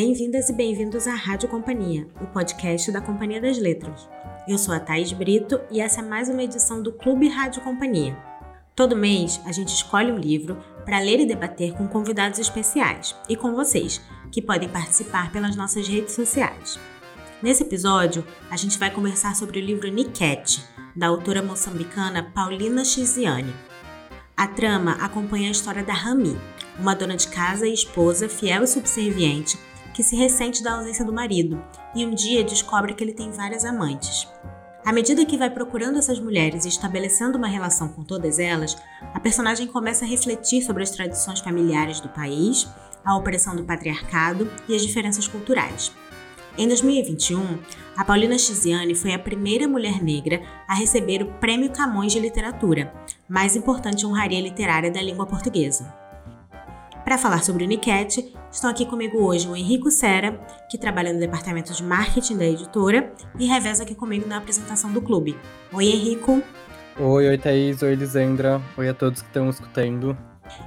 Bem-vindas 0.00 0.48
e 0.48 0.52
bem-vindos 0.52 1.08
à 1.08 1.14
Rádio 1.16 1.48
Companhia, 1.48 2.06
o 2.20 2.26
podcast 2.28 2.92
da 2.92 3.00
Companhia 3.00 3.40
das 3.40 3.58
Letras. 3.58 4.08
Eu 4.46 4.56
sou 4.56 4.72
a 4.72 4.78
Thaís 4.78 5.12
Brito 5.12 5.60
e 5.72 5.80
essa 5.80 6.00
é 6.00 6.04
mais 6.04 6.28
uma 6.28 6.44
edição 6.44 6.80
do 6.80 6.92
Clube 6.92 7.26
Rádio 7.26 7.62
Companhia. 7.62 8.16
Todo 8.76 8.94
mês 8.94 9.40
a 9.44 9.50
gente 9.50 9.74
escolhe 9.74 10.12
um 10.12 10.16
livro 10.16 10.56
para 10.84 11.00
ler 11.00 11.18
e 11.18 11.26
debater 11.26 11.72
com 11.72 11.88
convidados 11.88 12.38
especiais 12.38 13.16
e 13.28 13.34
com 13.34 13.56
vocês, 13.56 14.00
que 14.30 14.40
podem 14.40 14.68
participar 14.68 15.32
pelas 15.32 15.56
nossas 15.56 15.88
redes 15.88 16.14
sociais. 16.14 16.78
Nesse 17.42 17.64
episódio, 17.64 18.24
a 18.52 18.56
gente 18.56 18.78
vai 18.78 18.92
conversar 18.92 19.34
sobre 19.34 19.58
o 19.58 19.64
livro 19.64 19.90
Niket, 19.90 20.60
da 20.94 21.08
autora 21.08 21.42
moçambicana 21.42 22.22
Paulina 22.22 22.84
Chiziane. 22.84 23.52
A 24.36 24.46
trama 24.46 24.92
acompanha 25.00 25.48
a 25.48 25.50
história 25.50 25.82
da 25.82 25.92
Rami, 25.92 26.38
uma 26.78 26.94
dona 26.94 27.16
de 27.16 27.26
casa 27.26 27.66
e 27.66 27.74
esposa 27.74 28.28
fiel 28.28 28.62
e 28.62 28.68
subserviente 28.68 29.58
que 29.98 30.04
se 30.04 30.14
ressente 30.14 30.62
da 30.62 30.74
ausência 30.74 31.04
do 31.04 31.12
marido 31.12 31.60
e 31.92 32.06
um 32.06 32.14
dia 32.14 32.44
descobre 32.44 32.94
que 32.94 33.02
ele 33.02 33.12
tem 33.12 33.32
várias 33.32 33.64
amantes. 33.64 34.28
À 34.84 34.92
medida 34.92 35.26
que 35.26 35.36
vai 35.36 35.50
procurando 35.50 35.98
essas 35.98 36.20
mulheres 36.20 36.64
e 36.64 36.68
estabelecendo 36.68 37.36
uma 37.36 37.48
relação 37.48 37.88
com 37.88 38.04
todas 38.04 38.38
elas, 38.38 38.76
a 39.12 39.18
personagem 39.18 39.66
começa 39.66 40.04
a 40.04 40.08
refletir 40.08 40.62
sobre 40.62 40.84
as 40.84 40.90
tradições 40.90 41.40
familiares 41.40 41.98
do 41.98 42.08
país, 42.10 42.68
a 43.04 43.16
opressão 43.16 43.56
do 43.56 43.64
patriarcado 43.64 44.48
e 44.68 44.76
as 44.76 44.82
diferenças 44.82 45.26
culturais. 45.26 45.90
Em 46.56 46.68
2021, 46.68 47.58
a 47.96 48.04
Paulina 48.04 48.38
Chiziane 48.38 48.94
foi 48.94 49.14
a 49.14 49.18
primeira 49.18 49.66
mulher 49.66 50.00
negra 50.00 50.40
a 50.68 50.76
receber 50.76 51.24
o 51.24 51.32
Prêmio 51.40 51.72
Camões 51.72 52.12
de 52.12 52.20
Literatura, 52.20 52.94
mais 53.28 53.56
importante 53.56 54.06
honraria 54.06 54.40
literária 54.40 54.92
da 54.92 55.02
língua 55.02 55.26
portuguesa. 55.26 55.92
Para 57.08 57.16
falar 57.16 57.42
sobre 57.42 57.64
o 57.64 57.66
Niket, 57.66 58.34
estão 58.52 58.68
aqui 58.68 58.84
comigo 58.84 59.24
hoje 59.24 59.48
o 59.48 59.56
Henrico 59.56 59.90
Sera, 59.90 60.38
que 60.70 60.76
trabalha 60.76 61.10
no 61.10 61.18
departamento 61.18 61.72
de 61.72 61.82
marketing 61.82 62.36
da 62.36 62.44
editora 62.44 63.10
e 63.38 63.46
reveza 63.46 63.82
aqui 63.82 63.94
comigo 63.94 64.28
na 64.28 64.36
apresentação 64.36 64.92
do 64.92 65.00
clube. 65.00 65.34
Oi, 65.72 65.86
Henrico. 65.86 66.42
Oi, 67.00 67.28
oi, 67.28 67.38
Thaís. 67.38 67.80
Oi, 67.80 67.92
Elisandra. 67.92 68.60
Oi 68.76 68.90
a 68.90 68.92
todos 68.92 69.22
que 69.22 69.26
estão 69.26 69.48
escutando. 69.48 70.14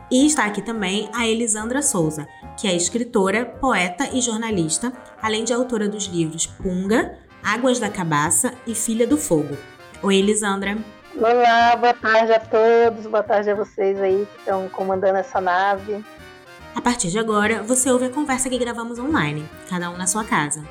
E 0.10 0.26
está 0.26 0.46
aqui 0.46 0.64
também 0.64 1.12
a 1.14 1.28
Elisandra 1.28 1.84
Souza, 1.84 2.28
que 2.60 2.68
é 2.68 2.76
escritora, 2.76 3.46
poeta 3.46 4.10
e 4.12 4.20
jornalista, 4.20 4.92
além 5.22 5.44
de 5.44 5.54
autora 5.54 5.88
dos 5.88 6.08
livros 6.08 6.48
Punga, 6.48 7.20
Águas 7.44 7.78
da 7.78 7.88
Cabaça 7.88 8.52
e 8.66 8.74
Filha 8.74 9.06
do 9.06 9.16
Fogo. 9.16 9.56
Oi, 10.02 10.16
Elisandra. 10.16 10.76
Olá, 11.16 11.76
boa 11.76 11.94
tarde 11.94 12.32
a 12.32 12.40
todos, 12.40 13.06
boa 13.06 13.22
tarde 13.22 13.52
a 13.52 13.54
vocês 13.54 14.02
aí 14.02 14.26
que 14.26 14.40
estão 14.40 14.68
comandando 14.70 15.18
essa 15.18 15.40
nave. 15.40 16.04
A 16.74 16.82
partir 16.82 17.10
de 17.10 17.20
agora, 17.20 17.62
você 17.62 17.92
ouve 17.92 18.06
a 18.06 18.10
conversa 18.10 18.50
que 18.50 18.58
gravamos 18.58 18.98
online, 18.98 19.44
cada 19.70 19.92
um 19.92 19.98
na 19.98 20.08
sua 20.08 20.24
casa. 20.24 20.64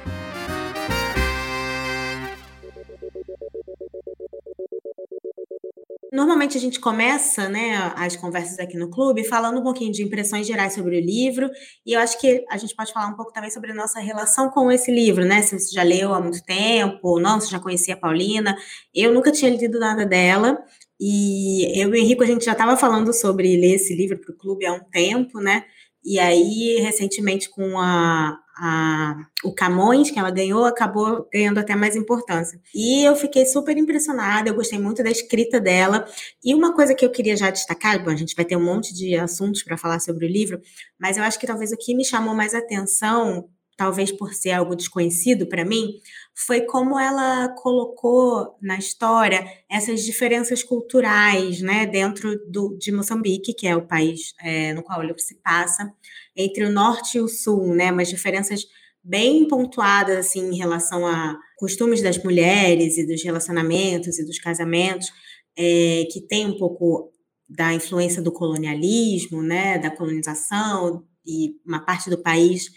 Normalmente 6.13 6.57
a 6.57 6.61
gente 6.61 6.81
começa 6.81 7.49
né, 7.49 7.93
as 7.95 8.17
conversas 8.17 8.59
aqui 8.59 8.77
no 8.77 8.91
clube 8.91 9.25
falando 9.25 9.61
um 9.61 9.63
pouquinho 9.63 9.93
de 9.93 10.03
impressões 10.03 10.47
gerais 10.47 10.75
sobre 10.75 10.97
o 10.97 11.01
livro, 11.01 11.49
e 11.87 11.93
eu 11.93 12.01
acho 12.01 12.19
que 12.19 12.45
a 12.51 12.57
gente 12.57 12.75
pode 12.75 12.93
falar 12.93 13.07
um 13.07 13.15
pouco 13.15 13.33
também 13.33 13.51
sobre 13.51 13.71
a 13.71 13.75
nossa 13.75 14.01
relação 14.01 14.51
com 14.51 14.73
esse 14.73 14.91
livro, 14.91 15.25
né? 15.25 15.43
Se 15.43 15.59
você 15.59 15.73
já 15.73 15.83
leu 15.83 16.13
há 16.13 16.21
muito 16.21 16.43
tempo, 16.43 16.99
ou 17.03 17.21
não, 17.21 17.41
se 17.41 17.51
já 17.51 17.61
conhecia 17.61 17.95
a 17.95 17.97
Paulina. 17.97 18.57
Eu 18.93 19.15
nunca 19.15 19.31
tinha 19.31 19.51
lido 19.51 19.79
nada 19.79 20.05
dela, 20.05 20.59
e 20.99 21.81
eu 21.81 21.89
e 21.89 21.93
o 21.93 21.95
Henrico, 21.97 22.23
a 22.23 22.27
gente 22.27 22.45
já 22.45 22.53
estava 22.53 22.77
falando 22.77 23.13
sobre 23.15 23.57
ler 23.57 23.77
esse 23.77 23.95
livro 23.95 24.19
para 24.19 24.33
o 24.33 24.37
clube 24.37 24.67
há 24.67 24.73
um 24.73 24.81
tempo, 24.81 25.41
né? 25.41 25.65
E 26.05 26.19
aí, 26.19 26.81
recentemente, 26.81 27.49
com 27.51 27.79
a, 27.79 28.39
a, 28.57 29.17
o 29.45 29.53
Camões, 29.53 30.11
que 30.11 30.19
ela 30.19 30.31
ganhou, 30.31 30.65
acabou 30.65 31.29
ganhando 31.33 31.59
até 31.59 31.75
mais 31.77 31.95
importância. 31.95 32.61
E 32.75 33.05
eu 33.05 33.15
fiquei 33.15 33.45
super 33.47 33.77
impressionada, 33.77 34.49
eu 34.49 34.55
gostei 34.55 34.79
muito 34.79 35.03
da 35.03 35.11
escrita 35.11 35.61
dela. 35.61 36.07
E 36.45 36.55
uma 36.55 36.75
coisa 36.75 36.95
que 36.95 37.05
eu 37.05 37.11
queria 37.11 37.37
já 37.37 37.51
destacar, 37.51 38.03
bom, 38.03 38.11
a 38.11 38.17
gente 38.17 38.35
vai 38.35 38.45
ter 38.45 38.57
um 38.57 38.65
monte 38.65 38.95
de 38.95 39.17
assuntos 39.17 39.63
para 39.63 39.77
falar 39.77 40.01
sobre 40.01 40.27
o 40.27 40.29
livro, 40.29 40.61
mas 40.99 41.17
eu 41.17 41.23
acho 41.25 41.39
que 41.39 41.47
talvez 41.47 41.73
o 41.73 41.77
que 41.77 41.95
me 41.95 42.05
chamou 42.05 42.35
mais 42.35 42.55
atenção 42.55 43.49
talvez 43.81 44.13
por 44.13 44.35
ser 44.35 44.51
algo 44.51 44.77
desconhecido 44.77 45.47
para 45.47 45.65
mim, 45.65 45.95
foi 46.35 46.61
como 46.67 46.99
ela 46.99 47.49
colocou 47.49 48.55
na 48.61 48.77
história 48.77 49.43
essas 49.71 50.03
diferenças 50.03 50.63
culturais, 50.63 51.63
né, 51.63 51.87
dentro 51.87 52.39
do, 52.47 52.77
de 52.77 52.93
Moçambique, 52.93 53.55
que 53.55 53.67
é 53.67 53.75
o 53.75 53.87
país 53.87 54.35
é, 54.43 54.75
no 54.75 54.83
qual 54.83 55.03
ele 55.03 55.15
se 55.17 55.41
passa, 55.43 55.91
entre 56.37 56.67
o 56.67 56.71
norte 56.71 57.17
e 57.17 57.23
o 57.23 57.27
sul, 57.27 57.75
né, 57.75 57.91
umas 57.91 58.11
diferenças 58.11 58.67
bem 59.03 59.49
pontuadas 59.49 60.19
assim 60.19 60.51
em 60.51 60.59
relação 60.59 61.07
a 61.07 61.39
costumes 61.57 62.03
das 62.03 62.23
mulheres 62.23 62.99
e 62.99 63.07
dos 63.07 63.25
relacionamentos 63.25 64.19
e 64.19 64.27
dos 64.27 64.39
casamentos, 64.39 65.09
é, 65.57 66.05
que 66.13 66.21
tem 66.21 66.45
um 66.45 66.59
pouco 66.59 67.11
da 67.49 67.73
influência 67.73 68.21
do 68.21 68.31
colonialismo, 68.31 69.43
né, 69.43 69.79
da 69.79 69.91
colonização 69.91 71.03
e 71.27 71.55
uma 71.67 71.81
parte 71.83 72.11
do 72.11 72.23
país 72.23 72.69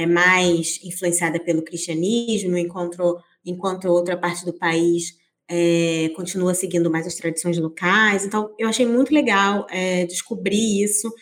é 0.00 0.06
mais 0.06 0.80
influenciada 0.82 1.38
pelo 1.38 1.62
cristianismo, 1.62 2.56
enquanto, 2.56 3.18
enquanto 3.44 3.84
outra 3.88 4.16
parte 4.16 4.46
do 4.46 4.52
país 4.54 5.14
é, 5.46 6.10
continua 6.16 6.54
seguindo 6.54 6.90
mais 6.90 7.06
as 7.06 7.16
tradições 7.16 7.58
locais. 7.58 8.24
Então, 8.24 8.54
eu 8.58 8.66
achei 8.66 8.86
muito 8.86 9.12
legal 9.12 9.66
é, 9.68 10.06
descobrir 10.06 10.82
isso 10.82 11.12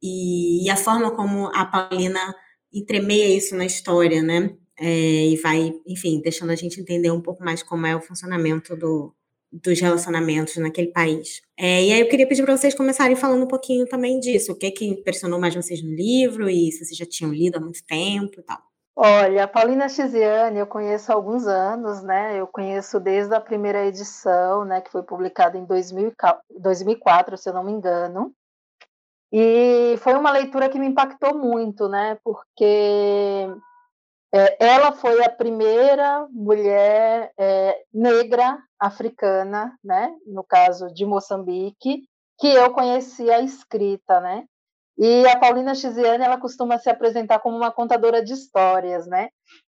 e, 0.00 0.64
e, 0.64 0.70
a 0.70 0.76
forma 0.76 1.10
como 1.10 1.48
a 1.52 1.64
Paulina 1.64 2.34
entremeia 2.72 3.36
isso 3.36 3.56
na 3.56 3.64
história, 3.64 4.22
né? 4.22 4.54
É, 4.78 5.26
e 5.26 5.36
vai, 5.36 5.72
enfim, 5.84 6.20
deixando 6.20 6.50
a 6.50 6.54
gente 6.54 6.80
entender 6.80 7.10
um 7.10 7.20
pouco 7.20 7.42
mais 7.42 7.64
como 7.64 7.86
é 7.86 7.96
o 7.96 8.00
funcionamento 8.00 8.76
do, 8.76 9.12
dos 9.52 9.80
relacionamentos 9.80 10.56
naquele 10.56 10.88
país. 10.88 11.40
É, 11.58 11.82
e 11.82 11.92
aí 11.92 12.00
eu 12.00 12.08
queria 12.08 12.26
pedir 12.26 12.44
para 12.44 12.56
vocês 12.56 12.74
começarem 12.74 13.16
falando 13.16 13.44
um 13.44 13.48
pouquinho 13.48 13.86
também 13.86 14.20
disso, 14.20 14.52
o 14.52 14.56
que 14.56 14.70
que 14.70 14.86
impressionou 14.86 15.40
mais 15.40 15.54
vocês 15.54 15.82
no 15.82 15.90
livro 15.90 16.48
e 16.48 16.70
se 16.70 16.84
vocês 16.84 16.96
já 16.96 17.06
tinham 17.06 17.32
lido 17.32 17.56
há 17.56 17.60
muito 17.60 17.84
tempo 17.86 18.40
e 18.40 18.42
tal. 18.42 18.58
Olha, 19.00 19.44
a 19.44 19.48
Paulina 19.48 19.88
Chiziane 19.88 20.58
eu 20.58 20.66
conheço 20.66 21.12
há 21.12 21.14
alguns 21.14 21.46
anos, 21.46 22.02
né? 22.02 22.36
Eu 22.36 22.48
conheço 22.48 22.98
desde 22.98 23.32
a 23.32 23.40
primeira 23.40 23.86
edição, 23.86 24.64
né, 24.64 24.80
que 24.80 24.90
foi 24.90 25.04
publicada 25.04 25.56
em 25.56 25.64
2000, 25.64 26.12
2004, 26.58 27.38
se 27.38 27.48
eu 27.48 27.54
não 27.54 27.62
me 27.62 27.70
engano. 27.70 28.34
E 29.32 29.94
foi 29.98 30.14
uma 30.14 30.32
leitura 30.32 30.68
que 30.68 30.80
me 30.80 30.86
impactou 30.86 31.38
muito, 31.38 31.88
né? 31.88 32.18
Porque 32.24 33.46
ela 34.32 34.92
foi 34.92 35.24
a 35.24 35.30
primeira 35.30 36.26
mulher 36.30 37.32
é, 37.38 37.82
negra 37.92 38.58
africana, 38.78 39.76
né, 39.82 40.14
no 40.26 40.44
caso 40.44 40.92
de 40.92 41.06
Moçambique, 41.06 42.02
que 42.38 42.46
eu 42.46 42.72
conhecia 42.72 43.36
a 43.36 43.42
escrita, 43.42 44.20
né? 44.20 44.44
E 44.96 45.26
a 45.28 45.38
Paulina 45.38 45.74
Chiziane, 45.74 46.24
ela 46.24 46.38
costuma 46.38 46.76
se 46.78 46.90
apresentar 46.90 47.38
como 47.38 47.56
uma 47.56 47.70
contadora 47.70 48.22
de 48.22 48.32
histórias, 48.32 49.06
né? 49.06 49.28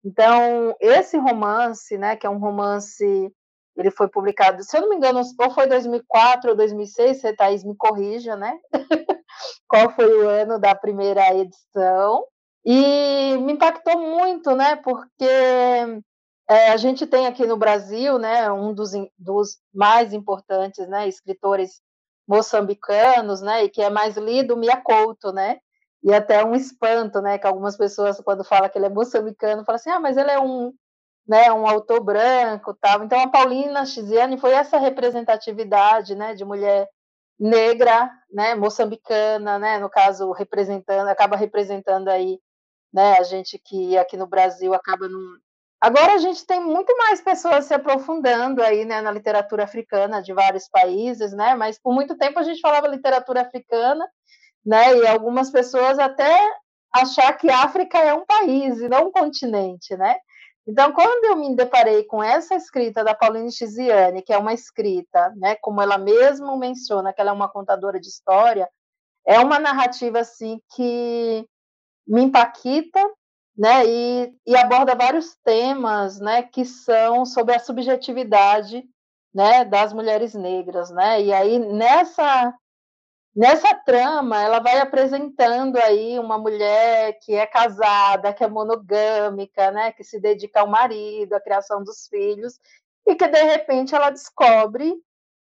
Então, 0.03 0.75
esse 0.81 1.18
romance, 1.18 1.97
né, 1.97 2.16
que 2.16 2.28
é 2.28 2.30
um 2.30 2.40
romance, 2.40 3.31
ele 3.75 3.90
foi 3.90 4.09
publicado, 4.09 4.64
se 4.64 4.75
eu 4.75 4.81
não 4.81 4.90
me 4.90 4.97
engano, 4.97 5.22
ou 5.40 5.52
foi 5.52 5.66
2004 5.66 6.52
ou 6.52 6.56
2006, 6.58 7.22
você, 7.22 7.34
Thaís, 7.34 7.64
me 7.64 7.75
corrija, 7.75 8.35
né? 8.35 8.58
Qual 9.68 9.90
foi 9.91 10.24
o 10.24 10.28
ano 10.28 10.59
da 10.59 10.75
primeira 10.75 11.34
edição? 11.34 12.25
E 12.66 13.38
me 13.40 13.54
impactou 13.54 13.98
muito, 14.00 14.56
né? 14.56 14.76
Porque 14.78 15.26
é, 16.50 16.70
a 16.72 16.78
gente 16.78 17.08
tem 17.08 17.28
aqui 17.28 17.46
no 17.46 17.58
Brasil, 17.58 18.18
né, 18.20 18.52
um 18.52 18.74
dos, 18.74 18.92
dos 19.18 19.58
mais 19.74 20.14
importantes, 20.14 20.88
né, 20.88 21.08
escritores 21.08 21.82
moçambicanos, 22.28 23.42
né, 23.42 23.64
e 23.66 23.70
que 23.70 23.82
é 23.82 23.90
mais 23.90 24.18
lido, 24.18 24.58
Mia 24.58 24.78
Couto, 24.78 25.32
né? 25.32 25.58
E 26.04 26.14
até 26.14 26.44
um 26.44 26.54
espanto, 26.56 27.22
né, 27.22 27.38
que 27.38 27.48
algumas 27.48 27.78
pessoas 27.78 28.20
quando 28.22 28.44
falam 28.44 28.70
que 28.70 28.78
ele 28.78 28.88
é 28.88 28.90
moçambicano, 28.90 29.64
falam 29.66 29.76
assim: 29.78 29.90
"Ah, 29.90 30.00
mas 30.00 30.18
ele 30.18 30.32
é 30.32 30.40
um, 30.40 30.74
né, 31.28 31.52
um 31.54 31.68
autor 31.68 32.04
branco, 32.04 32.74
tal". 32.82 33.04
Então 33.04 33.20
a 33.22 33.30
Paulina 33.30 33.86
Chiziane 33.86 34.38
foi 34.40 34.54
essa 34.54 34.78
representatividade, 34.80 36.16
né, 36.16 36.36
de 36.36 36.46
mulher 36.46 36.90
negra, 37.40 38.12
né, 38.32 38.56
moçambicana, 38.56 39.60
né, 39.60 39.80
no 39.80 39.90
caso 39.90 40.32
representando, 40.34 41.08
acaba 41.10 41.36
representando 41.38 42.10
aí 42.10 42.40
né? 42.93 43.17
A 43.19 43.23
gente 43.23 43.57
que 43.57 43.97
aqui 43.97 44.16
no 44.16 44.28
Brasil 44.28 44.73
acaba 44.73 45.07
num. 45.07 45.37
Agora 45.81 46.13
a 46.13 46.17
gente 46.17 46.45
tem 46.45 46.61
muito 46.61 46.95
mais 46.97 47.19
pessoas 47.19 47.66
se 47.66 47.73
aprofundando 47.73 48.63
aí, 48.63 48.85
né, 48.85 49.01
na 49.01 49.11
literatura 49.11 49.66
africana 49.66 50.22
de 50.22 50.34
vários 50.34 50.69
países, 50.69 51.34
né? 51.34 51.55
Mas 51.55 51.78
por 51.79 51.93
muito 51.93 52.17
tempo 52.17 52.40
a 52.40 52.43
gente 52.43 52.61
falava 52.61 52.87
literatura 52.87 53.41
africana, 53.41 54.07
né? 54.66 54.95
E 54.97 55.07
algumas 55.07 55.49
pessoas 55.51 55.99
até 55.99 56.37
achar 56.93 57.34
que 57.34 57.49
África 57.49 57.97
é 57.97 58.13
um 58.13 58.25
país 58.25 58.79
e 58.79 58.87
não 58.87 59.07
um 59.07 59.11
continente, 59.11 59.97
né? 59.97 60.16
Então, 60.66 60.93
quando 60.93 61.25
eu 61.25 61.35
me 61.35 61.53
deparei 61.55 62.05
com 62.05 62.23
essa 62.23 62.55
escrita 62.55 63.03
da 63.03 63.13
Pauline 63.13 63.51
Chiziane, 63.51 64.22
que 64.22 64.31
é 64.31 64.37
uma 64.37 64.53
escrita, 64.53 65.34
né, 65.35 65.55
como 65.55 65.81
ela 65.81 65.97
mesma 65.97 66.55
menciona, 66.57 67.11
que 67.11 67.19
ela 67.19 67.31
é 67.31 67.34
uma 67.34 67.49
contadora 67.49 67.99
de 67.99 68.07
história, 68.07 68.69
é 69.25 69.40
uma 69.40 69.59
narrativa 69.59 70.19
assim 70.19 70.61
que 70.73 71.45
me 72.08 72.23
impacta, 72.23 73.00
né, 73.58 73.85
e, 73.85 74.34
e 74.47 74.55
aborda 74.55 74.96
vários 74.96 75.35
temas, 75.44 76.20
né, 76.20 76.44
que 76.44 76.66
são 76.66 77.26
sobre 77.26 77.55
a 77.55 77.59
subjetividade, 77.59 78.84
né, 79.34 79.66
das 79.66 79.94
mulheres 79.94 80.34
negras, 80.34 80.90
né, 80.91 81.22
e 81.22 81.34
aí 81.34 81.59
nessa 81.59 82.53
Nessa 83.35 83.73
trama, 83.73 84.40
ela 84.44 84.59
vai 84.59 84.78
apresentando 84.79 85.78
aí 85.78 86.20
uma 86.20 86.38
mulher 86.38 87.17
que 87.20 87.34
é 87.34 87.47
casada, 87.47 88.32
que 88.32 88.44
é 88.44 88.47
monogâmica, 88.47 89.72
né, 89.72 89.91
que 89.91 90.03
se 90.03 90.20
dedica 90.20 90.59
ao 90.59 90.67
marido, 90.67 91.34
à 91.34 91.40
criação 91.41 91.84
dos 91.84 92.08
filhos, 92.08 92.59
e 93.08 93.16
que 93.16 93.28
de 93.28 93.41
repente 93.41 93.96
ela 93.96 94.11
descobre, 94.11 94.94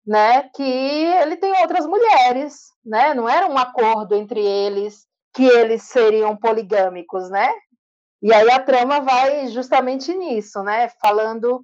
né, 0.05 0.49
que 0.53 0.63
ele 0.63 1.37
tem 1.37 1.53
outras 1.61 1.85
mulheres, 1.87 2.73
né? 2.85 3.13
Não 3.13 3.27
era 3.27 3.47
um 3.47 3.57
acordo 3.57 4.15
entre 4.15 4.41
eles 4.45 5.06
que 5.37 5.45
eles 5.45 5.83
seriam 5.83 6.35
poligâmicos, 6.35 7.29
né? 7.29 7.53
E 8.23 8.33
aí 8.33 8.49
a 8.49 8.59
trama 8.59 9.01
vai 9.01 9.47
justamente 9.49 10.11
nisso, 10.11 10.63
né? 10.63 10.89
Falando 10.99 11.63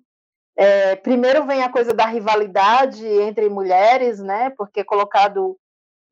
é, 0.56 0.96
primeiro 0.96 1.44
vem 1.48 1.64
a 1.64 1.72
coisa 1.72 1.92
da 1.92 2.06
rivalidade 2.06 3.04
entre 3.04 3.50
mulheres, 3.50 4.20
né? 4.20 4.52
Porque 4.52 4.84
colocado 4.84 5.58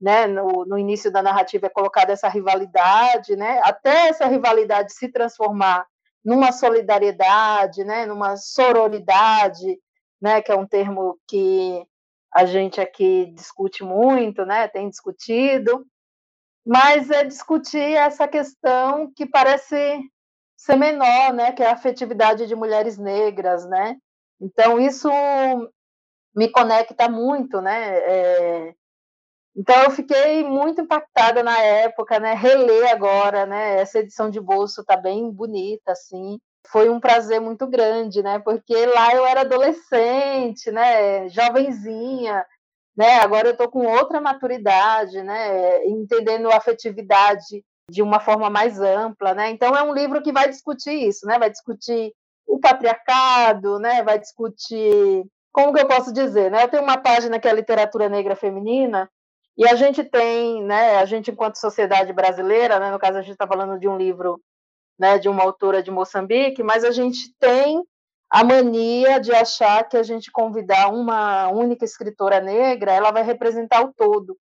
né, 0.01 0.25
no, 0.25 0.65
no, 0.65 0.75
início 0.75 1.11
da 1.11 1.21
narrativa 1.21 1.67
é 1.67 1.69
colocada 1.69 2.11
essa 2.11 2.27
rivalidade, 2.27 3.35
né, 3.35 3.61
até 3.63 4.07
essa 4.07 4.25
rivalidade 4.25 4.91
se 4.93 5.07
transformar 5.09 5.85
numa 6.25 6.51
solidariedade, 6.51 7.83
né, 7.83 8.07
numa 8.07 8.35
sororidade, 8.35 9.79
né, 10.19 10.41
que 10.41 10.51
é 10.51 10.55
um 10.55 10.65
termo 10.65 11.19
que 11.27 11.85
a 12.33 12.45
gente 12.45 12.81
aqui 12.81 13.31
discute 13.35 13.83
muito, 13.83 14.43
né, 14.43 14.67
tem 14.67 14.89
discutido, 14.89 15.85
mas 16.65 17.09
é 17.09 17.23
discutir 17.23 17.95
essa 17.95 18.27
questão 18.27 19.11
que 19.15 19.25
parece 19.25 19.99
ser 20.57 20.75
menor, 20.75 21.33
né, 21.33 21.51
que 21.51 21.63
é 21.63 21.67
a 21.67 21.73
afetividade 21.73 22.47
de 22.47 22.55
mulheres 22.55 22.97
negras, 22.97 23.65
né, 23.67 23.97
então 24.39 24.79
isso 24.79 25.09
me 26.35 26.49
conecta 26.49 27.09
muito, 27.09 27.59
né, 27.61 27.97
é, 27.97 28.75
então 29.55 29.83
eu 29.83 29.91
fiquei 29.91 30.43
muito 30.43 30.81
impactada 30.81 31.43
na 31.43 31.59
época, 31.59 32.19
né? 32.19 32.33
Reler 32.33 32.89
agora, 32.91 33.45
né? 33.45 33.81
Essa 33.81 33.99
edição 33.99 34.29
de 34.29 34.39
bolso 34.39 34.83
tá 34.83 34.95
bem 34.95 35.29
bonita, 35.29 35.91
assim. 35.91 36.39
Foi 36.67 36.89
um 36.89 36.99
prazer 36.99 37.41
muito 37.41 37.67
grande, 37.67 38.23
né? 38.23 38.39
Porque 38.39 38.85
lá 38.85 39.13
eu 39.13 39.25
era 39.25 39.41
adolescente, 39.41 40.71
né? 40.71 41.27
Jovenzinha, 41.29 42.45
né? 42.95 43.15
Agora 43.19 43.49
eu 43.49 43.57
tô 43.57 43.69
com 43.69 43.85
outra 43.85 44.19
maturidade, 44.21 45.21
né? 45.23 45.85
Entendendo 45.85 46.49
a 46.51 46.57
afetividade 46.57 47.63
de 47.89 48.01
uma 48.01 48.19
forma 48.19 48.49
mais 48.49 48.79
ampla, 48.79 49.33
né? 49.33 49.49
Então 49.49 49.75
é 49.75 49.83
um 49.83 49.93
livro 49.93 50.21
que 50.21 50.31
vai 50.31 50.49
discutir 50.49 51.07
isso, 51.07 51.25
né? 51.25 51.37
Vai 51.39 51.49
discutir 51.49 52.13
o 52.47 52.59
patriarcado, 52.59 53.79
né? 53.79 54.03
Vai 54.03 54.19
discutir 54.19 55.25
como 55.51 55.73
que 55.73 55.81
eu 55.81 55.87
posso 55.87 56.13
dizer, 56.13 56.49
né? 56.49 56.63
Eu 56.63 56.69
tenho 56.69 56.83
uma 56.83 56.97
página 56.97 57.39
que 57.39 57.47
é 57.47 57.53
literatura 57.53 58.07
negra 58.09 58.35
feminina 58.35 59.09
e 59.57 59.67
a 59.67 59.75
gente 59.75 60.03
tem, 60.03 60.63
né, 60.63 60.97
a 60.97 61.05
gente 61.05 61.29
enquanto 61.29 61.57
sociedade 61.57 62.13
brasileira, 62.13 62.79
né, 62.79 62.89
no 62.89 62.99
caso 62.99 63.17
a 63.17 63.21
gente 63.21 63.33
está 63.33 63.45
falando 63.45 63.77
de 63.79 63.87
um 63.87 63.97
livro, 63.97 64.41
né, 64.97 65.17
de 65.17 65.27
uma 65.27 65.43
autora 65.43 65.83
de 65.83 65.91
Moçambique, 65.91 66.63
mas 66.63 66.83
a 66.83 66.91
gente 66.91 67.33
tem 67.37 67.83
a 68.31 68.45
mania 68.45 69.19
de 69.19 69.33
achar 69.33 69.83
que 69.89 69.97
a 69.97 70.03
gente 70.03 70.31
convidar 70.31 70.87
uma 70.87 71.49
única 71.49 71.83
escritora 71.83 72.39
negra, 72.39 72.93
ela 72.93 73.11
vai 73.11 73.23
representar 73.23 73.81
o 73.81 73.93
todo, 73.93 74.37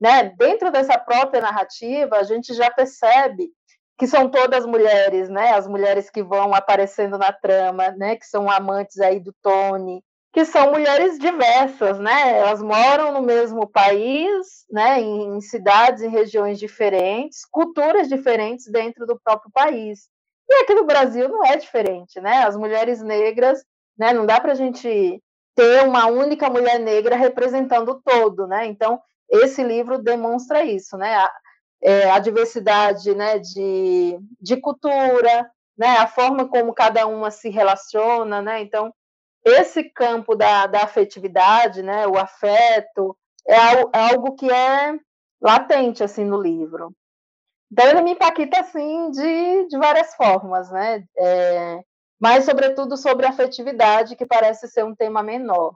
né? 0.00 0.32
Dentro 0.38 0.70
dessa 0.70 0.96
própria 0.96 1.42
narrativa, 1.42 2.16
a 2.16 2.22
gente 2.22 2.54
já 2.54 2.70
percebe 2.70 3.50
que 3.98 4.06
são 4.06 4.30
todas 4.30 4.64
mulheres, 4.64 5.28
né? 5.28 5.50
As 5.52 5.66
mulheres 5.66 6.08
que 6.10 6.22
vão 6.22 6.54
aparecendo 6.54 7.18
na 7.18 7.32
trama, 7.32 7.90
né? 7.90 8.14
Que 8.14 8.24
são 8.24 8.48
amantes 8.48 9.00
aí 9.00 9.18
do 9.18 9.34
Tony, 9.42 10.00
que 10.32 10.44
são 10.44 10.70
mulheres 10.70 11.18
diversas, 11.18 11.98
né? 11.98 12.38
Elas 12.38 12.62
moram 12.62 13.12
no 13.12 13.20
mesmo 13.22 13.66
país, 13.68 14.64
né? 14.70 15.00
Em, 15.00 15.40
cidades, 15.40 16.02
em 16.02 16.08
regiões 16.08 16.58
diferentes, 16.60 17.44
culturas 17.50 18.08
diferentes 18.08 18.70
dentro 18.70 19.06
do 19.06 19.18
próprio 19.18 19.50
país. 19.52 20.08
E 20.48 20.62
aqui 20.62 20.74
no 20.74 20.84
Brasil 20.84 21.28
não 21.28 21.44
é 21.44 21.56
diferente, 21.56 22.20
né? 22.20 22.44
As 22.44 22.56
mulheres 22.56 23.02
negras, 23.02 23.64
né? 23.96 24.12
Não 24.12 24.26
dá 24.26 24.40
para 24.40 24.52
a 24.52 24.56
gente 24.56 25.22
ter 25.54 25.84
uma 25.84 26.06
única 26.06 26.50
mulher 26.50 26.78
negra 26.78 27.16
representando 27.16 27.90
o 27.90 28.00
todo, 28.02 28.46
né? 28.46 28.66
Então 28.66 29.00
esse 29.30 29.62
livro 29.62 29.98
demonstra 29.98 30.64
isso, 30.64 30.96
né? 30.96 31.14
A, 31.14 31.30
é, 31.82 32.10
a 32.10 32.18
diversidade, 32.18 33.14
né? 33.14 33.38
De, 33.38 34.18
de 34.40 34.56
cultura, 34.56 35.50
né? 35.76 35.96
A 35.98 36.06
forma 36.06 36.48
como 36.48 36.74
cada 36.74 37.06
uma 37.06 37.30
se 37.30 37.48
relaciona, 37.48 38.42
né? 38.42 38.60
Então 38.60 38.92
esse 39.44 39.84
campo 39.84 40.34
da, 40.34 40.66
da 40.66 40.84
afetividade, 40.84 41.82
né, 41.82 42.06
o 42.06 42.16
afeto, 42.16 43.14
é, 43.46 43.54
é 43.54 44.10
algo 44.10 44.34
que 44.34 44.50
é 44.50 44.98
latente 45.40 46.02
assim 46.02 46.24
no 46.24 46.40
livro. 46.40 46.94
Então 47.74 47.88
ele 47.88 48.02
me 48.02 48.12
impacta 48.12 48.60
assim 48.60 49.10
de, 49.10 49.66
de 49.66 49.76
várias 49.76 50.14
formas, 50.14 50.70
né? 50.70 51.02
É, 51.18 51.80
mas 52.20 52.44
sobretudo 52.44 52.96
sobre 52.96 53.26
afetividade, 53.26 54.14
que 54.14 54.24
parece 54.24 54.68
ser 54.68 54.84
um 54.84 54.94
tema 54.94 55.24
menor. 55.24 55.74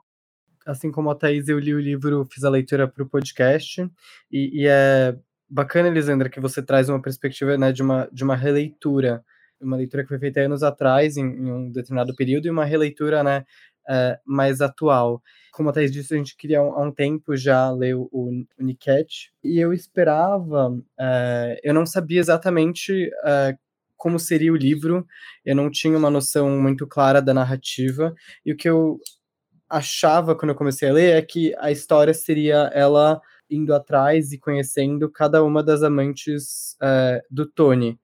Assim 0.65 0.93
como 0.93 1.11
a 1.11 1.17
Thaís, 1.17 1.49
eu 1.49 1.59
li 1.59 1.75
o 1.75 1.81
livro, 1.81 2.25
fiz 2.31 2.45
a 2.45 2.51
leitura 2.51 2.87
para 2.87 3.03
o 3.03 3.09
podcast, 3.09 3.83
e, 4.31 4.63
e, 4.63 4.69
é 4.69 5.17
bacana, 5.51 5.89
Elisandra, 5.89 6.29
que 6.29 6.39
você 6.39 6.63
traz 6.63 6.89
uma 6.89 7.03
perspectiva 7.03 7.59
né, 7.59 7.73
de, 7.73 7.83
uma, 7.83 8.09
de 8.13 8.23
uma 8.23 8.37
releitura 8.37 9.25
uma 9.61 9.77
leitura 9.77 10.05
que 10.05 10.09
foi 10.09 10.21
feita 10.21 10.39
anos 10.39 10.63
atrás, 10.63 11.17
em, 11.17 11.25
em 11.25 11.51
um 11.51 11.73
determinado 11.73 12.15
período, 12.15 12.47
e 12.47 12.51
uma 12.51 12.65
releitura 12.65 13.25
né, 13.25 13.45
uh, 13.89 14.19
mais 14.25 14.61
atual. 14.61 15.23
Como 15.53 15.71
a 15.71 15.73
Thais 15.73 15.91
disse, 15.91 16.15
a 16.15 16.17
gente 16.17 16.37
queria 16.37 16.61
há 16.61 16.83
um 16.83 16.93
tempo 16.93 17.37
já 17.37 17.71
ler 17.71 17.97
o, 17.97 18.09
o 18.13 18.45
Niket, 18.59 19.31
e 19.43 19.59
eu 19.59 19.73
esperava, 19.73 20.71
uh, 20.71 21.59
eu 21.63 21.75
não 21.75 21.87
sabia 21.87 22.21
exatamente 22.21 23.11
uh, 23.23 23.59
como 23.97 24.19
seria 24.19 24.53
o 24.53 24.57
livro, 24.57 25.05
eu 25.45 25.57
não 25.57 25.71
tinha 25.71 25.99
uma 25.99 26.11
noção 26.11 26.61
muito 26.61 26.87
clara 26.87 27.21
da 27.21 27.35
narrativa, 27.35 28.15
e 28.47 28.53
o 28.53 28.57
que 28.57 28.69
eu 28.69 29.01
achava 29.69 30.35
quando 30.35 30.51
eu 30.51 30.57
comecei 30.57 30.89
a 30.89 30.93
ler 30.93 31.17
é 31.17 31.23
que 31.23 31.55
a 31.59 31.71
história 31.71 32.15
seria 32.15 32.71
ela 32.73 33.21
indo 33.51 33.75
atrás 33.75 34.33
e 34.33 34.39
conhecendo 34.39 35.11
cada 35.11 35.43
uma 35.43 35.63
das 35.63 35.83
amantes 35.83 36.77
uh, 36.83 37.21
do 37.31 37.47
Tony. 37.47 37.99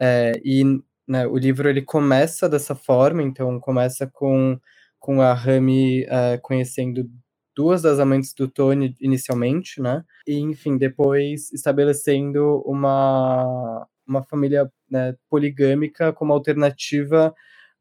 É, 0.00 0.40
e 0.44 0.64
né, 1.06 1.26
o 1.26 1.36
livro 1.36 1.68
ele 1.68 1.82
começa 1.82 2.48
dessa 2.48 2.74
forma, 2.74 3.22
então 3.22 3.58
começa 3.60 4.06
com, 4.06 4.58
com 5.02 5.20
a 5.20 5.34
Rami 5.34 6.04
uh, 6.04 6.40
conhecendo 6.40 7.10
duas 7.56 7.82
das 7.82 7.98
amantes 7.98 8.32
do 8.32 8.48
Tony 8.48 8.96
inicialmente, 9.00 9.82
né? 9.82 10.04
E 10.24 10.38
enfim, 10.38 10.78
depois 10.78 11.52
estabelecendo 11.52 12.62
uma, 12.64 13.84
uma 14.06 14.22
família 14.22 14.72
né, 14.88 15.16
poligâmica 15.28 16.12
como 16.12 16.32
alternativa 16.32 17.34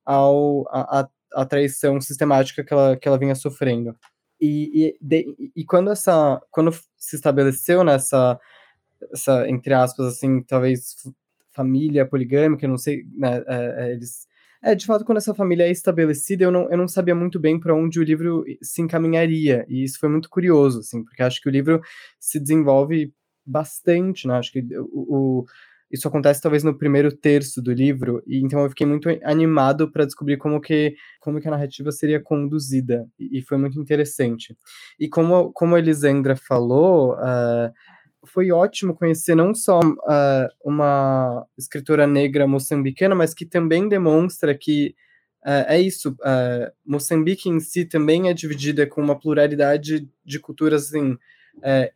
ao, 0.03 0.65
a, 0.69 1.07
a, 1.35 1.45
traição 1.45 2.01
sistemática 2.01 2.63
que 2.63 2.73
ela, 2.73 2.97
que 2.97 3.07
ela 3.07 3.19
vinha 3.19 3.35
sofrendo. 3.35 3.95
E, 4.39 4.87
e, 4.87 4.97
de, 4.99 5.51
e 5.55 5.63
quando 5.63 5.91
essa 5.91 6.41
quando 6.49 6.71
se 6.97 7.15
estabeleceu 7.15 7.83
nessa 7.83 8.39
essa 9.13 9.47
entre 9.47 9.73
aspas 9.75 10.07
assim 10.07 10.41
talvez 10.41 10.95
família 11.51 12.05
poligâmica, 12.05 12.67
não 12.67 12.77
sei, 12.77 13.03
né, 13.13 13.43
é, 13.47 13.85
é, 13.85 13.91
eles... 13.91 14.27
É, 14.63 14.75
de 14.75 14.85
fato, 14.85 15.03
quando 15.03 15.17
essa 15.17 15.33
família 15.33 15.67
é 15.67 15.71
estabelecida, 15.71 16.43
eu 16.43 16.51
não, 16.51 16.69
eu 16.69 16.77
não 16.77 16.87
sabia 16.87 17.15
muito 17.15 17.39
bem 17.39 17.59
para 17.59 17.75
onde 17.75 17.99
o 17.99 18.03
livro 18.03 18.45
se 18.61 18.81
encaminharia, 18.81 19.65
e 19.67 19.83
isso 19.83 19.99
foi 19.99 20.07
muito 20.07 20.29
curioso, 20.29 20.79
assim, 20.79 21.03
porque 21.03 21.23
acho 21.23 21.41
que 21.41 21.49
o 21.49 21.51
livro 21.51 21.81
se 22.19 22.39
desenvolve 22.39 23.11
bastante, 23.45 24.27
né, 24.27 24.35
acho 24.35 24.51
que 24.51 24.63
o, 24.77 25.41
o 25.41 25.45
isso 25.91 26.07
acontece 26.07 26.41
talvez 26.41 26.63
no 26.63 26.77
primeiro 26.77 27.11
terço 27.11 27.61
do 27.61 27.73
livro, 27.73 28.23
e 28.25 28.39
então 28.39 28.61
eu 28.61 28.69
fiquei 28.69 28.87
muito 28.87 29.09
animado 29.23 29.91
para 29.91 30.05
descobrir 30.05 30.37
como 30.37 30.61
que, 30.61 30.95
como 31.19 31.41
que 31.41 31.47
a 31.47 31.51
narrativa 31.51 31.91
seria 31.91 32.21
conduzida, 32.21 33.05
e, 33.19 33.39
e, 33.39 33.41
foi 33.41 33.57
muito 33.57 33.79
interessante. 33.79 34.55
E 34.99 35.09
como, 35.09 35.51
como 35.51 35.75
a 35.75 35.79
Elisandra 35.79 36.35
falou, 36.35 37.15
uh, 37.15 37.73
foi 38.25 38.51
ótimo 38.51 38.95
conhecer 38.95 39.35
não 39.35 39.53
só 39.53 39.79
uh, 39.79 40.47
uma 40.63 41.45
escritora 41.57 42.05
negra 42.05 42.47
moçambicana, 42.47 43.15
mas 43.15 43.33
que 43.33 43.45
também 43.45 43.89
demonstra 43.89 44.55
que 44.55 44.95
uh, 45.45 45.65
é 45.67 45.79
isso. 45.79 46.11
Uh, 46.11 46.71
Moçambique 46.85 47.49
em 47.49 47.59
si 47.59 47.85
também 47.85 48.29
é 48.29 48.33
dividida 48.33 48.85
com 48.85 49.01
uma 49.01 49.19
pluralidade 49.19 50.07
de 50.23 50.39
culturas 50.39 50.87
assim, 50.87 51.17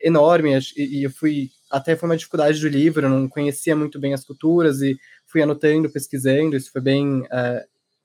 enorme. 0.01 0.58
E, 0.75 1.00
e, 1.00 1.03
eu 1.03 1.12
fui 1.12 1.50
até 1.72 1.96
foi 1.96 2.10
uma 2.10 2.17
dificuldade 2.17 2.60
do 2.60 2.67
livro, 2.67 3.05
eu 3.05 3.10
não 3.10 3.27
conhecia 3.27 3.75
muito 3.75 4.00
bem 4.00 4.13
as 4.13 4.25
culturas 4.25 4.82
e 4.82 4.98
fui 5.25 5.41
anotando, 5.41 5.89
pesquisando. 5.89 6.55
Isso 6.55 6.72
foi 6.72 6.82
bem 6.82 7.24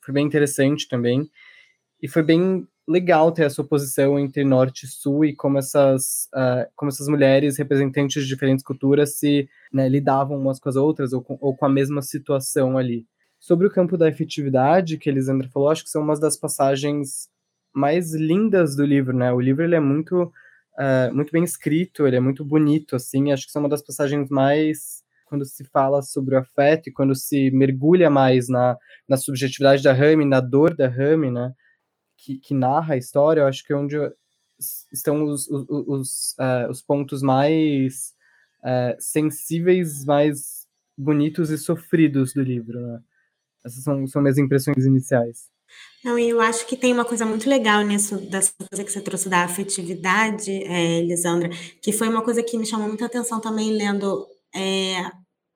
foi 0.00 0.14
bem 0.14 0.26
interessante 0.26 0.88
também. 0.88 1.28
E 2.02 2.08
foi 2.08 2.22
bem 2.22 2.66
legal 2.90 3.30
ter 3.30 3.44
essa 3.44 3.62
oposição 3.62 4.18
entre 4.18 4.44
norte 4.44 4.84
e 4.84 4.88
sul 4.88 5.24
e 5.24 5.32
como 5.32 5.58
essas, 5.58 6.28
uh, 6.34 6.68
como 6.74 6.88
essas 6.88 7.06
mulheres 7.06 7.56
representantes 7.56 8.24
de 8.24 8.28
diferentes 8.28 8.64
culturas 8.64 9.16
se 9.16 9.48
né, 9.72 9.88
lidavam 9.88 10.36
umas 10.36 10.58
com 10.58 10.68
as 10.68 10.74
outras 10.74 11.12
ou 11.12 11.22
com, 11.22 11.38
ou 11.40 11.56
com 11.56 11.64
a 11.64 11.68
mesma 11.68 12.02
situação 12.02 12.76
ali. 12.76 13.06
Sobre 13.38 13.68
o 13.68 13.70
campo 13.70 13.96
da 13.96 14.08
efetividade 14.08 14.98
que 14.98 15.08
Elisandra 15.08 15.48
falou, 15.48 15.70
acho 15.70 15.84
que 15.84 15.90
são 15.90 16.02
umas 16.02 16.18
das 16.18 16.36
passagens 16.36 17.28
mais 17.72 18.12
lindas 18.12 18.74
do 18.74 18.84
livro, 18.84 19.16
né? 19.16 19.32
O 19.32 19.40
livro 19.40 19.62
ele 19.62 19.76
é 19.76 19.80
muito, 19.80 20.24
uh, 20.24 21.14
muito 21.14 21.30
bem 21.30 21.44
escrito, 21.44 22.08
ele 22.08 22.16
é 22.16 22.20
muito 22.20 22.44
bonito, 22.44 22.96
assim. 22.96 23.30
Acho 23.30 23.46
que 23.46 23.52
são 23.52 23.62
uma 23.62 23.68
das 23.68 23.82
passagens 23.82 24.28
mais 24.28 25.04
quando 25.26 25.44
se 25.44 25.64
fala 25.64 26.02
sobre 26.02 26.34
o 26.34 26.38
afeto 26.38 26.88
e 26.88 26.92
quando 26.92 27.14
se 27.14 27.52
mergulha 27.52 28.10
mais 28.10 28.48
na, 28.48 28.76
na 29.08 29.16
subjetividade 29.16 29.80
da 29.80 29.92
Rami, 29.92 30.24
na 30.24 30.40
dor 30.40 30.74
da 30.74 30.88
Rami, 30.88 31.30
né? 31.30 31.54
Que, 32.22 32.36
que 32.36 32.54
narra 32.54 32.94
a 32.94 32.98
história, 32.98 33.40
eu 33.40 33.46
acho 33.46 33.64
que 33.64 33.72
é 33.72 33.76
onde 33.76 33.96
estão 34.92 35.24
os, 35.24 35.48
os, 35.48 35.64
os, 35.68 36.36
uh, 36.38 36.70
os 36.70 36.82
pontos 36.82 37.22
mais 37.22 38.12
uh, 38.62 38.94
sensíveis, 38.98 40.04
mais 40.04 40.66
bonitos 40.96 41.50
e 41.50 41.56
sofridos 41.56 42.34
do 42.34 42.42
livro, 42.42 42.78
né? 42.78 43.00
Essas 43.64 43.82
são, 43.84 44.06
são 44.06 44.22
minhas 44.22 44.38
impressões 44.38 44.84
iniciais. 44.84 45.48
Não, 46.04 46.18
eu 46.18 46.40
acho 46.40 46.66
que 46.66 46.76
tem 46.76 46.92
uma 46.92 47.04
coisa 47.04 47.26
muito 47.26 47.48
legal 47.48 47.82
nisso, 47.82 48.16
dessa 48.30 48.52
coisa 48.70 48.84
que 48.84 48.90
você 48.90 49.00
trouxe 49.00 49.28
da 49.28 49.44
afetividade, 49.44 50.50
é, 50.50 50.98
Elisandra, 50.98 51.50
que 51.82 51.92
foi 51.92 52.08
uma 52.08 52.22
coisa 52.22 52.42
que 52.42 52.56
me 52.56 52.66
chamou 52.66 52.88
muita 52.88 53.06
atenção 53.06 53.40
também 53.40 53.72
lendo 53.72 54.26
é, 54.54 55.10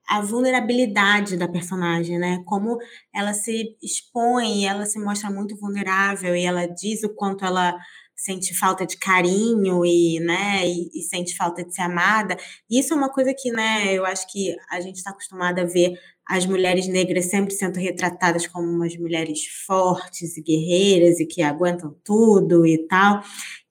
a 0.08 0.20
vulnerabilidade 0.20 1.36
da 1.36 1.48
personagem, 1.48 2.18
né? 2.18 2.42
Como 2.46 2.78
ela 3.14 3.32
se 3.32 3.76
expõe, 3.82 4.66
ela 4.66 4.86
se 4.86 4.98
mostra 4.98 5.30
muito 5.30 5.56
vulnerável 5.56 6.36
e 6.36 6.44
ela 6.44 6.66
diz 6.66 7.02
o 7.04 7.14
quanto 7.14 7.44
ela 7.44 7.74
sente 8.16 8.54
falta 8.54 8.86
de 8.86 8.96
carinho 8.96 9.84
e, 9.84 10.20
né, 10.20 10.66
e, 10.66 10.88
e 10.94 11.02
sente 11.02 11.36
falta 11.36 11.64
de 11.64 11.74
ser 11.74 11.82
amada. 11.82 12.36
Isso 12.70 12.94
é 12.94 12.96
uma 12.96 13.10
coisa 13.12 13.34
que, 13.36 13.50
né, 13.50 13.92
eu 13.92 14.06
acho 14.06 14.30
que 14.30 14.54
a 14.70 14.80
gente 14.80 14.96
está 14.96 15.10
acostumada 15.10 15.62
a 15.62 15.66
ver 15.66 15.98
as 16.26 16.46
mulheres 16.46 16.86
negras 16.88 17.26
sempre 17.26 17.52
sendo 17.52 17.78
retratadas 17.78 18.46
como 18.46 18.66
umas 18.66 18.96
mulheres 18.96 19.40
fortes 19.66 20.36
e 20.38 20.42
guerreiras 20.42 21.20
e 21.20 21.26
que 21.26 21.42
aguentam 21.42 21.94
tudo 22.02 22.66
e 22.66 22.86
tal. 22.86 23.22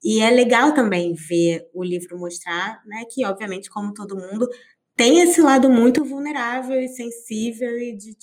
E 0.02 0.20
é 0.20 0.30
legal 0.30 0.72
também 0.72 1.14
ver 1.14 1.66
o 1.74 1.82
livro 1.82 2.18
mostrar, 2.18 2.80
né, 2.86 3.04
que 3.10 3.24
obviamente 3.24 3.70
como 3.70 3.92
todo 3.94 4.16
mundo 4.16 4.48
tem 4.96 5.20
esse 5.20 5.40
lado 5.40 5.70
muito 5.70 6.04
vulnerável 6.04 6.80
e 6.80 6.88
sensível 6.88 7.78
e 7.78 7.96
de 7.96 8.16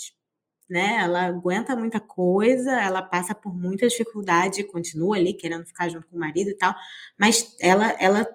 né, 0.69 0.99
ela 1.01 1.23
aguenta 1.25 1.75
muita 1.75 1.99
coisa, 1.99 2.71
ela 2.71 3.01
passa 3.01 3.35
por 3.35 3.53
muita 3.53 3.87
dificuldade, 3.89 4.63
continua 4.63 5.17
ali 5.17 5.33
querendo 5.33 5.65
ficar 5.65 5.89
junto 5.89 6.07
com 6.07 6.15
o 6.15 6.19
marido 6.19 6.49
e 6.49 6.57
tal, 6.57 6.73
mas 7.19 7.55
ela 7.59 7.89
ela 7.99 8.25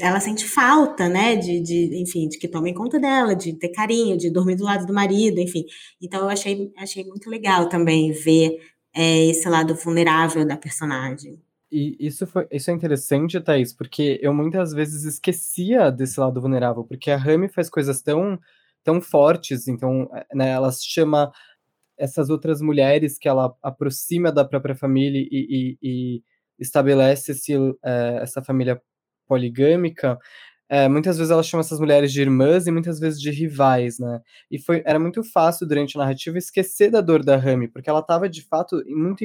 ela 0.00 0.20
sente 0.20 0.46
falta, 0.48 1.08
né, 1.08 1.36
de, 1.36 1.60
de, 1.60 2.00
enfim, 2.00 2.28
de 2.28 2.38
que 2.38 2.48
tomem 2.48 2.72
conta 2.72 2.98
dela, 2.98 3.34
de 3.34 3.52
ter 3.54 3.68
carinho, 3.70 4.16
de 4.16 4.30
dormir 4.30 4.56
do 4.56 4.64
lado 4.64 4.86
do 4.86 4.94
marido, 4.94 5.40
enfim. 5.40 5.64
Então 6.00 6.20
eu 6.22 6.28
achei, 6.30 6.72
achei 6.78 7.04
muito 7.04 7.28
legal 7.28 7.68
também 7.68 8.12
ver 8.12 8.58
é, 8.94 9.26
esse 9.26 9.48
lado 9.48 9.74
vulnerável 9.74 10.46
da 10.46 10.56
personagem. 10.56 11.43
E 11.76 11.96
isso, 11.98 12.24
foi, 12.24 12.46
isso 12.52 12.70
é 12.70 12.74
interessante, 12.74 13.40
Thaís, 13.40 13.72
porque 13.72 14.20
eu 14.22 14.32
muitas 14.32 14.72
vezes 14.72 15.02
esquecia 15.02 15.90
desse 15.90 16.20
lado 16.20 16.40
vulnerável, 16.40 16.84
porque 16.84 17.10
a 17.10 17.16
Rami 17.16 17.48
faz 17.48 17.68
coisas 17.68 18.00
tão, 18.00 18.38
tão 18.84 19.00
fortes, 19.00 19.66
então 19.66 20.08
né, 20.32 20.50
ela 20.50 20.70
chama 20.70 21.32
essas 21.98 22.30
outras 22.30 22.60
mulheres 22.60 23.18
que 23.18 23.28
ela 23.28 23.56
aproxima 23.60 24.30
da 24.30 24.44
própria 24.44 24.76
família 24.76 25.20
e, 25.20 25.28
e, 25.32 25.78
e 25.82 26.22
estabelece 26.60 27.32
esse, 27.32 27.52
é, 27.84 28.18
essa 28.22 28.40
família 28.40 28.80
poligâmica, 29.26 30.16
é, 30.68 30.88
muitas 30.88 31.18
vezes 31.18 31.32
ela 31.32 31.42
chama 31.42 31.62
essas 31.62 31.80
mulheres 31.80 32.12
de 32.12 32.20
irmãs 32.20 32.68
e 32.68 32.70
muitas 32.70 33.00
vezes 33.00 33.20
de 33.20 33.32
rivais, 33.32 33.98
né? 33.98 34.20
E 34.48 34.60
foi, 34.60 34.80
era 34.86 35.00
muito 35.00 35.24
fácil 35.24 35.66
durante 35.66 35.96
a 35.96 36.00
narrativa 36.00 36.38
esquecer 36.38 36.90
da 36.90 37.00
dor 37.00 37.24
da 37.24 37.36
Rami, 37.36 37.66
porque 37.66 37.90
ela 37.90 37.98
estava 38.00 38.28
de 38.28 38.42
fato 38.42 38.80
muito, 38.86 39.24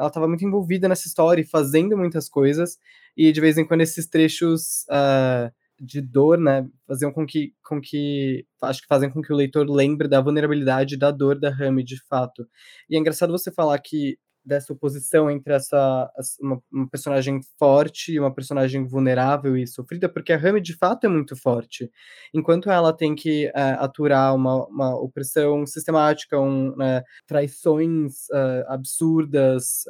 ela 0.00 0.08
estava 0.08 0.26
muito 0.26 0.44
envolvida 0.46 0.88
nessa 0.88 1.06
história 1.06 1.42
e 1.42 1.46
fazendo 1.46 1.94
muitas 1.94 2.26
coisas, 2.26 2.78
e 3.14 3.30
de 3.30 3.40
vez 3.40 3.58
em 3.58 3.66
quando 3.66 3.82
esses 3.82 4.06
trechos 4.06 4.86
uh, 4.88 5.52
de 5.78 6.00
dor, 6.00 6.38
né, 6.38 6.66
faziam 6.86 7.12
com 7.12 7.26
que, 7.26 7.52
com 7.62 7.78
que, 7.78 8.46
acho 8.62 8.80
que 8.80 8.88
fazem 8.88 9.10
com 9.10 9.20
que 9.20 9.30
o 9.30 9.36
leitor 9.36 9.68
lembre 9.68 10.08
da 10.08 10.20
vulnerabilidade 10.22 10.96
da 10.96 11.10
dor 11.10 11.38
da 11.38 11.50
Rami, 11.50 11.84
de 11.84 12.02
fato. 12.06 12.48
E 12.88 12.96
é 12.96 12.98
engraçado 12.98 13.30
você 13.30 13.52
falar 13.52 13.78
que 13.78 14.18
dessa 14.44 14.72
oposição 14.72 15.30
entre 15.30 15.52
essa 15.52 16.10
uma, 16.40 16.62
uma, 16.72 16.88
personagem 16.88 17.40
forte 17.58 18.12
e 18.12 18.20
uma 18.20 18.32
personagem 18.32 18.86
vulnerável 18.86 19.56
e 19.56 19.66
sofrida, 19.66 20.08
porque 20.08 20.32
a 20.32 20.36
Rami 20.36 20.60
de 20.60 20.76
fato 20.76 21.04
é 21.04 21.08
muito 21.08 21.36
forte, 21.36 21.90
enquanto 22.32 22.70
ela 22.70 22.92
tem 22.92 23.14
que 23.14 23.46
uh, 23.48 23.80
aturar 23.80 24.34
uma, 24.34 24.66
uma 24.66 24.96
opressão 24.96 25.66
sistemática, 25.66 26.40
um, 26.40 26.70
uh, 26.70 27.02
traições 27.26 28.28
uh, 28.30 28.64
absurdas, 28.68 29.84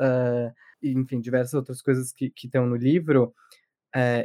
enfim, 0.83 1.21
diversas 1.21 1.54
outras 1.54 1.83
coisas 1.83 2.12
que 2.12 2.33
estão 2.42 2.66
no 2.66 2.76
livro. 2.76 3.35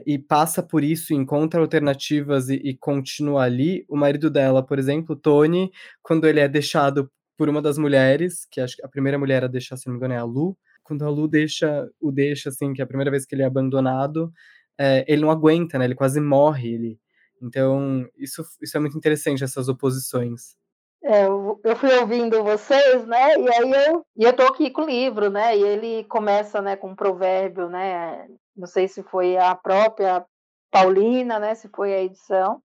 e 0.06 0.18
passa 0.18 0.64
por 0.64 0.84
isso, 0.84 1.14
encontra 1.14 1.60
alternativas 1.60 2.50
e, 2.50 2.56
e 2.56 2.78
continua 2.78 3.44
ali. 3.44 3.86
O 3.90 3.98
marido 3.98 4.30
dela, 4.30 4.66
por 4.66 4.80
exemplo, 4.80 5.16
Tony, 5.16 5.72
quando 6.02 6.28
ele 6.28 6.40
é 6.40 6.48
deixado 6.48 7.12
por 7.38 7.50
uma 7.50 7.62
das 7.62 7.78
mulheres, 7.78 8.46
que 8.50 8.62
acho 8.62 8.78
que 8.78 8.86
a 8.86 8.90
primeira 8.90 9.20
mulher 9.20 9.44
a 9.44 9.48
deixar, 9.48 9.78
se 9.78 9.88
não 9.88 9.94
me 9.94 9.98
engano, 9.98 10.14
é 10.14 10.18
a 10.18 10.24
Lu. 10.24 10.58
Quando 10.84 11.04
a 11.04 11.10
Lu 11.10 11.28
deixa, 11.28 11.90
o 12.00 12.12
deixa, 12.12 12.50
assim, 12.50 12.74
que 12.74 12.82
é 12.82 12.84
a 12.84 12.88
primeira 12.88 13.12
vez 13.12 13.26
que 13.26 13.36
ele 13.36 13.42
é 13.44 13.46
abandonado, 13.46 14.32
é, 14.78 15.04
ele 15.08 15.22
não 15.22 15.32
aguenta, 15.32 15.78
né? 15.78 15.86
Ele 15.86 15.96
quase 15.96 16.22
morre. 16.22 16.74
Ele... 16.74 17.00
Então, 17.42 18.08
isso, 18.18 18.44
isso 18.62 18.78
é 18.78 18.80
muito 18.80 18.98
interessante, 18.98 19.44
essas 19.44 19.68
oposições. 19.68 20.56
É, 21.04 21.26
eu, 21.26 21.60
eu 21.64 21.76
fui 21.76 21.94
ouvindo 21.98 22.44
vocês, 22.44 23.06
né? 23.06 23.38
E 23.38 23.50
aí 23.50 23.72
eu, 23.88 24.06
e 24.18 24.24
eu 24.24 24.34
tô 24.34 24.44
aqui 24.44 24.72
com 24.72 24.82
o 24.82 24.90
livro, 24.90 25.30
né? 25.30 25.56
E 25.56 25.62
ele 25.62 26.04
começa, 26.06 26.62
né, 26.62 26.76
com 26.76 26.90
um 26.90 26.96
provérbio, 26.96 27.70
né? 27.70 28.28
Não 28.56 28.66
sei 28.66 28.88
se 28.88 29.04
foi 29.04 29.38
a 29.38 29.54
própria 29.54 30.26
Paulina, 30.72 31.40
né? 31.40 31.54
Se 31.54 31.68
foi 31.70 31.94
a 31.94 32.02
edição. 32.02 32.60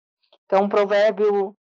Então, 0.47 0.65
um 0.65 0.69
provérbio 0.69 1.55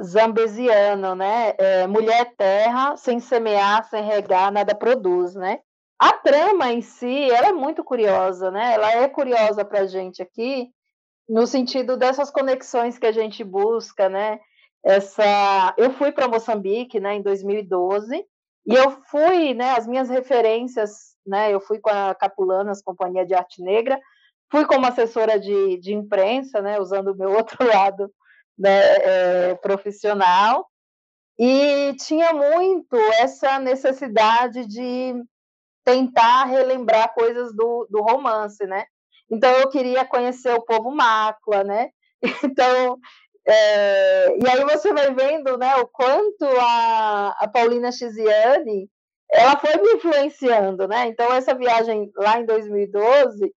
zambesiano, 0.00 1.14
né? 1.14 1.54
É, 1.58 1.86
mulher 1.86 2.34
terra, 2.36 2.96
sem 2.96 3.20
semear, 3.20 3.84
sem 3.88 4.02
regar, 4.04 4.52
nada 4.52 4.74
produz, 4.74 5.34
né? 5.34 5.60
A 5.98 6.12
trama 6.12 6.72
em 6.72 6.80
si, 6.80 7.30
ela 7.30 7.48
é 7.48 7.52
muito 7.52 7.84
curiosa, 7.84 8.50
né? 8.50 8.74
Ela 8.74 8.92
é 8.92 9.08
curiosa 9.08 9.64
para 9.64 9.80
a 9.80 9.86
gente 9.86 10.22
aqui, 10.22 10.68
no 11.28 11.46
sentido 11.46 11.96
dessas 11.96 12.30
conexões 12.30 12.98
que 12.98 13.06
a 13.06 13.12
gente 13.12 13.44
busca, 13.44 14.08
né? 14.08 14.40
Essa, 14.84 15.74
eu 15.78 15.92
fui 15.92 16.10
para 16.10 16.26
Moçambique, 16.26 16.98
né, 16.98 17.14
em 17.14 17.22
2012, 17.22 18.26
e 18.66 18.74
eu 18.74 18.90
fui, 19.10 19.54
né, 19.54 19.76
as 19.76 19.86
minhas 19.86 20.08
referências, 20.08 21.14
né, 21.24 21.54
eu 21.54 21.60
fui 21.60 21.78
com 21.78 21.90
a 21.90 22.14
Capulanas, 22.14 22.82
Companhia 22.82 23.24
de 23.24 23.32
Arte 23.32 23.62
Negra, 23.62 24.00
fui 24.50 24.64
como 24.66 24.84
assessora 24.84 25.38
de, 25.38 25.78
de 25.78 25.94
imprensa, 25.94 26.60
né, 26.60 26.80
usando 26.80 27.12
o 27.12 27.16
meu 27.16 27.30
outro 27.36 27.64
lado 27.64 28.10
né, 28.58 29.50
é, 29.50 29.54
profissional, 29.56 30.66
e 31.38 31.94
tinha 31.94 32.32
muito 32.32 32.96
essa 33.20 33.58
necessidade 33.58 34.66
de 34.66 35.14
tentar 35.84 36.44
relembrar 36.44 37.12
coisas 37.14 37.54
do, 37.54 37.86
do 37.90 38.00
romance, 38.02 38.64
né? 38.66 38.84
Então 39.30 39.50
eu 39.50 39.68
queria 39.68 40.04
conhecer 40.04 40.54
o 40.54 40.62
povo 40.62 40.90
Mácula, 40.90 41.64
né? 41.64 41.90
Então 42.44 42.98
é, 43.44 44.36
e 44.38 44.48
aí 44.48 44.64
você 44.64 44.92
vai 44.92 45.12
vendo, 45.12 45.58
né, 45.58 45.74
o 45.76 45.88
quanto 45.88 46.44
a, 46.60 47.34
a 47.40 47.48
Paulina 47.48 47.90
Chiziane 47.90 48.88
ela 49.32 49.58
foi 49.58 49.74
me 49.78 49.94
influenciando, 49.94 50.86
né? 50.86 51.08
Então 51.08 51.32
essa 51.32 51.54
viagem 51.54 52.12
lá 52.16 52.38
em 52.38 52.46
2012 52.46 53.52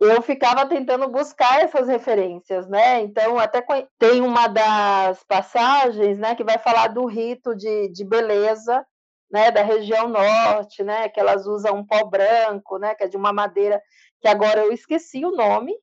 eu 0.00 0.20
ficava 0.22 0.66
tentando 0.66 1.08
buscar 1.08 1.60
essas 1.60 1.88
referências, 1.88 2.68
né? 2.68 3.00
Então, 3.00 3.38
até 3.38 3.64
tem 3.98 4.20
uma 4.20 4.48
das 4.48 5.22
passagens, 5.24 6.18
né, 6.18 6.34
que 6.34 6.44
vai 6.44 6.58
falar 6.58 6.88
do 6.88 7.06
rito 7.06 7.54
de, 7.54 7.88
de 7.88 8.04
beleza, 8.04 8.84
né, 9.30 9.50
da 9.50 9.62
região 9.62 10.08
norte, 10.08 10.82
né, 10.82 11.08
que 11.08 11.18
elas 11.18 11.46
usam 11.46 11.76
um 11.76 11.86
pó 11.86 12.04
branco, 12.04 12.78
né, 12.78 12.94
que 12.94 13.04
é 13.04 13.08
de 13.08 13.16
uma 13.16 13.32
madeira 13.32 13.80
que 14.20 14.28
agora 14.28 14.60
eu 14.60 14.72
esqueci 14.72 15.24
o 15.24 15.34
nome, 15.34 15.74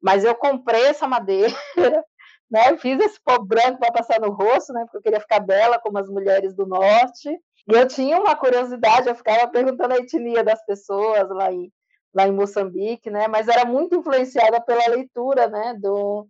mas 0.00 0.24
eu 0.24 0.34
comprei 0.34 0.86
essa 0.86 1.06
madeira, 1.06 1.52
né, 2.50 2.76
fiz 2.78 3.00
esse 3.00 3.20
pó 3.22 3.38
branco 3.38 3.78
para 3.78 3.92
passar 3.92 4.20
no 4.20 4.30
rosto, 4.30 4.72
né, 4.72 4.82
porque 4.84 4.98
eu 4.98 5.02
queria 5.02 5.20
ficar 5.20 5.40
bela 5.40 5.78
como 5.78 5.98
as 5.98 6.08
mulheres 6.08 6.54
do 6.54 6.66
norte. 6.66 7.28
E 7.70 7.74
eu 7.74 7.86
tinha 7.86 8.18
uma 8.18 8.34
curiosidade, 8.34 9.08
eu 9.08 9.14
ficava 9.14 9.46
perguntando 9.48 9.92
a 9.92 9.98
etnia 9.98 10.42
das 10.42 10.64
pessoas 10.64 11.28
lá 11.28 11.52
em 11.52 11.70
lá 12.18 12.28
em 12.28 12.32
Moçambique, 12.32 13.10
né? 13.10 13.28
Mas 13.28 13.48
era 13.48 13.64
muito 13.64 13.94
influenciada 13.94 14.60
pela 14.60 14.86
leitura, 14.88 15.48
né? 15.48 15.74
Do, 15.78 16.26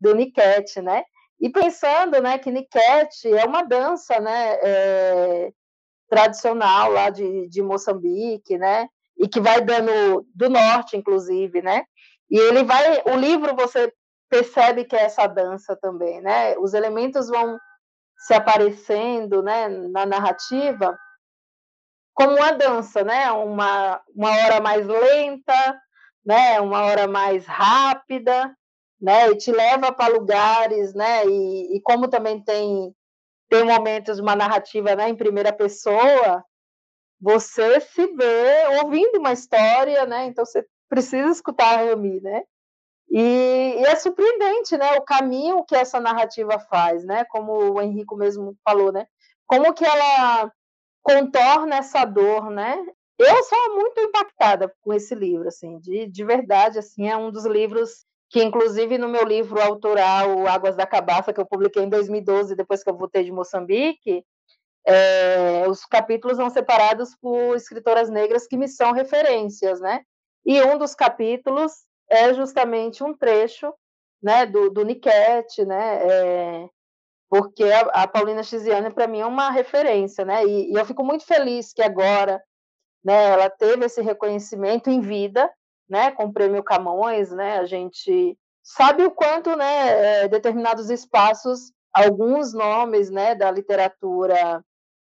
do 0.00 0.14
Niket, 0.14 0.80
né? 0.80 1.04
E 1.40 1.50
pensando, 1.50 2.20
né? 2.22 2.38
Que 2.38 2.50
Niket 2.50 3.24
é 3.26 3.44
uma 3.44 3.62
dança, 3.62 4.20
né? 4.20 4.58
É, 4.62 5.52
tradicional 6.08 6.92
lá 6.92 7.10
de, 7.10 7.48
de 7.48 7.62
Moçambique, 7.62 8.56
né? 8.56 8.88
e 9.16 9.28
que 9.28 9.40
vai 9.40 9.60
dando 9.60 10.26
do 10.34 10.48
norte, 10.50 10.96
inclusive, 10.96 11.62
né? 11.62 11.84
E 12.30 12.38
ele 12.38 12.64
vai, 12.64 13.02
o 13.06 13.16
livro 13.16 13.54
você 13.54 13.92
percebe 14.28 14.84
que 14.84 14.96
é 14.96 15.02
essa 15.02 15.26
dança 15.26 15.76
também, 15.76 16.20
né? 16.20 16.56
Os 16.58 16.74
elementos 16.74 17.28
vão 17.28 17.58
se 18.16 18.34
aparecendo, 18.34 19.42
né, 19.42 19.68
na 19.68 20.06
narrativa 20.06 20.98
como 22.14 22.36
uma 22.36 22.52
dança, 22.52 23.02
né? 23.04 23.30
Uma 23.32 24.00
uma 24.14 24.30
hora 24.30 24.60
mais 24.60 24.86
lenta, 24.86 25.80
né? 26.24 26.60
Uma 26.60 26.84
hora 26.84 27.06
mais 27.06 27.46
rápida, 27.46 28.56
né? 29.00 29.30
E 29.30 29.36
te 29.36 29.52
leva 29.52 29.92
para 29.92 30.14
lugares, 30.14 30.94
né? 30.94 31.26
E, 31.26 31.76
e 31.76 31.80
como 31.82 32.08
também 32.08 32.40
tem 32.42 32.94
tem 33.50 33.64
momentos 33.64 34.18
uma 34.18 34.34
narrativa, 34.34 34.96
né, 34.96 35.08
em 35.08 35.16
primeira 35.16 35.52
pessoa, 35.52 36.44
você 37.20 37.78
se 37.80 38.06
vê 38.06 38.82
ouvindo 38.82 39.18
uma 39.18 39.32
história, 39.32 40.06
né? 40.06 40.26
Então 40.26 40.44
você 40.44 40.64
precisa 40.88 41.30
escutar 41.30 41.74
a 41.74 41.84
Rami, 41.84 42.20
né? 42.20 42.42
E, 43.10 43.76
e, 43.78 43.84
é 43.84 43.94
surpreendente, 43.96 44.76
né? 44.76 44.92
O 44.94 45.02
caminho 45.02 45.64
que 45.64 45.76
essa 45.76 46.00
narrativa 46.00 46.58
faz, 46.58 47.04
né? 47.04 47.24
Como 47.26 47.52
o 47.52 47.80
Henrico 47.80 48.16
mesmo 48.16 48.56
falou, 48.64 48.90
né? 48.92 49.06
Como 49.46 49.72
que 49.72 49.84
ela 49.84 50.52
contorna 51.04 51.76
essa 51.76 52.04
dor, 52.04 52.50
né? 52.50 52.84
Eu 53.16 53.42
sou 53.44 53.76
muito 53.76 54.00
impactada 54.00 54.74
com 54.82 54.92
esse 54.92 55.14
livro, 55.14 55.46
assim, 55.46 55.78
de, 55.78 56.06
de 56.06 56.24
verdade, 56.24 56.78
assim, 56.78 57.08
é 57.08 57.16
um 57.16 57.30
dos 57.30 57.44
livros 57.44 58.04
que, 58.30 58.42
inclusive, 58.42 58.98
no 58.98 59.08
meu 59.08 59.24
livro 59.24 59.60
autoral, 59.60 60.48
Águas 60.48 60.74
da 60.74 60.84
Cabaça, 60.86 61.32
que 61.32 61.40
eu 61.40 61.46
publiquei 61.46 61.84
em 61.84 61.88
2012, 61.88 62.56
depois 62.56 62.82
que 62.82 62.90
eu 62.90 62.96
voltei 62.96 63.22
de 63.22 63.30
Moçambique, 63.30 64.24
é, 64.84 65.64
os 65.68 65.84
capítulos 65.84 66.36
são 66.36 66.50
separados 66.50 67.14
por 67.20 67.54
escritoras 67.54 68.10
negras 68.10 68.46
que 68.46 68.56
me 68.56 68.66
são 68.66 68.92
referências, 68.92 69.80
né? 69.80 70.00
E 70.44 70.60
um 70.62 70.76
dos 70.76 70.94
capítulos 70.94 71.72
é 72.10 72.34
justamente 72.34 73.04
um 73.04 73.16
trecho, 73.16 73.72
né, 74.22 74.46
do, 74.46 74.70
do 74.70 74.84
Niket, 74.84 75.64
né? 75.64 76.00
É, 76.02 76.68
porque 77.28 77.64
a, 77.64 77.80
a 78.02 78.08
Paulina 78.08 78.42
Chiziane 78.42 78.90
para 78.92 79.06
mim 79.06 79.20
é 79.20 79.26
uma 79.26 79.50
referência, 79.50 80.24
né? 80.24 80.44
E, 80.44 80.72
e, 80.72 80.74
eu 80.74 80.84
fico 80.84 81.04
muito 81.04 81.24
feliz 81.24 81.72
que 81.72 81.82
agora, 81.82 82.42
né, 83.04 83.30
ela 83.30 83.50
teve 83.50 83.84
esse 83.84 84.00
reconhecimento 84.00 84.88
em 84.88 85.00
vida, 85.00 85.50
né, 85.88 86.10
com 86.10 86.24
o 86.24 86.32
Prêmio 86.32 86.62
Camões, 86.62 87.30
né? 87.30 87.58
A 87.58 87.66
gente 87.66 88.38
sabe 88.62 89.04
o 89.04 89.10
quanto, 89.10 89.56
né, 89.56 90.22
é, 90.22 90.28
determinados 90.28 90.90
espaços, 90.90 91.72
alguns 91.92 92.52
nomes, 92.54 93.10
né, 93.10 93.34
da 93.34 93.50
literatura 93.50 94.64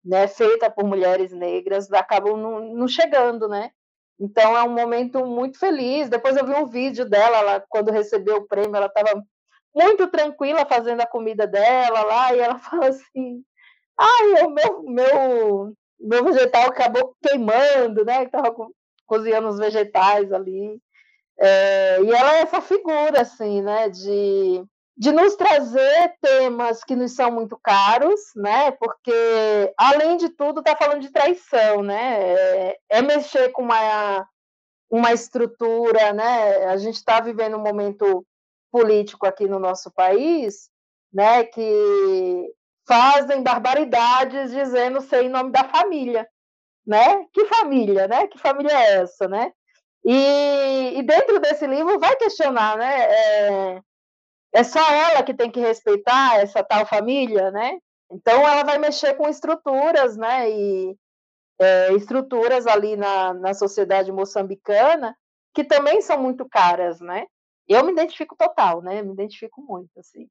né, 0.04 0.26
feita 0.26 0.70
por 0.70 0.84
mulheres 0.84 1.32
negras, 1.32 1.90
acabam 1.92 2.36
não, 2.36 2.60
não, 2.60 2.88
chegando, 2.88 3.48
né? 3.48 3.70
Então 4.18 4.56
é 4.56 4.62
um 4.62 4.74
momento 4.74 5.24
muito 5.24 5.58
feliz. 5.58 6.08
Depois 6.08 6.36
eu 6.36 6.44
vi 6.44 6.52
um 6.52 6.66
vídeo 6.66 7.08
dela, 7.08 7.38
ela, 7.38 7.64
quando 7.68 7.90
recebeu 7.90 8.38
o 8.38 8.46
prêmio, 8.46 8.76
ela 8.76 8.86
estava 8.86 9.22
muito 9.74 10.06
tranquila 10.08 10.66
fazendo 10.66 11.00
a 11.00 11.06
comida 11.06 11.46
dela 11.46 12.02
lá, 12.02 12.34
e 12.34 12.40
ela 12.40 12.58
fala 12.60 12.88
assim: 12.88 13.42
ai, 13.98 14.44
o 14.44 14.50
meu, 14.50 14.82
meu, 14.82 15.72
meu 16.00 16.24
vegetal 16.24 16.64
acabou 16.64 17.14
queimando, 17.22 18.04
né? 18.04 18.24
Estava 18.24 18.54
cozinhando 19.06 19.48
os 19.48 19.58
vegetais 19.58 20.32
ali. 20.32 20.80
É, 21.38 22.02
e 22.02 22.10
ela 22.10 22.36
é 22.36 22.40
essa 22.42 22.60
figura, 22.60 23.22
assim, 23.22 23.62
né, 23.62 23.88
de 23.88 24.64
de 24.96 25.10
nos 25.10 25.34
trazer 25.36 26.14
temas 26.20 26.84
que 26.84 26.94
nos 26.94 27.12
são 27.12 27.30
muito 27.30 27.58
caros, 27.60 28.20
né? 28.36 28.70
Porque 28.72 29.72
além 29.76 30.16
de 30.16 30.28
tudo 30.28 30.60
está 30.60 30.76
falando 30.76 31.00
de 31.00 31.10
traição, 31.10 31.82
né? 31.82 32.34
É, 32.34 32.78
é, 32.90 33.02
mexer 33.02 33.50
com 33.52 33.62
uma 33.62 34.28
uma 34.90 35.12
estrutura, 35.12 36.12
né? 36.12 36.66
A 36.66 36.76
gente 36.76 36.96
está 36.96 37.18
vivendo 37.20 37.56
um 37.56 37.62
momento 37.62 38.24
político 38.72 39.26
aqui 39.26 39.46
no 39.46 39.58
nosso 39.58 39.90
país, 39.92 40.70
né? 41.12 41.44
Que 41.44 42.52
fazem 42.88 43.42
barbaridades 43.42 44.50
dizendo 44.50 45.00
ser 45.00 45.24
em 45.24 45.28
nome 45.28 45.52
da 45.52 45.64
família, 45.64 46.26
né? 46.86 47.24
Que 47.32 47.44
família, 47.44 48.08
né? 48.08 48.26
Que 48.26 48.38
família 48.38 48.72
é 48.72 48.94
essa, 49.02 49.28
né? 49.28 49.52
E, 50.04 50.98
e 50.98 51.02
dentro 51.02 51.38
desse 51.38 51.66
livro 51.66 52.00
vai 52.00 52.16
questionar, 52.16 52.76
né? 52.76 53.02
É, 53.02 53.82
é 54.54 54.64
só 54.64 54.80
ela 54.90 55.22
que 55.22 55.34
tem 55.34 55.50
que 55.50 55.60
respeitar 55.60 56.40
essa 56.40 56.64
tal 56.64 56.84
família, 56.86 57.50
né? 57.50 57.78
Então 58.10 58.46
ela 58.46 58.64
vai 58.64 58.78
mexer 58.78 59.14
com 59.14 59.28
estruturas, 59.28 60.16
né? 60.16 60.50
E 60.50 60.96
é, 61.60 61.92
estruturas 61.92 62.66
ali 62.66 62.96
na, 62.96 63.32
na 63.34 63.54
sociedade 63.54 64.10
moçambicana 64.10 65.16
que 65.54 65.62
também 65.62 66.00
são 66.00 66.20
muito 66.20 66.48
caras, 66.48 67.00
né? 67.00 67.26
Eu 67.68 67.84
me 67.84 67.92
identifico 67.92 68.36
total, 68.36 68.82
né? 68.82 69.02
me 69.02 69.12
identifico 69.12 69.62
muito, 69.62 69.90
assim. 69.98 70.28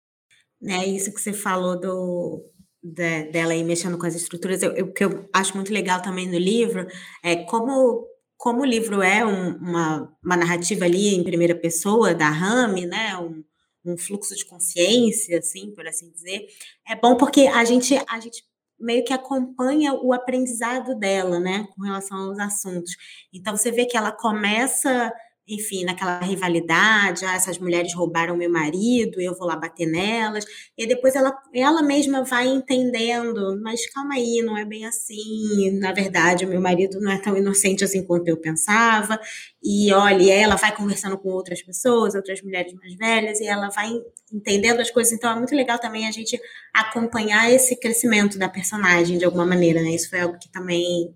É 0.64 0.86
isso 0.86 1.14
que 1.14 1.20
você 1.20 1.34
falou 1.34 1.80
do, 1.80 2.46
de, 2.84 3.24
dela 3.32 3.54
aí 3.54 3.64
mexendo 3.64 3.98
com 3.98 4.06
as 4.06 4.16
estruturas. 4.16 4.62
O 4.64 4.94
que 4.94 5.04
eu 5.04 5.28
acho 5.34 5.56
muito 5.56 5.74
legal 5.74 6.02
também 6.02 6.28
no 6.28 6.38
livro 6.38 6.88
é 7.24 7.38
como 7.46 8.08
como 8.38 8.62
o 8.64 8.66
livro 8.66 9.04
é 9.04 9.24
um, 9.24 9.56
uma, 9.58 10.18
uma 10.24 10.36
narrativa 10.36 10.86
ali 10.86 11.14
em 11.14 11.24
primeira 11.24 11.54
pessoa 11.54 12.16
da 12.16 12.28
Rami, 12.28 12.88
né? 12.88 13.16
Um, 13.16 13.44
um 13.86 13.96
fluxo 13.96 14.36
de 14.36 14.46
consciência, 14.46 15.38
assim, 15.38 15.72
por 15.76 15.88
assim 15.88 16.10
dizer, 16.10 16.48
é 16.88 16.96
bom 16.96 17.16
porque 17.16 17.42
a 17.42 17.64
gente, 17.64 17.96
a 18.08 18.20
gente 18.20 18.44
meio 18.80 19.04
que 19.04 19.14
acompanha 19.14 19.94
o 19.94 20.12
aprendizado 20.12 20.96
dela, 20.96 21.40
né, 21.40 21.68
com 21.76 21.84
relação 21.84 22.18
aos 22.18 22.40
assuntos. 22.40 22.96
Então 23.32 23.56
você 23.56 23.72
vê 23.72 23.86
que 23.86 23.96
ela 23.96 24.12
começa 24.12 25.14
enfim, 25.48 25.84
naquela 25.84 26.20
rivalidade, 26.20 27.26
ah, 27.26 27.36
essas 27.36 27.58
mulheres 27.58 27.94
roubaram 27.94 28.38
meu 28.38 28.50
marido, 28.50 29.20
eu 29.20 29.36
vou 29.36 29.48
lá 29.48 29.56
bater 29.56 29.86
nelas. 29.86 30.46
E 30.78 30.88
depois 30.88 31.16
ela, 31.16 31.36
ela 31.54 31.82
mesma 31.82 32.24
vai 32.24 32.48
entendendo, 32.48 33.60
mas 33.62 33.86
calma 33.92 34.16
aí, 34.16 34.42
não 34.44 34.58
é 34.58 34.64
bem 34.64 34.86
assim. 34.86 35.72
Na 35.80 35.92
verdade, 35.92 36.46
o 36.46 36.48
meu 36.48 36.62
marido 36.62 37.00
não 37.02 37.12
é 37.12 37.18
tão 37.20 37.36
inocente 37.36 37.84
assim 37.84 38.06
quanto 38.06 38.28
eu 38.28 38.38
pensava. 38.38 39.20
E 39.62 39.92
olha, 39.94 40.34
ela 40.34 40.56
vai 40.56 40.76
conversando 40.76 41.18
com 41.18 41.30
outras 41.30 41.62
pessoas, 41.62 42.16
outras 42.16 42.42
mulheres 42.42 42.74
mais 42.74 42.96
velhas, 42.96 43.40
e 43.42 43.48
ela 43.48 43.70
vai 43.70 43.90
entendendo 44.32 44.80
as 44.80 44.92
coisas. 44.92 45.12
Então 45.12 45.32
é 45.32 45.36
muito 45.36 45.56
legal 45.56 45.80
também 45.80 46.08
a 46.08 46.12
gente 46.12 46.40
acompanhar 46.74 47.52
esse 47.52 47.76
crescimento 47.80 48.38
da 48.38 48.48
personagem 48.48 49.18
de 49.18 49.26
alguma 49.26 49.46
maneira, 49.46 49.82
né? 49.82 49.90
Isso 49.90 50.10
foi 50.10 50.22
algo 50.22 50.40
que 50.40 50.52
também 50.52 51.14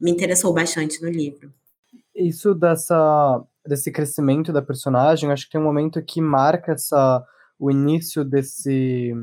me 0.00 0.10
interessou 0.10 0.52
bastante 0.52 1.00
no 1.02 1.08
livro. 1.08 1.52
Isso 2.14 2.54
dessa 2.54 3.44
desse 3.68 3.92
crescimento 3.92 4.52
da 4.52 4.62
personagem, 4.62 5.30
acho 5.30 5.44
que 5.44 5.52
tem 5.52 5.60
um 5.60 5.64
momento 5.64 6.02
que 6.02 6.20
marca 6.20 6.72
essa, 6.72 7.24
o 7.58 7.70
início 7.70 8.24
desse, 8.24 9.14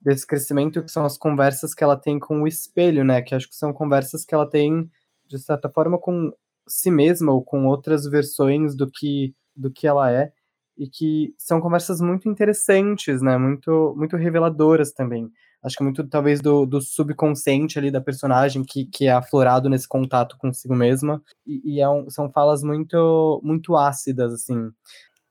desse 0.00 0.26
crescimento, 0.26 0.82
que 0.82 0.90
são 0.90 1.04
as 1.04 1.18
conversas 1.18 1.74
que 1.74 1.84
ela 1.84 1.96
tem 1.96 2.18
com 2.18 2.42
o 2.42 2.48
espelho, 2.48 3.04
né? 3.04 3.20
Que 3.22 3.34
acho 3.34 3.48
que 3.48 3.54
são 3.54 3.72
conversas 3.72 4.24
que 4.24 4.34
ela 4.34 4.48
tem, 4.48 4.90
de 5.28 5.38
certa 5.38 5.68
forma, 5.68 5.98
com 5.98 6.32
si 6.66 6.90
mesma 6.90 7.32
ou 7.32 7.44
com 7.44 7.66
outras 7.66 8.06
versões 8.06 8.74
do 8.74 8.90
que, 8.90 9.34
do 9.54 9.70
que 9.70 9.86
ela 9.86 10.10
é, 10.10 10.32
e 10.78 10.88
que 10.88 11.34
são 11.36 11.60
conversas 11.60 12.00
muito 12.00 12.28
interessantes, 12.28 13.20
né? 13.20 13.36
Muito, 13.36 13.94
muito 13.96 14.16
reveladoras 14.16 14.92
também 14.92 15.30
acho 15.62 15.76
que 15.76 15.84
muito 15.84 16.06
talvez 16.08 16.40
do, 16.40 16.64
do 16.66 16.80
subconsciente 16.80 17.78
ali 17.78 17.90
da 17.90 18.00
personagem 18.00 18.64
que, 18.64 18.86
que 18.86 19.06
é 19.06 19.12
aflorado 19.12 19.68
nesse 19.68 19.88
contato 19.88 20.36
consigo 20.38 20.74
mesma. 20.74 21.22
E, 21.46 21.76
e 21.76 21.80
é 21.80 21.88
um, 21.88 22.08
são 22.10 22.30
falas 22.30 22.62
muito 22.62 23.40
muito 23.44 23.76
ácidas 23.76 24.32
assim. 24.32 24.70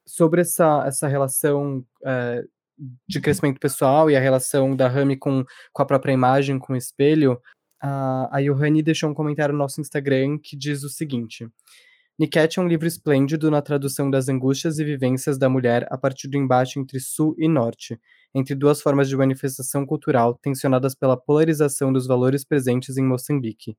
Sobre 0.06 0.42
essa, 0.42 0.84
essa 0.88 1.08
relação 1.08 1.84
é, 2.06 2.44
de 3.08 3.20
crescimento 3.20 3.60
pessoal 3.60 4.10
e 4.10 4.15
a 4.15 4.20
relação 4.20 4.76
da 4.76 4.88
Rami 4.88 5.18
com, 5.18 5.44
com 5.74 5.82
a 5.82 5.86
própria 5.86 6.13
imagem, 6.13 6.58
com 6.58 6.74
o 6.74 6.78
espelho, 6.78 7.39
a, 7.82 8.38
a 8.38 8.42
Johanny 8.42 8.82
deixou 8.82 9.10
um 9.10 9.13
comentário 9.13 9.54
no 9.54 9.60
nosso 9.60 9.82
Instagram 9.82 10.38
que 10.38 10.58
diz 10.58 10.84
o 10.84 10.89
seguinte: 10.89 11.48
Niket 12.20 12.58
é 12.58 12.62
um 12.62 12.68
livro 12.68 12.88
esplêndido 12.88 13.50
na 13.50 13.62
tradução 13.62 14.10
das 14.10 14.28
angústias 14.28 14.80
e 14.80 14.84
vivências 14.84 15.38
da 15.38 15.50
mulher 15.50 15.88
a 15.89 15.98
partir 15.98 16.28
do 16.28 16.38
embate 16.38 16.80
entre 16.80 17.00
sul 17.00 17.36
e 17.38 17.48
norte, 17.48 18.00
entre 18.34 18.56
duas 18.56 18.82
formas 18.82 19.10
de 19.10 19.18
manifestação 19.18 19.86
cultural 19.86 20.36
tensionadas 20.36 20.94
pela 20.96 21.18
polarização 21.18 21.92
dos 21.92 22.08
valores 22.08 22.44
presentes 22.46 22.98
em 22.98 23.04
Moçambique. 23.04 23.76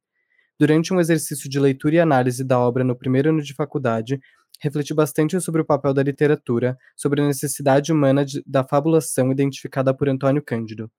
Durante 0.58 0.92
um 0.92 1.00
exercício 1.00 1.48
de 1.48 1.58
leitura 1.58 1.94
e 1.94 2.00
análise 2.00 2.44
da 2.44 2.58
obra 2.58 2.84
no 2.84 2.94
primeiro 2.94 3.30
ano 3.30 3.42
de 3.42 3.54
faculdade, 3.54 4.20
refleti 4.60 4.92
bastante 4.92 5.40
sobre 5.40 5.62
o 5.62 5.64
papel 5.64 5.94
da 5.94 6.02
literatura, 6.02 6.76
sobre 6.94 7.22
a 7.22 7.26
necessidade 7.26 7.90
humana 7.92 8.24
de, 8.24 8.42
da 8.46 8.62
fabulação 8.62 9.32
identificada 9.32 9.94
por 9.94 10.08
Antônio 10.08 10.42
Cândido. 10.42 10.90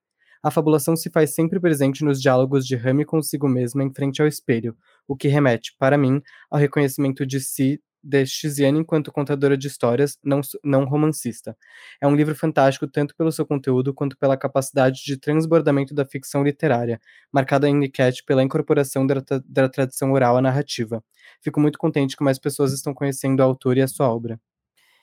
A 0.42 0.50
fabulação 0.50 0.96
se 0.96 1.08
faz 1.08 1.32
sempre 1.32 1.60
presente 1.60 2.04
nos 2.04 2.20
diálogos 2.20 2.66
de 2.66 2.74
Rami 2.74 3.04
consigo 3.04 3.48
mesma 3.48 3.84
em 3.84 3.94
frente 3.94 4.20
ao 4.20 4.26
espelho, 4.26 4.76
o 5.06 5.16
que 5.16 5.28
remete, 5.28 5.76
para 5.78 5.96
mim, 5.96 6.20
ao 6.50 6.58
reconhecimento 6.58 7.24
de 7.24 7.40
si 7.40 7.80
de 8.02 8.26
Xiziane 8.26 8.80
enquanto 8.80 9.12
contadora 9.12 9.56
de 9.56 9.66
histórias, 9.68 10.18
não, 10.24 10.40
não 10.64 10.84
romancista. 10.84 11.56
É 12.00 12.06
um 12.06 12.16
livro 12.16 12.34
fantástico 12.34 12.86
tanto 12.88 13.14
pelo 13.14 13.30
seu 13.30 13.46
conteúdo 13.46 13.94
quanto 13.94 14.16
pela 14.16 14.36
capacidade 14.36 15.02
de 15.04 15.16
transbordamento 15.16 15.94
da 15.94 16.04
ficção 16.04 16.42
literária, 16.42 17.00
marcada 17.32 17.68
em 17.68 17.74
Niket 17.74 18.24
pela 18.24 18.42
incorporação 18.42 19.06
da, 19.06 19.22
da 19.44 19.68
tradição 19.68 20.12
oral 20.12 20.36
à 20.36 20.42
narrativa. 20.42 21.02
Fico 21.40 21.60
muito 21.60 21.78
contente 21.78 22.16
que 22.16 22.24
mais 22.24 22.38
pessoas 22.38 22.72
estão 22.72 22.92
conhecendo 22.92 23.40
o 23.40 23.42
autor 23.44 23.76
e 23.76 23.82
a 23.82 23.88
sua 23.88 24.12
obra. 24.12 24.40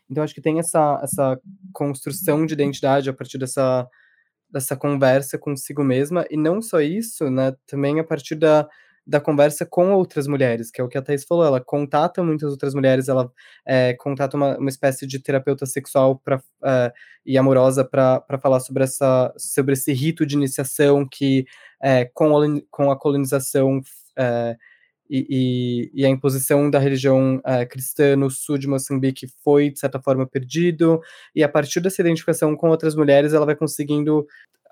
Então, 0.09 0.23
acho 0.23 0.33
que 0.33 0.41
tem 0.41 0.59
essa, 0.59 0.99
essa 1.03 1.39
construção 1.71 2.45
de 2.45 2.53
identidade 2.53 3.09
a 3.09 3.13
partir 3.13 3.37
dessa, 3.37 3.87
dessa 4.49 4.75
conversa 4.75 5.37
consigo 5.37 5.83
mesma, 5.83 6.25
e 6.29 6.35
não 6.35 6.61
só 6.61 6.81
isso, 6.81 7.29
né, 7.29 7.53
também 7.67 7.99
a 7.99 8.03
partir 8.03 8.35
da, 8.35 8.67
da 9.09 9.19
conversa 9.19 9.65
com 9.65 9.91
outras 9.91 10.27
mulheres, 10.27 10.69
que 10.69 10.79
é 10.79 10.83
o 10.83 10.87
que 10.87 10.97
a 10.97 11.01
Thais 11.01 11.25
falou, 11.25 11.43
ela 11.43 11.59
contata 11.59 12.21
muitas 12.23 12.51
outras 12.51 12.75
mulheres, 12.75 13.09
ela 13.09 13.31
é, 13.65 13.93
contata 13.95 14.37
uma, 14.37 14.55
uma 14.57 14.69
espécie 14.69 15.07
de 15.07 15.19
terapeuta 15.19 15.65
sexual 15.65 16.19
pra, 16.19 16.39
é, 16.63 16.93
e 17.25 17.37
amorosa 17.37 17.83
para 17.83 18.23
falar 18.39 18.59
sobre, 18.59 18.83
essa, 18.83 19.33
sobre 19.35 19.73
esse 19.73 19.91
rito 19.93 20.25
de 20.25 20.35
iniciação 20.35 21.07
que, 21.09 21.45
é, 21.81 22.05
com, 22.13 22.37
a, 22.37 22.45
com 22.69 22.91
a 22.91 22.99
colonização 22.99 23.81
é, 24.15 24.55
e, 25.09 25.89
e, 25.95 26.01
e, 26.01 26.05
a 26.05 26.09
imposição 26.09 26.69
da 26.69 26.77
religião 26.77 27.37
uh, 27.37 27.67
cristã 27.67 28.15
no 28.15 28.29
sul 28.29 28.59
de 28.59 28.67
Moçambique 28.67 29.27
foi, 29.43 29.71
de 29.71 29.79
certa 29.79 29.99
forma, 29.99 30.27
perdido, 30.27 31.01
e 31.35 31.43
a 31.43 31.49
partir 31.49 31.79
dessa 31.79 31.99
identificação 31.99 32.55
com 32.55 32.69
outras 32.69 32.95
mulheres, 32.95 33.33
ela 33.33 33.45
vai 33.45 33.55
conseguindo, 33.55 34.27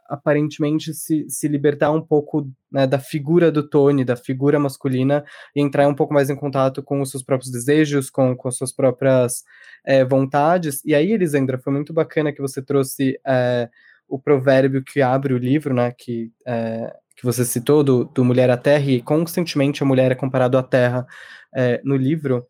aparentemente, 0.07 0.93
se, 0.93 1.29
se 1.29 1.47
libertar 1.47 1.91
um 1.91 2.01
pouco 2.01 2.49
né, 2.71 2.87
da 2.87 2.99
figura 2.99 3.51
do 3.51 3.67
Tony, 3.67 4.05
da 4.05 4.15
figura 4.15 4.59
masculina, 4.59 5.23
e 5.55 5.61
entrar 5.61 5.87
um 5.87 5.95
pouco 5.95 6.13
mais 6.13 6.29
em 6.29 6.35
contato 6.35 6.81
com 6.83 7.01
os 7.01 7.11
seus 7.11 7.23
próprios 7.23 7.51
desejos, 7.51 8.09
com, 8.09 8.35
com 8.35 8.47
as 8.47 8.57
suas 8.57 8.71
próprias 8.71 9.43
é, 9.85 10.05
vontades. 10.05 10.83
E 10.85 10.95
aí, 10.95 11.11
Elisandra, 11.11 11.57
foi 11.57 11.73
muito 11.73 11.93
bacana 11.93 12.31
que 12.31 12.41
você 12.41 12.61
trouxe 12.61 13.19
é, 13.25 13.69
o 14.07 14.19
provérbio 14.19 14.83
que 14.83 15.01
abre 15.01 15.33
o 15.33 15.37
livro, 15.37 15.73
né, 15.73 15.91
que 15.91 16.31
é, 16.45 16.93
que 17.17 17.25
você 17.25 17.43
citou, 17.43 17.83
do, 17.83 18.05
do 18.05 18.23
Mulher 18.23 18.49
à 18.51 18.55
Terra, 18.55 18.91
e 18.91 19.01
constantemente 19.01 19.81
a 19.81 19.85
mulher 19.85 20.11
é 20.11 20.15
comparada 20.15 20.59
à 20.59 20.63
Terra 20.63 21.05
é, 21.53 21.81
no 21.83 21.95
livro, 21.97 22.47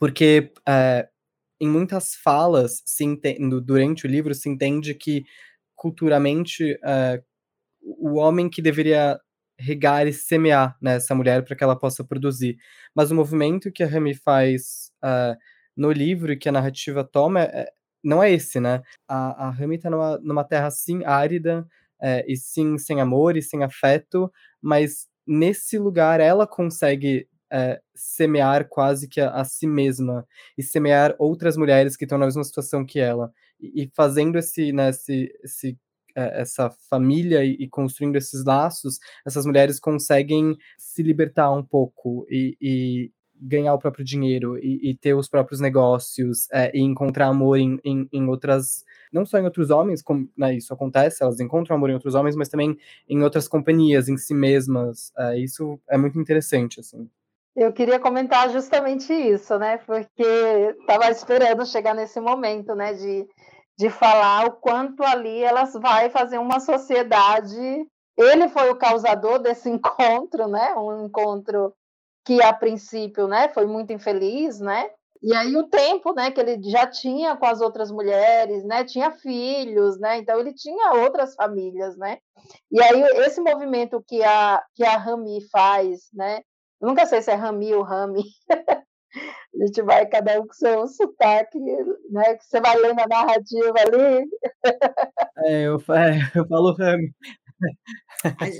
porque 0.00 0.50
é, 0.66 1.06
em 1.60 1.68
muitas 1.68 2.14
falas 2.14 2.82
se 2.86 3.04
entende, 3.04 3.60
durante 3.60 4.06
o 4.06 4.08
livro 4.08 4.34
se 4.34 4.48
entende 4.48 4.94
que 4.94 5.24
culturalmente 5.78 6.76
é, 6.84 7.22
o 7.80 8.16
homem 8.16 8.50
que 8.50 8.60
deveria 8.60 9.18
regar 9.58 10.06
e 10.06 10.12
semear 10.12 10.76
né, 10.82 10.96
essa 10.96 11.14
mulher 11.14 11.44
para 11.44 11.56
que 11.56 11.64
ela 11.64 11.78
possa 11.78 12.04
produzir. 12.04 12.58
Mas 12.94 13.10
o 13.10 13.14
movimento 13.14 13.72
que 13.72 13.82
a 13.82 13.86
Rami 13.86 14.14
faz 14.14 14.90
uh, 15.04 15.36
no 15.76 15.90
livro 15.90 16.32
e 16.32 16.36
que 16.36 16.48
a 16.48 16.52
narrativa 16.52 17.04
toma 17.04 17.42
é, 17.42 17.68
não 18.02 18.22
é 18.22 18.30
esse, 18.30 18.60
né? 18.60 18.82
A, 19.08 19.46
a 19.46 19.50
Rami 19.50 19.76
está 19.76 19.88
numa, 19.90 20.18
numa 20.18 20.44
terra 20.44 20.66
assim 20.66 21.04
árida, 21.04 21.66
é, 22.00 22.24
e 22.28 22.36
sim 22.36 22.76
sem 22.78 23.00
amor 23.00 23.36
e 23.36 23.42
sem 23.42 23.64
afeto, 23.64 24.32
mas 24.60 25.08
nesse 25.26 25.78
lugar 25.78 26.20
ela 26.20 26.46
consegue 26.46 27.28
é, 27.52 27.80
semear 27.94 28.68
quase 28.68 29.08
que 29.08 29.20
a, 29.20 29.30
a, 29.30 29.44
si 29.44 29.66
mesma 29.66 30.26
e 30.56 30.62
semear 30.62 31.14
outras 31.18 31.56
mulheres 31.56 31.96
que 31.96 32.04
estão 32.04 32.18
na 32.18 32.26
mesma 32.26 32.44
situação 32.44 32.84
que 32.84 33.00
ela 33.00 33.32
e, 33.60 33.84
e 33.84 33.90
fazendo 33.94 34.38
esse, 34.38 34.72
né, 34.72 34.90
esse, 34.90 35.32
esse 35.42 35.78
é, 36.16 36.40
essa 36.40 36.70
família 36.90 37.44
e, 37.44 37.52
e, 37.60 37.68
construindo 37.68 38.16
esses 38.16 38.44
laços, 38.44 38.98
essas 39.26 39.46
mulheres 39.46 39.78
conseguem 39.78 40.56
se 40.76 41.02
libertar 41.02 41.52
um 41.52 41.62
pouco 41.62 42.26
e, 42.28 42.56
e 42.60 43.12
ganhar 43.40 43.74
o 43.74 43.78
próprio 43.78 44.04
dinheiro 44.04 44.58
e, 44.58 44.96
ter 44.96 45.14
os 45.14 45.28
próprios 45.28 45.60
negócios 45.60 46.48
é, 46.50 46.76
e 46.76 46.80
encontrar 46.80 47.28
amor 47.28 47.56
em, 47.58 47.78
em, 47.84 48.08
em 48.12 48.26
outras 48.26 48.84
não 49.12 49.24
só 49.24 49.38
em 49.38 49.44
outros 49.44 49.70
homens, 49.70 50.02
como 50.02 50.28
né, 50.36 50.54
isso 50.56 50.74
acontece, 50.74 51.22
elas 51.22 51.40
encontram 51.40 51.76
amor 51.76 51.88
em 51.90 51.94
outros 51.94 52.14
homens, 52.14 52.36
mas 52.36 52.48
também 52.48 52.76
em 53.08 53.22
outras 53.22 53.48
companhias, 53.48 54.08
em 54.08 54.16
si 54.18 54.34
mesmas. 54.34 55.12
É, 55.16 55.38
isso 55.38 55.80
é 55.88 55.96
muito 55.96 56.18
interessante, 56.18 56.80
assim. 56.80 57.08
Eu 57.60 57.72
queria 57.72 57.98
comentar 57.98 58.48
justamente 58.50 59.12
isso, 59.12 59.58
né? 59.58 59.78
Porque 59.78 60.22
estava 60.22 61.10
esperando 61.10 61.66
chegar 61.66 61.92
nesse 61.92 62.20
momento, 62.20 62.72
né? 62.72 62.94
De, 62.94 63.26
de 63.76 63.90
falar 63.90 64.46
o 64.46 64.52
quanto 64.52 65.02
ali 65.02 65.42
elas 65.42 65.72
vai 65.72 66.08
fazer 66.08 66.38
uma 66.38 66.60
sociedade. 66.60 67.58
Ele 68.16 68.48
foi 68.48 68.70
o 68.70 68.76
causador 68.76 69.40
desse 69.40 69.68
encontro, 69.68 70.46
né? 70.46 70.72
Um 70.76 71.06
encontro 71.06 71.74
que 72.24 72.40
a 72.40 72.52
princípio, 72.52 73.26
né? 73.26 73.48
Foi 73.48 73.66
muito 73.66 73.92
infeliz, 73.92 74.60
né? 74.60 74.88
E 75.20 75.34
aí 75.34 75.56
o 75.56 75.66
tempo, 75.66 76.14
né, 76.14 76.30
que 76.30 76.38
ele 76.38 76.62
já 76.70 76.86
tinha 76.86 77.36
com 77.36 77.44
as 77.44 77.60
outras 77.60 77.90
mulheres, 77.90 78.62
né, 78.64 78.84
tinha 78.84 79.10
filhos, 79.10 79.98
né, 79.98 80.18
então 80.18 80.38
ele 80.38 80.54
tinha 80.54 80.92
outras 80.92 81.34
famílias, 81.34 81.96
né. 81.96 82.18
E 82.70 82.80
aí 82.80 83.02
esse 83.26 83.40
movimento 83.40 84.00
que 84.06 84.22
a 84.22 84.62
que 84.76 84.84
a 84.84 84.96
Rami 84.96 85.40
faz, 85.50 86.08
né, 86.12 86.40
eu 86.80 86.88
nunca 86.88 87.06
sei 87.06 87.22
se 87.22 87.30
é 87.30 87.34
Rami 87.34 87.74
ou 87.74 87.82
Rami. 87.82 88.24
a 89.60 89.66
gente 89.66 89.82
vai 89.82 90.06
cada 90.06 90.40
um 90.40 90.46
com 90.46 90.52
seu 90.52 90.86
sotaque, 90.86 91.58
né, 92.10 92.36
que 92.36 92.44
você 92.44 92.60
vai 92.60 92.76
lendo 92.76 93.00
a 93.00 93.06
narrativa 93.06 93.74
ali. 93.80 94.28
é, 95.44 95.62
eu, 95.62 95.76
é, 95.76 96.30
eu 96.34 96.46
falo 96.46 96.74
Rami. 96.74 97.12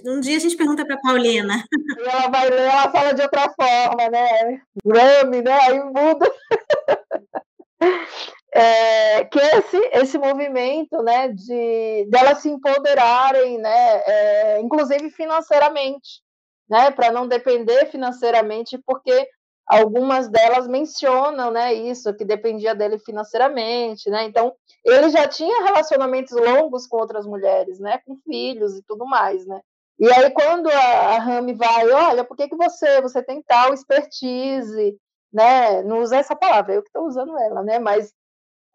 Um 0.07 0.21
dia 0.21 0.37
a 0.37 0.41
gente 0.41 0.57
pergunta 0.57 0.85
para 0.85 1.01
Paulina. 1.01 1.65
E 1.99 2.03
ela 2.03 2.29
vai 2.29 2.49
ler, 2.51 2.61
ela 2.63 2.91
fala 2.91 3.13
de 3.13 3.23
outra 3.23 3.49
forma, 3.51 4.09
né? 4.11 4.61
Rami, 4.85 5.43
né? 5.43 5.53
Aí 5.63 5.81
muda. 5.85 6.31
É, 8.51 9.25
que 9.27 9.39
esse, 9.39 9.77
esse 9.93 10.19
movimento, 10.19 11.03
né, 11.03 11.29
de 11.29 12.07
delas 12.09 12.39
se 12.39 12.49
empoderarem, 12.49 13.59
né, 13.59 14.03
é, 14.07 14.61
inclusive 14.61 15.11
financeiramente, 15.11 16.23
né, 16.69 16.91
para 16.91 17.11
não 17.11 17.27
depender 17.27 17.87
financeiramente, 17.87 18.79
porque 18.79 19.29
algumas 19.67 20.29
delas 20.29 20.67
mencionam, 20.67 21.51
né, 21.51 21.75
isso, 21.75 22.15
que 22.15 22.25
dependia 22.25 22.75
dele 22.75 22.99
financeiramente, 22.99 24.09
né, 24.11 24.25
então 24.25 24.55
ele 24.85 25.11
já 25.11 25.27
tinha 25.29 25.65
relacionamentos 25.65 26.33
longos 26.33 26.87
com 26.87 26.97
outras 26.97 27.27
mulheres, 27.27 27.79
né, 27.79 27.99
com 28.07 28.17
filhos 28.17 28.77
e 28.77 28.83
tudo 28.83 29.07
mais, 29.07 29.47
né, 29.47 29.61
e 29.99 30.11
aí 30.11 30.31
quando 30.31 30.69
a, 30.71 31.17
a 31.17 31.19
Rami 31.19 31.55
vai, 31.55 31.91
olha, 31.91 32.25
por 32.25 32.37
que 32.37 32.49
que 32.49 32.57
você, 32.57 33.01
você 33.03 33.23
tem 33.23 33.43
tal 33.43 33.75
expertise, 33.75 34.97
né, 35.33 35.83
não 35.83 36.01
usa 36.01 36.17
essa 36.17 36.35
palavra, 36.35 36.75
eu 36.75 36.83
que 36.83 36.89
estou 36.89 37.07
usando 37.07 37.37
ela, 37.39 37.63
né, 37.63 37.79
mas 37.79 38.15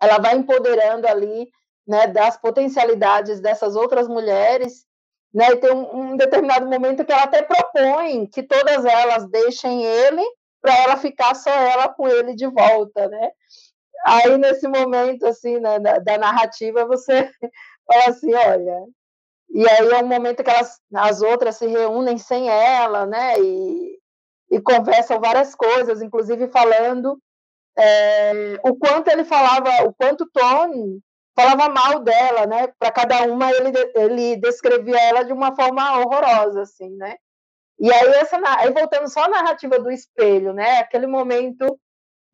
ela 0.02 0.20
vai 0.20 0.36
empoderando 0.36 1.08
ali, 1.08 1.50
né, 1.88 2.08
das 2.08 2.38
potencialidades 2.38 3.40
dessas 3.40 3.76
outras 3.76 4.08
mulheres, 4.08 4.86
né, 5.34 5.52
e 5.52 5.58
tem 5.58 5.72
um, 5.72 6.12
um 6.12 6.18
determinado 6.18 6.66
momento 6.68 7.04
que 7.04 7.12
ela 7.12 7.24
até 7.24 7.42
propõe 7.42 8.28
que 8.28 8.44
todas 8.44 8.86
elas 8.86 9.28
deixem 9.28 9.84
ele 9.84 10.24
para 10.62 10.78
ela 10.84 10.98
ficar 10.98 11.34
só 11.36 11.50
ela 11.50 11.90
com 11.90 12.08
ele 12.08 12.36
de 12.36 12.48
volta, 12.48 13.08
né? 13.08 13.32
Aí 14.06 14.38
nesse 14.38 14.68
momento 14.68 15.26
assim 15.26 15.60
né, 15.60 15.80
da, 15.80 15.98
da 15.98 16.18
narrativa 16.18 16.86
você 16.86 17.30
fala 17.88 18.10
assim, 18.10 18.34
olha, 18.34 18.86
e 19.50 19.68
aí 19.68 19.90
é 19.90 20.04
um 20.04 20.08
momento 20.08 20.44
que 20.44 20.50
elas, 20.50 20.80
as 20.94 21.22
outras 21.22 21.58
se 21.58 21.68
reúnem 21.68 22.18
sem 22.18 22.50
ela, 22.50 23.06
né? 23.06 23.40
E, 23.40 24.00
e 24.52 24.62
conversam 24.62 25.20
várias 25.20 25.56
coisas, 25.56 26.02
inclusive 26.02 26.48
falando 26.48 27.20
é, 27.78 28.60
o 28.64 28.76
quanto 28.76 29.10
ele 29.10 29.24
falava, 29.24 29.84
o 29.88 29.94
quanto 29.94 30.30
Tony 30.32 31.02
falava 31.36 31.70
mal 31.70 32.00
dela, 32.00 32.46
né? 32.46 32.68
Para 32.80 32.92
cada 32.92 33.24
uma 33.24 33.52
ele, 33.52 33.72
ele 33.96 34.36
descrevia 34.38 35.00
ela 35.00 35.24
de 35.24 35.34
uma 35.34 35.56
forma 35.56 36.00
horrorosa, 36.00 36.62
assim, 36.62 36.90
né? 36.96 37.16
E 37.80 37.92
aí, 37.92 38.08
essa, 38.16 38.40
aí 38.60 38.72
voltando 38.72 39.10
só 39.10 39.24
à 39.24 39.30
narrativa 39.30 39.80
do 39.80 39.92
espelho, 39.92 40.54
né? 40.54 40.80
Aquele 40.80 41.08
momento 41.08 41.80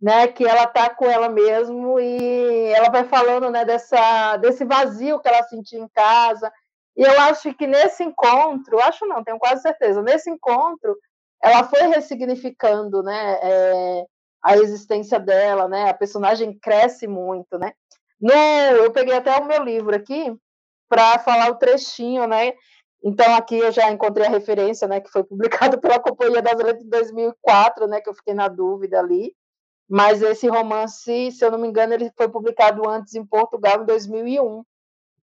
né, 0.02 0.28
que 0.28 0.46
ela 0.46 0.66
tá 0.68 0.90
com 0.90 1.06
ela 1.06 1.30
mesmo 1.30 2.00
e 2.00 2.68
ela 2.74 2.90
vai 2.90 3.04
falando, 3.04 3.50
né, 3.52 3.66
dessa 3.66 4.38
desse 4.38 4.64
vazio 4.64 5.20
que 5.20 5.28
ela 5.28 5.44
sentia 5.44 5.80
em 5.80 5.88
casa. 5.90 6.52
E 6.96 7.02
eu 7.04 7.20
acho 7.22 7.54
que 7.54 7.68
nesse 7.68 8.04
encontro, 8.04 8.80
acho 8.80 9.06
não, 9.06 9.24
tenho 9.24 9.40
quase 9.40 9.62
certeza, 9.62 10.02
nesse 10.02 10.30
encontro 10.30 10.98
ela 11.42 11.64
foi 11.64 11.82
ressignificando, 11.88 13.02
né, 13.04 13.40
é, 13.42 14.06
a 14.44 14.58
existência 14.58 15.20
dela, 15.20 15.68
né? 15.68 15.90
A 15.90 15.94
personagem 15.94 16.58
cresce 16.60 17.08
muito, 17.08 17.58
né? 17.58 17.74
No, 18.20 18.34
eu 18.34 18.92
peguei 18.92 19.16
até 19.16 19.36
o 19.38 19.46
meu 19.46 19.64
livro 19.64 19.96
aqui 19.96 20.36
para 20.88 21.20
falar 21.20 21.50
o 21.52 21.56
trechinho, 21.56 22.28
né? 22.28 22.54
Então, 23.04 23.34
aqui 23.36 23.58
eu 23.58 23.72
já 23.72 23.90
encontrei 23.92 24.28
a 24.28 24.30
referência, 24.30 24.88
né, 24.88 25.00
que 25.00 25.10
foi 25.10 25.24
publicado 25.24 25.80
pela 25.80 26.00
Companhia 26.00 26.42
das 26.42 26.58
Letras 26.58 26.84
em 26.84 26.90
2004, 26.90 27.88
né, 27.88 28.02
que 28.02 28.10
eu 28.10 28.14
fiquei 28.14 28.34
na 28.34 28.48
dúvida 28.48 29.00
ali. 29.00 29.34
Mas 29.90 30.22
esse 30.22 30.48
romance, 30.48 31.32
se 31.32 31.44
eu 31.44 31.52
não 31.52 31.58
me 31.58 31.68
engano, 31.68 31.94
ele 31.94 32.12
foi 32.16 32.28
publicado 32.30 32.88
antes 32.88 33.16
em 33.16 33.26
Portugal, 33.26 33.82
em 33.82 33.86
2001, 33.86 34.64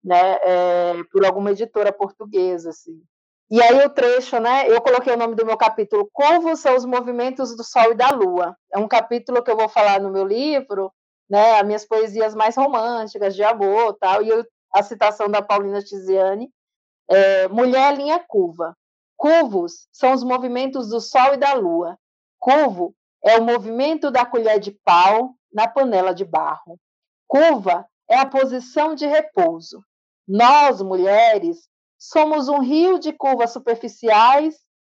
né, 0.03 0.37
é, 0.43 1.03
por 1.11 1.25
alguma 1.25 1.51
editora 1.51 1.91
portuguesa, 1.91 2.69
assim. 2.69 3.01
E 3.49 3.61
aí 3.61 3.85
o 3.85 3.89
trecho, 3.89 4.39
né? 4.39 4.67
Eu 4.67 4.81
coloquei 4.81 5.13
o 5.13 5.17
nome 5.17 5.35
do 5.35 5.45
meu 5.45 5.55
capítulo, 5.55 6.09
Como 6.11 6.55
são 6.55 6.75
os 6.75 6.83
movimentos 6.83 7.55
do 7.55 7.63
Sol 7.63 7.91
e 7.91 7.95
da 7.95 8.09
Lua. 8.09 8.57
É 8.73 8.79
um 8.79 8.87
capítulo 8.87 9.43
que 9.43 9.51
eu 9.51 9.55
vou 9.55 9.69
falar 9.69 10.01
no 10.01 10.09
meu 10.11 10.25
livro, 10.25 10.91
né? 11.29 11.59
As 11.59 11.65
minhas 11.65 11.85
poesias 11.85 12.35
mais 12.35 12.55
românticas, 12.55 13.35
de 13.35 13.43
amor, 13.43 13.97
tal. 13.99 14.21
E 14.21 14.29
eu, 14.29 14.45
a 14.73 14.83
citação 14.83 15.29
da 15.29 15.41
Paulina 15.41 15.81
Tiziane, 15.81 16.49
é, 17.09 17.47
Mulher 17.47 17.95
linha 17.95 18.19
curva. 18.19 18.75
Curvos 19.17 19.87
são 19.91 20.13
os 20.13 20.23
movimentos 20.23 20.89
do 20.89 20.99
Sol 20.99 21.33
e 21.33 21.37
da 21.37 21.53
Lua. 21.53 21.97
Curvo 22.39 22.93
é 23.23 23.37
o 23.37 23.43
movimento 23.43 24.11
da 24.11 24.25
colher 24.25 24.59
de 24.59 24.71
pau 24.71 25.33
na 25.51 25.67
panela 25.67 26.13
de 26.13 26.25
barro. 26.25 26.79
Curva 27.27 27.87
é 28.09 28.17
a 28.17 28.25
posição 28.25 28.93
de 28.93 29.07
repouso. 29.07 29.83
Nós, 30.27 30.81
mulheres, 30.81 31.67
somos 31.97 32.47
um 32.47 32.59
rio 32.59 32.99
de 32.99 33.13
curvas 33.13 33.51
superficiais 33.51 34.59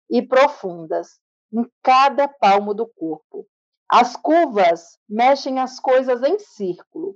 e 0.09 0.21
profundas 0.21 1.19
em 1.51 1.67
cada 1.83 2.27
palmo 2.27 2.73
do 2.73 2.87
corpo. 2.87 3.45
As 3.89 4.15
curvas 4.15 4.97
mexem 5.07 5.59
as 5.59 5.79
coisas 5.79 6.23
em 6.23 6.39
círculo. 6.39 7.15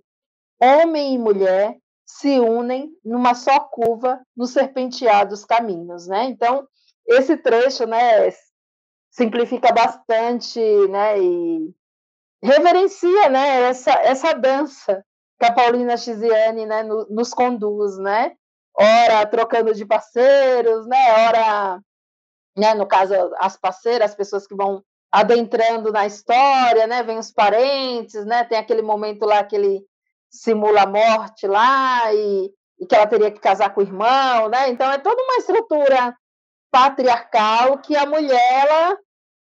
Homem 0.61 1.15
e 1.15 1.17
mulher 1.17 1.77
se 2.05 2.39
unem 2.39 2.91
numa 3.03 3.35
só 3.35 3.59
curva 3.59 4.19
nos 4.35 4.51
serpenteados 4.51 5.45
caminhos, 5.45 6.07
né? 6.07 6.25
Então, 6.25 6.67
esse 7.07 7.37
trecho, 7.37 7.85
né, 7.85 8.29
simplifica 9.11 9.71
bastante, 9.71 10.59
né, 10.89 11.19
e 11.19 11.73
reverencia, 12.43 13.29
né, 13.29 13.61
essa, 13.69 13.91
essa 13.91 14.33
dança 14.33 15.03
que 15.39 15.45
a 15.45 15.53
Paulina 15.53 15.97
Chiziane, 15.97 16.65
né, 16.65 16.83
no, 16.83 17.05
nos 17.09 17.33
conduz, 17.33 17.97
né? 17.97 18.35
Ora 18.77 19.25
trocando 19.25 19.73
de 19.73 19.85
parceiros, 19.85 20.85
né? 20.87 21.27
Ora, 21.27 21.79
né, 22.57 22.73
no 22.73 22.87
caso 22.87 23.13
as 23.37 23.57
parceiras, 23.57 24.11
as 24.11 24.15
pessoas 24.15 24.45
que 24.45 24.55
vão 24.55 24.83
adentrando 25.11 25.91
na 25.91 26.05
história, 26.05 26.85
né? 26.87 27.03
Vem 27.03 27.17
os 27.17 27.31
parentes, 27.31 28.25
né? 28.25 28.43
Tem 28.43 28.57
aquele 28.57 28.81
momento 28.81 29.25
lá 29.25 29.43
que 29.43 29.55
ele 29.55 29.83
simula 30.29 30.83
a 30.83 30.87
morte 30.87 31.47
lá 31.47 32.13
e, 32.13 32.51
e 32.79 32.85
que 32.85 32.95
ela 32.95 33.07
teria 33.07 33.31
que 33.31 33.39
casar 33.39 33.73
com 33.73 33.81
o 33.81 33.83
irmão, 33.83 34.49
né? 34.49 34.69
Então 34.69 34.91
é 34.91 34.97
toda 34.97 35.21
uma 35.21 35.37
estrutura 35.37 36.15
patriarcal 36.71 37.79
que 37.79 37.95
a 37.95 38.05
mulher 38.05 38.67
ela, 38.67 38.97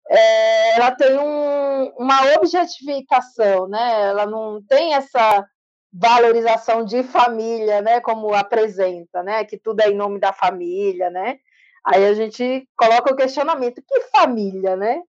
é, 0.09 0.75
ela 0.75 0.91
tem 0.91 1.17
um, 1.17 1.93
uma 1.97 2.35
objetificação, 2.37 3.67
né? 3.67 4.09
Ela 4.09 4.25
não 4.25 4.61
tem 4.67 4.93
essa 4.93 5.45
valorização 5.93 6.83
de 6.83 7.03
família, 7.03 7.81
né? 7.81 8.01
Como 8.01 8.33
apresenta, 8.33 9.23
né? 9.23 9.45
Que 9.45 9.57
tudo 9.57 9.79
é 9.79 9.89
em 9.89 9.95
nome 9.95 10.19
da 10.19 10.33
família, 10.33 11.09
né? 11.09 11.37
Aí 11.85 12.05
a 12.05 12.13
gente 12.13 12.67
coloca 12.75 13.13
o 13.13 13.15
questionamento: 13.15 13.81
que 13.87 14.01
família, 14.17 14.75
né? 14.75 15.01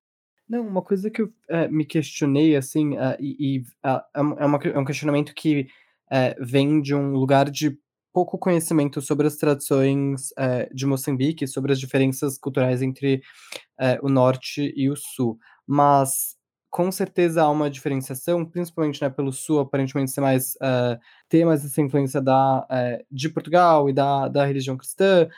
Não, 0.48 0.66
uma 0.66 0.82
coisa 0.82 1.11
que 1.11 1.22
eu 1.22 1.32
é, 1.48 1.66
me 1.68 1.85
questionei, 1.85 2.54
assim, 2.54 2.96
uh, 2.96 3.16
e, 3.18 3.64
uh, 3.85 4.00
é, 4.14 4.44
uma, 4.44 4.59
é 4.62 4.78
um 4.78 4.85
questionamento 4.85 5.35
que 5.35 5.66
uh, 6.06 6.44
vem 6.44 6.80
de 6.80 6.94
um 6.94 7.12
lugar 7.12 7.50
de 7.50 7.76
pouco 8.12 8.38
conhecimento 8.38 9.02
sobre 9.02 9.26
as 9.26 9.37
tradições 9.37 10.32
de 10.72 10.87
Moçambique, 10.87 11.46
sobre 11.46 11.70
as 11.70 11.78
diferenças 11.78 12.38
culturais 12.38 12.80
entre 12.80 13.20
o 14.00 14.09
norte 14.09 14.72
e 14.74 14.88
o 14.88 14.96
sul. 14.96 15.38
Mas 15.66 16.35
com 16.70 16.90
certeza 16.90 17.42
há 17.42 17.50
uma 17.50 17.68
diferenciação, 17.68 18.42
principalmente 18.42 19.02
né, 19.02 19.11
pelo 19.11 19.30
sul, 19.35 19.61
aparentemente 19.61 20.12
ser 20.12 20.22
mais 20.22 20.56
ter 21.28 21.44
mais 21.44 21.62
essa 21.62 21.82
influência 21.82 22.22
da, 22.22 22.66
de 23.11 23.28
Portugal 23.28 23.87
e 23.87 23.92
da, 23.92 24.28
da 24.28 24.46
religião 24.46 24.78
cristã, 24.78 25.28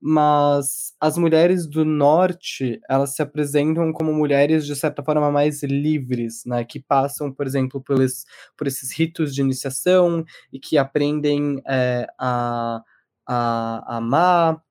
mas 0.00 0.94
as 0.98 1.18
mulheres 1.18 1.66
do 1.66 1.84
norte, 1.84 2.80
elas 2.88 3.14
se 3.14 3.20
apresentam 3.20 3.92
como 3.92 4.12
mulheres, 4.14 4.64
de 4.64 4.74
certa 4.74 5.02
forma, 5.02 5.30
mais 5.30 5.62
livres, 5.62 6.42
né? 6.46 6.64
Que 6.64 6.80
passam, 6.80 7.30
por 7.30 7.46
exemplo, 7.46 7.82
por, 7.82 8.00
esses, 8.02 8.24
por 8.56 8.66
esses 8.66 8.96
ritos 8.96 9.34
de 9.34 9.42
iniciação 9.42 10.24
e 10.50 10.58
que 10.58 10.78
aprendem 10.78 11.60
é, 11.68 12.06
a, 12.18 12.82
a, 13.26 13.94
a 13.94 13.96
amar, 13.98 14.62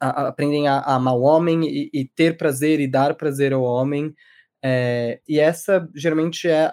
a, 0.00 0.28
aprendem 0.28 0.66
a, 0.66 0.78
a, 0.78 0.94
amar 0.94 1.14
o 1.14 1.22
homem 1.22 1.64
e, 1.64 1.90
e, 1.92 2.08
ter 2.08 2.38
prazer 2.38 2.80
e 2.80 2.88
dar 2.88 3.14
prazer 3.14 3.52
ao 3.52 3.62
homem. 3.62 4.14
É, 4.64 5.20
e 5.28 5.38
essa, 5.38 5.86
geralmente, 5.94 6.48
é 6.48 6.72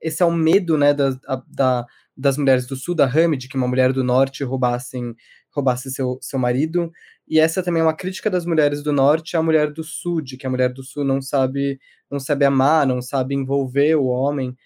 esse 0.00 0.22
é 0.22 0.26
o 0.26 0.32
medo, 0.32 0.76
né, 0.76 0.92
da, 0.92 1.10
da, 1.46 1.86
das 2.16 2.36
mulheres 2.36 2.66
do 2.66 2.76
sul, 2.76 2.94
da 2.94 3.06
Hamid, 3.06 3.48
que 3.48 3.56
uma 3.56 3.68
mulher 3.68 3.92
do 3.92 4.04
norte 4.04 4.44
roubassem 4.44 5.14
roubasse 5.58 5.90
seu, 5.90 6.18
seu 6.20 6.38
marido. 6.38 6.90
E 7.26 7.38
essa 7.38 7.62
também 7.62 7.80
é 7.80 7.84
uma 7.84 7.96
crítica 7.96 8.30
das 8.30 8.46
mulheres 8.46 8.82
do 8.82 8.92
norte 8.92 9.36
à 9.36 9.42
mulher 9.42 9.72
do 9.72 9.84
sul, 9.84 10.20
de 10.20 10.36
que 10.36 10.46
a 10.46 10.50
mulher 10.50 10.72
do 10.72 10.82
sul 10.82 11.04
não 11.04 11.20
sabe, 11.20 11.78
não 12.10 12.18
sabe 12.18 12.44
amar, 12.44 12.86
não 12.86 13.02
sabe 13.02 13.34
envolver 13.34 13.96
o 13.96 14.06
homem. 14.06 14.56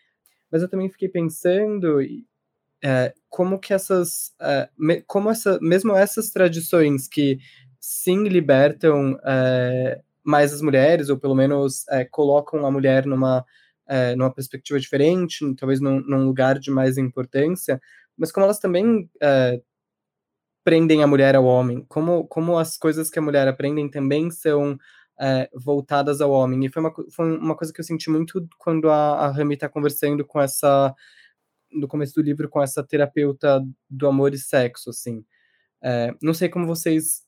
Mas 0.51 0.63
eu 0.63 0.69
também 0.69 0.89
fiquei 0.89 1.09
pensando 1.09 1.99
é, 2.85 3.15
como 3.29 3.59
que 3.59 3.73
essas, 3.73 4.33
é, 4.41 4.69
como 5.07 5.31
essa, 5.31 5.59
mesmo 5.61 5.95
essas 5.97 6.31
tradições 6.31 7.09
que 7.09 7.39
sim 7.81 8.29
libertam 8.29 9.19
é, 9.25 10.01
mais 10.23 10.53
as 10.53 10.61
mulheres, 10.61 11.09
ou 11.09 11.19
pelo 11.19 11.35
menos 11.35 11.87
é, 11.89 12.05
colocam 12.05 12.65
a 12.67 12.71
mulher 12.71 13.07
numa, 13.07 13.45
é, 13.89 14.15
numa 14.15 14.33
perspectiva 14.33 14.79
diferente, 14.79 15.39
talvez 15.57 15.81
num, 15.81 16.01
num, 16.01 16.25
lugar 16.25 16.59
de 16.59 16.71
mais 16.71 16.97
importância, 16.99 17.81
mas 18.17 18.31
como 18.31 18.45
elas 18.45 18.59
também 18.59 19.11
é, 19.21 19.61
prendem 20.65 21.03
a 21.03 21.07
mulher 21.07 21.35
ao 21.35 21.45
homem, 21.45 21.85
como, 21.89 22.27
como 22.27 22.59
as 22.59 22.77
coisas 22.77 23.11
que 23.11 23.19
a 23.19 23.23
mulher 23.23 23.49
aprendem 23.49 23.89
também 23.91 24.31
são 24.31 24.79
é, 25.21 25.49
voltadas 25.55 26.21
ao 26.21 26.31
homem. 26.31 26.65
E 26.65 26.69
foi 26.69 26.83
uma, 26.83 26.93
foi 27.11 27.37
uma 27.39 27.57
coisa 27.57 27.73
que 27.73 27.81
eu 27.81 27.85
senti 27.85 28.11
muito 28.11 28.47
quando 28.59 28.91
a, 28.91 29.27
a 29.27 29.31
Rami 29.31 29.55
está 29.55 29.69
conversando 29.69 30.25
com 30.25 30.41
essa, 30.41 30.95
no 31.73 31.89
começo 31.89 32.15
do 32.15 32.23
livro, 32.23 32.49
com 32.49 32.63
essa 32.63 32.83
terapeuta 32.83 33.63
do 33.89 34.07
amor 34.07 34.35
e 34.35 34.39
sexo, 34.39 34.91
assim. 34.91 35.25
É, 35.83 36.15
não 36.23 36.35
sei 36.35 36.49
como 36.49 36.67
vocês, 36.67 37.23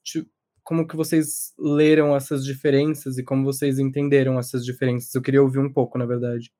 como 0.63 0.87
que 0.87 0.97
vocês 0.97 1.53
leram 1.59 2.15
essas 2.17 2.45
diferenças 2.45 3.19
e 3.19 3.25
como 3.25 3.45
vocês 3.45 3.79
entenderam 3.79 4.39
essas 4.39 4.65
diferenças. 4.65 5.15
Eu 5.15 5.23
queria 5.23 5.43
ouvir 5.43 5.59
um 5.59 5.73
pouco, 5.73 5.99
na 5.99 6.07
verdade. 6.07 6.51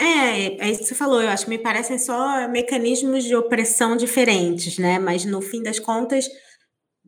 É, 0.00 0.66
é 0.66 0.70
isso 0.70 0.80
que 0.80 0.86
você 0.86 0.94
falou, 0.94 1.22
eu 1.22 1.28
acho 1.28 1.44
que 1.44 1.50
me 1.50 1.58
parecem 1.58 1.98
só 1.98 2.48
mecanismos 2.48 3.22
de 3.24 3.34
opressão 3.36 3.96
diferentes, 3.96 4.76
né? 4.78 4.98
Mas 4.98 5.24
no 5.24 5.40
fim 5.40 5.62
das 5.62 5.78
contas, 5.78 6.26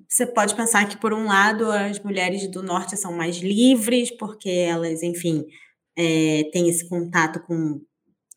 você 0.08 0.26
pode 0.26 0.54
pensar 0.56 0.88
que, 0.88 0.98
por 0.98 1.12
um 1.14 1.26
lado, 1.26 1.70
as 1.72 1.98
mulheres 2.00 2.50
do 2.50 2.62
norte 2.62 2.96
são 2.96 3.12
mais 3.12 3.38
livres, 3.38 4.10
porque 4.18 4.50
elas, 4.50 5.02
enfim, 5.02 5.44
é, 5.96 6.44
têm 6.52 6.68
esse 6.68 6.88
contato 6.88 7.40
com 7.46 7.80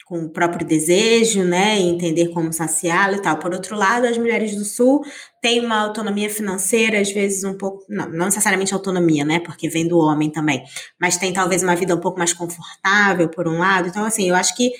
com 0.09 0.23
o 0.23 0.29
próprio 0.29 0.65
desejo, 0.65 1.43
né, 1.43 1.79
entender 1.79 2.29
como 2.29 2.51
saciá-lo 2.51 3.17
e 3.17 3.21
tal. 3.21 3.37
Por 3.37 3.53
outro 3.53 3.75
lado, 3.75 4.07
as 4.07 4.17
mulheres 4.17 4.55
do 4.55 4.65
Sul 4.65 5.01
têm 5.39 5.63
uma 5.63 5.79
autonomia 5.81 6.31
financeira, 6.31 6.99
às 6.99 7.11
vezes 7.11 7.43
um 7.43 7.55
pouco, 7.55 7.85
não, 7.87 8.09
não 8.09 8.25
necessariamente 8.25 8.73
autonomia, 8.73 9.23
né, 9.23 9.39
porque 9.39 9.69
vem 9.69 9.87
do 9.87 9.99
homem 9.99 10.31
também, 10.31 10.63
mas 10.99 11.15
tem 11.15 11.31
talvez 11.31 11.61
uma 11.61 11.75
vida 11.75 11.95
um 11.95 11.99
pouco 11.99 12.17
mais 12.17 12.33
confortável, 12.33 13.29
por 13.29 13.47
um 13.47 13.59
lado. 13.59 13.87
Então, 13.87 14.03
assim, 14.03 14.27
eu 14.27 14.35
acho 14.35 14.55
que 14.55 14.71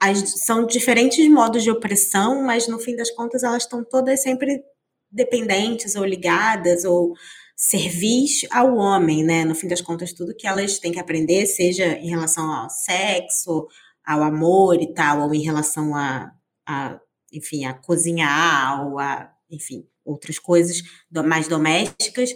as, 0.00 0.44
são 0.44 0.64
diferentes 0.64 1.28
modos 1.28 1.64
de 1.64 1.70
opressão, 1.70 2.44
mas 2.44 2.68
no 2.68 2.78
fim 2.78 2.94
das 2.94 3.10
contas 3.10 3.42
elas 3.42 3.64
estão 3.64 3.82
todas 3.82 4.22
sempre 4.22 4.62
dependentes 5.10 5.96
ou 5.96 6.04
ligadas 6.04 6.84
ou 6.84 7.12
servis 7.56 8.46
ao 8.52 8.76
homem, 8.76 9.24
né? 9.24 9.44
No 9.44 9.54
fim 9.54 9.66
das 9.66 9.80
contas, 9.80 10.12
tudo 10.12 10.36
que 10.36 10.46
elas 10.46 10.78
têm 10.78 10.92
que 10.92 11.00
aprender, 11.00 11.44
seja 11.46 11.86
em 11.98 12.10
relação 12.10 12.52
ao 12.52 12.70
sexo, 12.70 13.66
ao 14.06 14.22
amor 14.22 14.80
e 14.80 14.94
tal, 14.94 15.22
ou 15.22 15.34
em 15.34 15.42
relação 15.42 15.94
a, 15.94 16.32
a 16.66 17.00
enfim, 17.32 17.64
a 17.64 17.74
cozinhar, 17.74 18.86
ou 18.86 18.98
a, 18.98 19.32
enfim, 19.50 19.86
outras 20.04 20.38
coisas 20.38 20.82
mais 21.10 21.48
domésticas, 21.48 22.32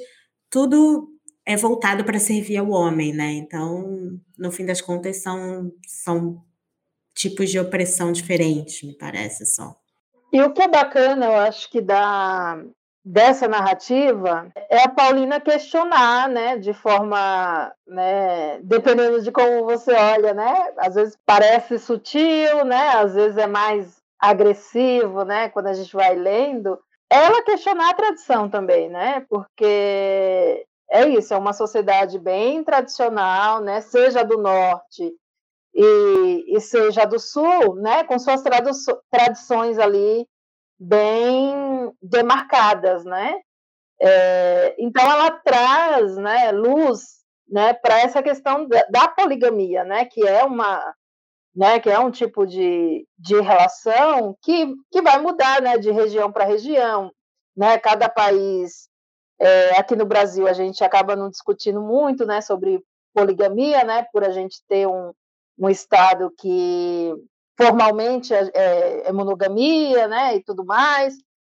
tudo 0.50 1.09
é 1.46 1.56
voltado 1.56 2.04
para 2.04 2.18
servir 2.18 2.56
ao 2.56 2.70
homem, 2.70 3.12
né? 3.12 3.33
Então, 3.33 4.20
no 4.37 4.50
fim 4.50 4.66
das 4.66 4.80
contas, 4.80 5.22
são, 5.22 5.72
são 5.87 6.44
tipos 7.14 7.50
de 7.50 7.59
opressão 7.59 8.12
diferentes, 8.12 8.83
me 8.83 8.96
parece 8.96 9.46
só. 9.46 9.74
E 10.33 10.40
o 10.42 10.52
que 10.52 10.62
é 10.62 10.68
bacana, 10.68 11.26
eu 11.26 11.37
acho 11.37 11.70
que 11.70 11.80
dá 11.80 12.62
dessa 13.04 13.48
narrativa 13.48 14.50
é 14.68 14.84
a 14.84 14.88
Paulina 14.88 15.40
questionar, 15.40 16.28
né, 16.28 16.58
de 16.58 16.72
forma, 16.74 17.72
né, 17.86 18.60
dependendo 18.62 19.22
de 19.22 19.32
como 19.32 19.64
você 19.64 19.92
olha, 19.92 20.34
né, 20.34 20.72
às 20.78 20.94
vezes 20.94 21.18
parece 21.24 21.78
sutil, 21.78 22.64
né, 22.64 22.88
às 22.96 23.14
vezes 23.14 23.38
é 23.38 23.46
mais 23.46 24.00
agressivo, 24.18 25.24
né, 25.24 25.48
quando 25.48 25.68
a 25.68 25.72
gente 25.72 25.94
vai 25.94 26.14
lendo, 26.14 26.78
ela 27.08 27.42
questionar 27.42 27.90
a 27.90 27.94
tradição 27.94 28.50
também, 28.50 28.90
né, 28.90 29.24
porque 29.30 30.66
é 30.90 31.08
isso, 31.08 31.32
é 31.32 31.38
uma 31.38 31.54
sociedade 31.54 32.18
bem 32.18 32.62
tradicional, 32.62 33.60
né, 33.60 33.80
seja 33.80 34.22
do 34.22 34.36
norte 34.36 35.10
e, 35.74 36.44
e 36.54 36.60
seja 36.60 37.06
do 37.06 37.18
sul, 37.18 37.76
né, 37.76 38.04
com 38.04 38.18
suas 38.18 38.42
tradições 39.10 39.78
ali 39.78 40.26
bem 40.81 41.93
demarcadas, 42.01 43.05
né? 43.05 43.38
É, 44.01 44.75
então 44.79 45.05
ela 45.05 45.31
traz 45.31 46.16
né, 46.16 46.51
luz 46.53 47.21
né, 47.47 47.75
para 47.75 48.01
essa 48.01 48.23
questão 48.23 48.66
da, 48.66 48.83
da, 48.88 49.09
poligamia, 49.09 49.85
né, 49.85 50.07
que 50.07 50.27
é 50.27 50.43
uma 50.43 50.95
né, 51.55 51.79
que 51.81 51.90
é 51.90 51.99
um 51.99 52.11
tipo 52.11 52.47
de, 52.47 53.07
de 53.19 53.38
relação 53.40 54.35
que, 54.40 54.73
que 54.90 55.03
vai 55.03 55.21
mudar 55.21 55.61
né, 55.61 55.77
de 55.77 55.90
região 55.90 56.33
para 56.33 56.45
região. 56.45 57.12
Né, 57.57 57.77
cada 57.79 58.09
país, 58.09 58.88
é, 59.38 59.79
aqui 59.79 59.97
no 59.97 60.07
Brasil, 60.07 60.47
a 60.47 60.53
gente 60.53 60.83
acaba 60.83 61.16
não 61.16 61.29
discutindo 61.29 61.83
muito 61.83 62.25
né, 62.25 62.40
sobre 62.40 62.83
poligamia, 63.12 63.85
né, 63.85 64.07
por 64.12 64.25
a 64.25 64.31
gente 64.31 64.62
ter 64.69 64.87
um, 64.87 65.12
um 65.59 65.69
Estado 65.69 66.33
que 66.38 67.12
formalmente 67.61 68.33
é, 68.33 68.51
é, 68.55 69.09
é 69.09 69.12
monogamia 69.12 70.09
né, 70.09 70.37
e 70.37 70.42
tudo 70.42 70.64
mais, 70.64 71.14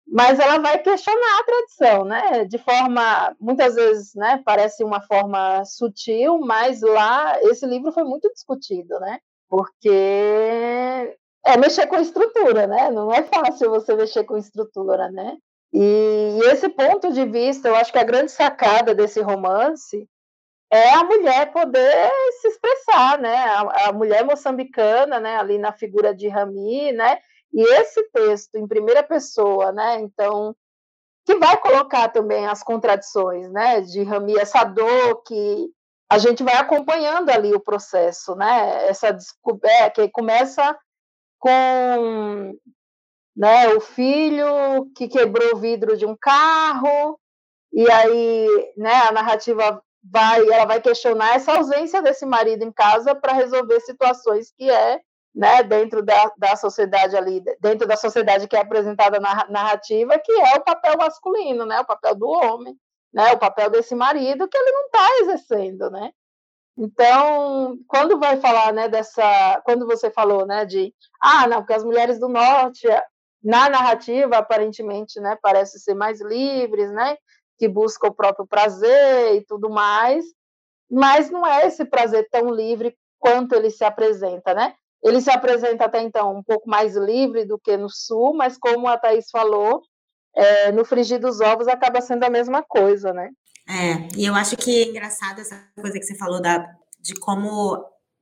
mas 0.07 0.41
ela 0.41 0.59
vai 0.59 0.79
questionar 0.79 1.39
a 1.39 1.45
tradição, 1.45 2.05
né? 2.05 2.45
De 2.45 2.59
forma, 2.59 3.35
muitas 3.41 3.77
vezes, 3.77 4.15
né? 4.15 4.43
Parece 4.45 4.83
uma 4.83 5.01
forma 5.01 5.65
sutil, 5.65 6.39
mas 6.41 6.83
lá 6.83 7.41
esse 7.43 7.65
livro 7.67 7.93
foi 7.93 8.05
muito 8.05 8.31
discutido, 8.33 8.99
né? 8.99 9.21
Porque 9.49 9.89
é 11.45 11.57
mexer 11.57 11.87
com 11.87 11.97
estrutura, 11.97 12.67
né? 12.67 12.91
Não 12.91 13.13
é 13.13 13.23
fácil 13.23 13.71
você 13.71 13.95
mexer 13.95 14.25
com 14.25 14.37
estrutura, 14.37 15.11
né? 15.11 15.37
E 15.73 16.41
esse 16.51 16.69
ponto 16.69 17.13
de 17.13 17.25
vista, 17.25 17.69
eu 17.69 17.77
acho 17.77 17.93
que 17.93 17.99
a 17.99 18.05
grande 18.05 18.31
sacada 18.31 18.95
desse 18.95 19.21
romance 19.21 20.07
é 20.73 20.95
a 20.95 21.05
mulher 21.05 21.53
poder 21.53 22.11
se 22.41 22.49
expressar, 22.49 23.19
né? 23.19 23.37
A, 23.37 23.89
a 23.89 23.93
mulher 23.93 24.25
moçambicana, 24.25 25.21
né? 25.21 25.37
Ali 25.37 25.59
na 25.59 25.71
figura 25.71 26.15
de 26.15 26.29
Rami, 26.29 26.93
né? 26.93 27.19
E 27.53 27.63
esse 27.63 28.03
texto 28.11 28.55
em 28.55 28.67
primeira 28.67 29.03
pessoa, 29.03 29.71
né? 29.71 30.01
Então, 30.01 30.57
que 31.27 31.35
vai 31.37 31.59
colocar 31.59 32.09
também 32.09 32.47
as 32.47 32.63
contradições, 32.63 33.53
né? 33.53 33.83
De 33.83 34.03
Rami, 34.03 34.39
essa 34.39 34.65
dor 34.65 35.23
que 35.25 35.71
a 36.11 36.17
gente 36.17 36.43
vai 36.43 36.55
acompanhando 36.55 37.29
ali 37.29 37.53
o 37.55 37.61
processo, 37.61 38.35
né? 38.35 38.89
Essa 38.89 39.13
descoberta 39.13 40.03
que 40.03 40.11
começa 40.11 40.75
com 41.39 42.55
né, 43.37 43.69
o 43.75 43.81
filho 43.81 44.91
que 44.97 45.07
quebrou 45.07 45.55
o 45.55 45.59
vidro 45.59 45.99
de 45.99 46.07
um 46.07 46.17
carro, 46.19 47.19
e 47.73 47.91
aí 47.91 48.73
né, 48.77 48.95
a 49.09 49.13
narrativa 49.13 49.83
vai, 50.03 50.41
ela 50.49 50.65
vai 50.65 50.81
questionar 50.81 51.37
essa 51.37 51.53
ausência 51.53 52.03
desse 52.03 52.27
marido 52.27 52.65
em 52.65 52.73
casa 52.73 53.15
para 53.15 53.33
resolver 53.33 53.81
situações 53.81 54.53
que 54.57 54.71
é 54.71 55.01
né, 55.35 55.63
dentro 55.63 56.03
da, 56.03 56.31
da 56.37 56.57
sociedade 56.57 57.17
ali, 57.17 57.43
dentro 57.61 57.87
da 57.87 57.97
sociedade 57.97 58.47
que 58.47 58.57
é 58.57 58.61
apresentada 58.61 59.19
na 59.19 59.47
narrativa, 59.49 60.19
que 60.19 60.33
é 60.33 60.57
o 60.57 60.65
papel 60.65 60.97
masculino, 60.99 61.65
né, 61.65 61.81
o 61.81 61.87
papel 61.87 62.15
do 62.15 62.29
homem, 62.29 62.77
né, 63.13 63.33
o 63.33 63.39
papel 63.39 63.71
desse 63.71 63.95
marido 63.95 64.49
que 64.49 64.57
ele 64.57 64.71
não 64.73 64.87
está 64.87 65.09
exercendo, 65.23 65.91
né. 65.91 66.11
Então, 66.77 67.79
quando 67.87 68.19
vai 68.19 68.39
falar, 68.39 68.73
né, 68.73 68.89
dessa, 68.89 69.61
quando 69.65 69.87
você 69.87 70.11
falou, 70.11 70.47
né, 70.47 70.65
de, 70.65 70.95
ah, 71.21 71.47
não, 71.47 71.59
porque 71.59 71.75
as 71.75 71.85
mulheres 71.85 72.19
do 72.19 72.29
norte, 72.29 72.87
na 73.43 73.69
narrativa, 73.69 74.37
aparentemente, 74.37 75.21
né, 75.21 75.37
parece 75.43 75.79
ser 75.81 75.95
mais 75.95 76.21
livres, 76.21 76.91
né, 76.93 77.17
que 77.63 77.69
buscam 77.69 78.09
o 78.09 78.15
próprio 78.15 78.45
prazer 78.45 79.37
e 79.37 79.45
tudo 79.47 79.71
mais, 79.71 80.25
mas 80.91 81.31
não 81.31 81.47
é 81.47 81.65
esse 81.65 81.85
prazer 81.85 82.27
tão 82.29 82.51
livre 82.51 82.93
quanto 83.21 83.55
ele 83.55 83.71
se 83.71 83.85
apresenta, 83.85 84.53
né? 84.53 84.75
Ele 85.01 85.21
se 85.21 85.31
apresenta 85.31 85.85
até 85.85 86.03
então 86.03 86.37
um 86.37 86.43
pouco 86.43 86.69
mais 86.69 86.97
livre 86.97 87.45
do 87.45 87.57
que 87.57 87.77
no 87.77 87.89
sul, 87.89 88.35
mas 88.35 88.59
como 88.59 88.89
a 88.89 88.99
Thaís 88.99 89.31
falou, 89.31 89.81
é, 90.35 90.73
no 90.73 90.85
frigir 90.85 91.21
dos 91.21 91.41
ovos 91.41 91.69
acaba 91.69 92.01
sendo 92.01 92.25
a 92.25 92.31
mesma 92.31 92.65
coisa, 92.65 93.13
né? 93.13 93.31
É, 93.69 94.09
e 94.19 94.27
eu 94.27 94.35
acho 94.35 94.57
que 94.57 94.83
é 94.83 94.89
engraçado 94.89 95.41
essa 95.41 95.65
coisa 95.81 96.01
que 96.01 96.05
você 96.05 96.17
falou 96.17 96.43
da, 96.43 96.67
de 97.01 97.15
como 97.15 97.77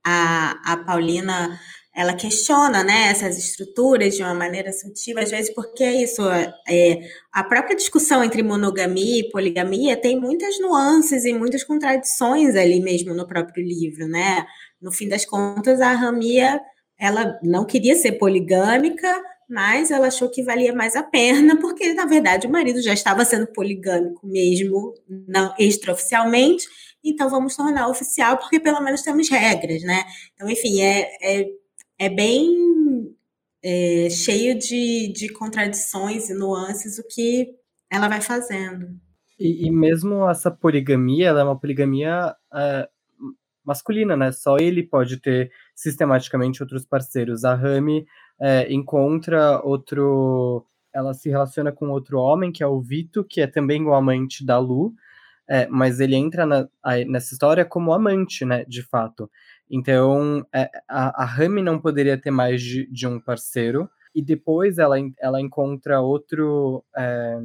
a, 0.04 0.50
a 0.70 0.84
Paulina 0.84 1.58
ela 1.94 2.14
questiona 2.14 2.84
né, 2.84 3.08
essas 3.10 3.36
estruturas 3.36 4.14
de 4.14 4.22
uma 4.22 4.34
maneira 4.34 4.72
sutil, 4.72 5.18
às 5.18 5.30
vezes 5.30 5.52
porque 5.52 5.82
é 5.82 6.02
isso, 6.02 6.22
é, 6.68 7.00
a 7.32 7.42
própria 7.42 7.76
discussão 7.76 8.22
entre 8.22 8.42
monogamia 8.42 9.20
e 9.20 9.30
poligamia 9.30 9.96
tem 9.96 10.18
muitas 10.18 10.58
nuances 10.60 11.24
e 11.24 11.32
muitas 11.32 11.64
contradições 11.64 12.54
ali 12.54 12.80
mesmo 12.80 13.12
no 13.12 13.26
próprio 13.26 13.64
livro, 13.64 14.06
né? 14.06 14.46
No 14.80 14.92
fim 14.92 15.08
das 15.08 15.24
contas, 15.24 15.80
a 15.80 15.92
Ramia, 15.92 16.60
ela 16.98 17.38
não 17.42 17.64
queria 17.64 17.96
ser 17.96 18.12
poligâmica, 18.12 19.08
mas 19.48 19.90
ela 19.90 20.06
achou 20.06 20.30
que 20.30 20.44
valia 20.44 20.72
mais 20.72 20.94
a 20.94 21.02
pena, 21.02 21.58
porque, 21.60 21.92
na 21.92 22.06
verdade, 22.06 22.46
o 22.46 22.50
marido 22.50 22.80
já 22.80 22.92
estava 22.94 23.24
sendo 23.24 23.48
poligâmico 23.48 24.24
mesmo, 24.26 24.94
não 25.08 25.52
extraoficialmente, 25.58 26.68
então 27.02 27.28
vamos 27.28 27.56
tornar 27.56 27.88
oficial, 27.88 28.38
porque 28.38 28.60
pelo 28.60 28.80
menos 28.80 29.02
temos 29.02 29.28
regras, 29.28 29.82
né? 29.82 30.04
Então, 30.34 30.48
enfim, 30.48 30.80
é, 30.82 31.10
é, 31.22 31.46
é 32.00 32.08
bem 32.08 33.14
é, 33.62 34.08
cheio 34.08 34.58
de, 34.58 35.12
de 35.12 35.28
contradições 35.28 36.30
e 36.30 36.34
nuances 36.34 36.98
o 36.98 37.06
que 37.06 37.50
ela 37.90 38.08
vai 38.08 38.22
fazendo. 38.22 38.88
E, 39.38 39.66
e 39.66 39.70
mesmo 39.70 40.26
essa 40.28 40.50
poligamia, 40.50 41.28
ela 41.28 41.40
é 41.40 41.44
uma 41.44 41.58
poligamia 41.58 42.34
é, 42.54 42.88
masculina, 43.62 44.16
né? 44.16 44.32
Só 44.32 44.56
ele 44.56 44.82
pode 44.82 45.18
ter 45.18 45.52
sistematicamente 45.74 46.62
outros 46.62 46.86
parceiros. 46.86 47.44
A 47.44 47.54
Rami 47.54 48.06
é, 48.40 48.72
encontra 48.72 49.60
outro. 49.62 50.66
Ela 50.92 51.12
se 51.12 51.28
relaciona 51.28 51.70
com 51.70 51.90
outro 51.90 52.18
homem, 52.18 52.50
que 52.50 52.62
é 52.62 52.66
o 52.66 52.80
Vito, 52.80 53.22
que 53.22 53.42
é 53.42 53.46
também 53.46 53.84
o 53.84 53.92
amante 53.92 54.44
da 54.44 54.58
Lu, 54.58 54.94
é, 55.50 55.66
mas 55.66 55.98
ele 55.98 56.14
entra 56.14 56.46
na, 56.46 56.68
nessa 57.08 57.34
história 57.34 57.64
como 57.64 57.92
amante, 57.92 58.44
né? 58.44 58.64
De 58.68 58.84
fato. 58.84 59.28
Então, 59.68 60.46
é, 60.54 60.70
a, 60.88 61.24
a 61.24 61.24
Rami 61.24 61.60
não 61.60 61.80
poderia 61.80 62.16
ter 62.16 62.30
mais 62.30 62.62
de, 62.62 62.86
de, 62.86 63.06
um 63.08 63.18
parceiro. 63.18 63.90
E 64.14 64.22
depois 64.22 64.78
ela, 64.78 64.96
ela 65.18 65.40
encontra 65.40 66.00
outro. 66.00 66.84
É, 66.96 67.40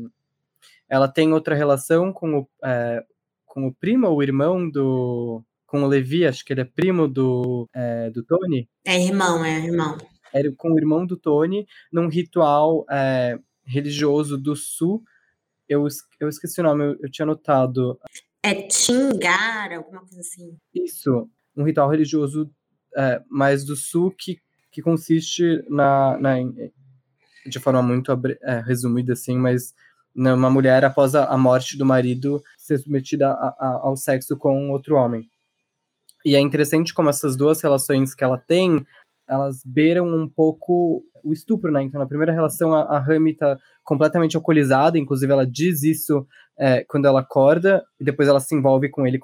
ela 0.88 1.08
tem 1.08 1.34
outra 1.34 1.56
relação 1.56 2.14
com 2.14 2.40
o, 2.40 2.48
é, 2.64 3.04
com 3.46 3.66
o 3.66 3.74
primo 3.74 4.08
ou 4.08 4.22
irmão 4.22 4.70
do, 4.70 5.44
com 5.66 5.82
o 5.82 5.88
Levi, 5.88 6.28
acho 6.28 6.46
que 6.46 6.54
ele 6.54 6.62
é 6.62 6.66
primo 6.66 7.08
do, 7.08 7.68
é, 7.74 8.12
do 8.12 8.24
Tony. 8.24 8.70
É 8.86 9.02
irmão, 9.02 9.44
é 9.44 9.66
irmão. 9.66 9.98
Era 10.32 10.52
com 10.56 10.74
o 10.74 10.78
irmão 10.78 11.08
do 11.08 11.18
Tony, 11.18 11.66
num 11.92 12.08
ritual 12.08 12.86
é, 12.90 13.40
religioso 13.66 14.38
do 14.38 14.56
sul. 14.56 15.04
Eu, 15.68 15.88
eu 16.20 16.30
esqueci 16.30 16.60
o 16.62 16.64
nome, 16.64 16.84
eu, 16.84 16.98
eu 17.02 17.12
tinha 17.12 17.26
notado. 17.26 18.00
É 18.44 18.54
Tingar, 18.68 19.74
alguma 19.74 20.02
coisa 20.02 20.20
assim. 20.20 20.58
Isso, 20.74 21.30
um 21.58 21.64
ritual 21.64 21.90
religioso 21.90 22.50
é, 22.96 23.22
mais 23.30 23.66
do 23.66 23.76
sul 23.76 24.12
que, 24.12 24.40
que 24.72 24.82
consiste 24.82 25.64
na, 25.70 26.18
na 26.20 26.36
de 27.46 27.60
forma 27.60 27.82
muito 27.82 28.12
é, 28.44 28.60
resumida 28.62 29.14
assim, 29.14 29.38
mas 29.38 29.74
uma 30.16 30.50
mulher 30.50 30.84
após 30.86 31.14
a, 31.14 31.26
a, 31.26 31.38
morte 31.38 31.78
do 31.78 31.86
marido 31.86 32.42
ser 32.58 32.78
submetida 32.78 33.30
a, 33.30 33.48
a, 33.60 33.80
ao 33.84 33.98
sexo 33.98 34.38
com 34.38 34.72
outro 34.72 34.96
homem. 34.96 35.30
E 36.26 36.36
é 36.36 36.40
interessante 36.40 36.94
como 36.94 37.10
essas 37.10 37.36
duas 37.36 37.62
relações 37.62 38.16
que 38.16 38.24
ela 38.24 38.38
tem, 38.38 38.86
elas 39.28 39.62
beiram 39.66 40.08
um 40.08 40.28
pouco 40.28 41.04
o 41.24 41.34
estupro, 41.34 41.72
né? 41.72 41.82
Então, 41.82 42.00
na 42.00 42.06
primeira 42.06 42.32
relação, 42.32 42.74
a, 42.74 42.84
a 42.84 43.00
Rami 43.00 43.34
tá 43.34 43.58
completamente 43.84 44.36
alcoolizada, 44.36 44.98
inclusive 44.98 45.32
ela 45.32 45.46
diz 45.46 45.84
isso 45.84 46.26
é, 46.58 46.84
quando 46.84 47.06
ela 47.06 47.22
acorda, 47.22 47.84
e 48.00 48.04
depois 48.04 48.28
ela 48.28 48.40
se 48.40 48.56
envolve 48.56 48.90
com 48.90 49.06
ele 49.06 49.20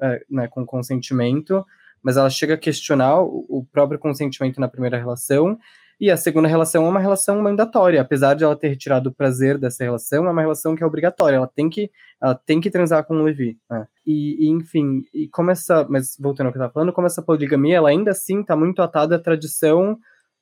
é, 0.00 0.22
né, 0.30 0.48
com 0.48 0.64
consentimento, 0.64 1.64
mas 2.02 2.16
ela 2.16 2.30
chega 2.30 2.54
a 2.54 2.58
questionar 2.58 3.20
o, 3.22 3.44
o 3.48 3.66
próprio 3.70 3.98
consentimento 3.98 4.60
na 4.60 4.68
primeira 4.68 4.98
relação, 4.98 5.58
e 6.00 6.10
a 6.10 6.16
segunda 6.16 6.48
relação 6.48 6.84
é 6.84 6.88
uma 6.88 7.00
relação 7.00 7.40
mandatória, 7.40 8.00
apesar 8.00 8.34
de 8.34 8.44
ela 8.44 8.56
ter 8.56 8.68
retirado 8.68 9.10
o 9.10 9.14
prazer 9.14 9.58
dessa 9.58 9.84
relação, 9.84 10.26
é 10.26 10.30
uma 10.30 10.40
relação 10.40 10.74
que 10.74 10.82
é 10.82 10.86
obrigatória, 10.86 11.36
ela 11.36 11.46
tem 11.46 11.70
que, 11.70 11.90
ela 12.20 12.34
tem 12.34 12.60
que 12.60 12.70
transar 12.70 13.04
com 13.04 13.14
o 13.14 13.22
Levi. 13.22 13.58
Né? 13.70 13.86
E, 14.06 14.46
e, 14.46 14.50
enfim, 14.50 15.02
e 15.12 15.28
como 15.28 15.50
essa, 15.50 15.86
mas 15.88 16.16
voltando 16.18 16.46
ao 16.46 16.52
que 16.52 16.58
eu 16.58 16.60
estava 16.60 16.72
falando, 16.72 16.92
como 16.92 17.06
essa 17.06 17.22
poligamia, 17.22 17.76
ela 17.76 17.88
ainda 17.88 18.10
assim 18.10 18.40
está 18.40 18.56
muito 18.56 18.82
atada 18.82 19.16
à 19.16 19.18
tradição 19.18 19.98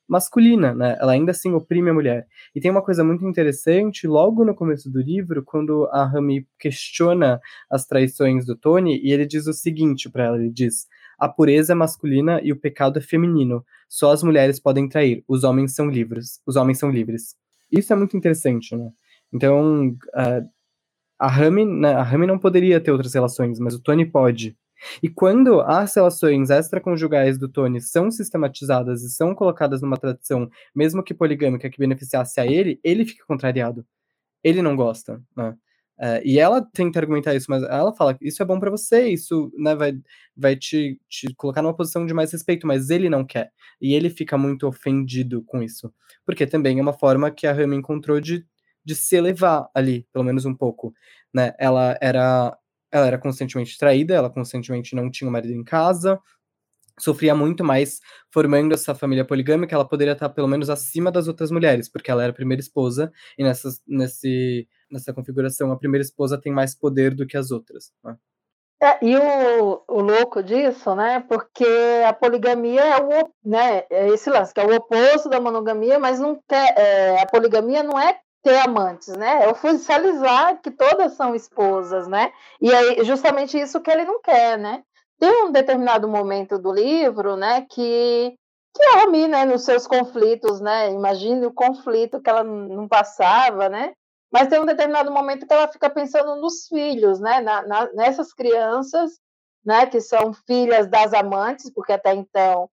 masculina, 0.07 0.73
né? 0.73 0.97
Ela 0.99 1.13
ainda 1.13 1.31
assim 1.31 1.53
oprime 1.53 1.89
a 1.89 1.93
mulher. 1.93 2.27
E 2.53 2.59
tem 2.59 2.69
uma 2.69 2.81
coisa 2.81 3.03
muito 3.03 3.25
interessante, 3.25 4.07
logo 4.07 4.43
no 4.43 4.53
começo 4.53 4.91
do 4.91 5.01
livro, 5.01 5.43
quando 5.43 5.87
a 5.91 6.05
Rami 6.05 6.45
questiona 6.59 7.39
as 7.69 7.85
traições 7.85 8.45
do 8.45 8.55
Tony, 8.55 8.99
e 9.01 9.11
ele 9.11 9.25
diz 9.25 9.47
o 9.47 9.53
seguinte 9.53 10.09
para 10.09 10.25
ela, 10.25 10.37
ele 10.37 10.51
diz: 10.51 10.87
a 11.23 11.29
pureza 11.29 11.71
é 11.71 11.75
masculina 11.75 12.41
e 12.43 12.51
o 12.51 12.59
pecado 12.59 12.99
é 12.99 13.01
feminino. 13.01 13.65
Só 13.87 14.11
as 14.11 14.21
mulheres 14.23 14.59
podem 14.59 14.89
trair, 14.89 15.23
os 15.27 15.43
homens 15.45 15.73
são 15.73 15.89
livres. 15.89 16.41
Os 16.45 16.57
homens 16.57 16.79
são 16.79 16.91
livres. 16.91 17.35
Isso 17.71 17.93
é 17.93 17.95
muito 17.95 18.17
interessante, 18.17 18.75
né? 18.75 18.91
Então, 19.31 19.89
uh, 19.89 20.49
a 21.17 21.27
Rami, 21.27 21.65
né, 21.65 21.93
a 21.93 22.03
Rami 22.03 22.27
não 22.27 22.37
poderia 22.37 22.81
ter 22.81 22.91
outras 22.91 23.13
relações, 23.13 23.57
mas 23.57 23.73
o 23.73 23.79
Tony 23.81 24.05
pode. 24.05 24.57
E 25.01 25.07
quando 25.07 25.61
as 25.61 25.95
relações 25.95 26.49
extraconjugais 26.49 27.37
do 27.37 27.47
Tony 27.47 27.79
são 27.79 28.11
sistematizadas 28.11 29.01
e 29.01 29.09
são 29.09 29.33
colocadas 29.33 29.81
numa 29.81 29.95
tradição, 29.95 30.49
mesmo 30.75 31.01
que 31.01 31.13
poligâmica, 31.13 31.69
que 31.69 31.79
beneficiasse 31.79 32.41
a 32.41 32.45
ele, 32.45 32.81
ele 32.83 33.05
fica 33.05 33.25
contrariado. 33.25 33.85
Ele 34.43 34.61
não 34.61 34.75
gosta, 34.75 35.21
né? 35.37 35.55
É, 35.99 36.21
e 36.25 36.39
ela 36.39 36.61
tenta 36.61 36.99
argumentar 36.99 37.35
isso, 37.35 37.45
mas 37.49 37.63
ela 37.63 37.93
fala 37.93 38.17
isso 38.21 38.41
é 38.41 38.45
bom 38.45 38.59
para 38.59 38.71
você, 38.71 39.09
isso 39.09 39.51
né, 39.57 39.75
vai, 39.75 39.93
vai 40.35 40.55
te, 40.55 40.99
te 41.07 41.33
colocar 41.35 41.61
numa 41.61 41.75
posição 41.75 42.05
de 42.05 42.13
mais 42.13 42.31
respeito, 42.31 42.65
mas 42.65 42.89
ele 42.89 43.09
não 43.09 43.25
quer. 43.25 43.51
E 43.79 43.93
ele 43.93 44.09
fica 44.09 44.37
muito 44.37 44.67
ofendido 44.67 45.43
com 45.43 45.61
isso. 45.61 45.93
Porque 46.25 46.47
também 46.47 46.79
é 46.79 46.81
uma 46.81 46.93
forma 46.93 47.29
que 47.31 47.45
a 47.47 47.53
Rami 47.53 47.77
encontrou 47.77 48.19
de, 48.19 48.45
de 48.83 48.95
se 48.95 49.15
elevar 49.15 49.69
ali, 49.73 50.07
pelo 50.11 50.25
menos 50.25 50.45
um 50.45 50.55
pouco. 50.55 50.93
Né? 51.33 51.53
Ela 51.59 51.97
era 52.01 52.57
ela 52.91 53.07
era 53.07 53.17
constantemente 53.17 53.75
traída, 53.77 54.13
ela 54.13 54.29
constantemente 54.29 54.95
não 54.95 55.09
tinha 55.09 55.27
o 55.27 55.31
marido 55.31 55.51
em 55.51 55.63
casa, 55.63 56.21
sofria 56.99 57.35
muito 57.35 57.63
mais 57.63 57.99
formando 58.31 58.73
essa 58.73 58.93
família 58.93 59.25
poligâmica, 59.25 59.75
ela 59.75 59.87
poderia 59.87 60.13
estar 60.13 60.29
pelo 60.29 60.47
menos 60.47 60.69
acima 60.69 61.11
das 61.11 61.27
outras 61.27 61.51
mulheres, 61.51 61.89
porque 61.89 62.11
ela 62.11 62.23
era 62.23 62.31
a 62.31 62.35
primeira 62.35 62.61
esposa, 62.61 63.11
e 63.37 63.43
nessa, 63.43 63.69
nesse, 63.87 64.67
nessa 64.93 65.13
configuração 65.13 65.71
a 65.71 65.77
primeira 65.77 66.03
esposa 66.03 66.39
tem 66.39 66.51
mais 66.51 66.75
poder 66.75 67.13
do 67.13 67.25
que 67.25 67.35
as 67.35 67.51
outras. 67.51 67.91
Né? 68.03 68.15
É, 68.81 68.97
e 69.01 69.15
o, 69.17 69.81
o 69.87 70.01
louco 70.01 70.43
disso, 70.43 70.93
né? 70.93 71.23
Porque 71.27 71.65
a 72.05 72.11
poligamia 72.11 72.81
é 72.81 73.01
o, 73.01 73.29
né? 73.43 73.85
É 73.89 74.09
esse 74.09 74.29
lance 74.29 74.53
que 74.53 74.59
é 74.59 74.65
o 74.65 74.75
oposto 74.75 75.29
da 75.29 75.39
monogamia, 75.39 75.97
mas 75.97 76.19
não 76.19 76.37
quer, 76.47 76.77
é, 76.77 77.21
a 77.21 77.25
poligamia 77.25 77.81
não 77.81 77.97
é 77.97 78.19
ter 78.43 78.57
amantes, 78.57 79.07
né? 79.15 79.45
É 79.45 79.49
oficializar 79.49 80.61
que 80.61 80.69
todas 80.69 81.13
são 81.13 81.33
esposas, 81.33 82.09
né? 82.09 82.33
E 82.61 82.69
é 82.71 83.03
justamente 83.05 83.57
isso 83.57 83.79
que 83.79 83.89
ele 83.89 84.03
não 84.03 84.21
quer, 84.21 84.57
né? 84.57 84.83
Tem 85.17 85.45
um 85.45 85.51
determinado 85.53 86.05
momento 86.05 86.59
do 86.59 86.73
livro, 86.73 87.37
né, 87.37 87.65
que 87.69 88.35
que 88.75 88.83
a 88.83 89.01
Rami, 89.01 89.27
né, 89.27 89.45
nos 89.45 89.63
seus 89.63 89.85
conflitos, 89.85 90.59
né, 90.59 90.91
imagine 90.91 91.45
o 91.45 91.53
conflito 91.53 92.19
que 92.19 92.27
ela 92.27 92.43
não 92.43 92.87
passava, 92.87 93.69
né, 93.69 93.93
mas 94.33 94.47
tem 94.47 94.59
um 94.59 94.65
determinado 94.65 95.11
momento 95.11 95.45
que 95.45 95.53
ela 95.53 95.67
fica 95.67 95.87
pensando 95.91 96.35
nos 96.37 96.67
filhos, 96.67 97.19
né, 97.19 97.39
na, 97.39 97.61
na, 97.67 97.93
nessas 97.93 98.33
crianças, 98.33 99.11
né, 99.63 99.85
que 99.85 100.01
são 100.01 100.33
filhas 100.33 100.87
das 100.87 101.13
amantes, 101.13 101.71
porque 101.71 101.93
até 101.93 102.15
então 102.15 102.67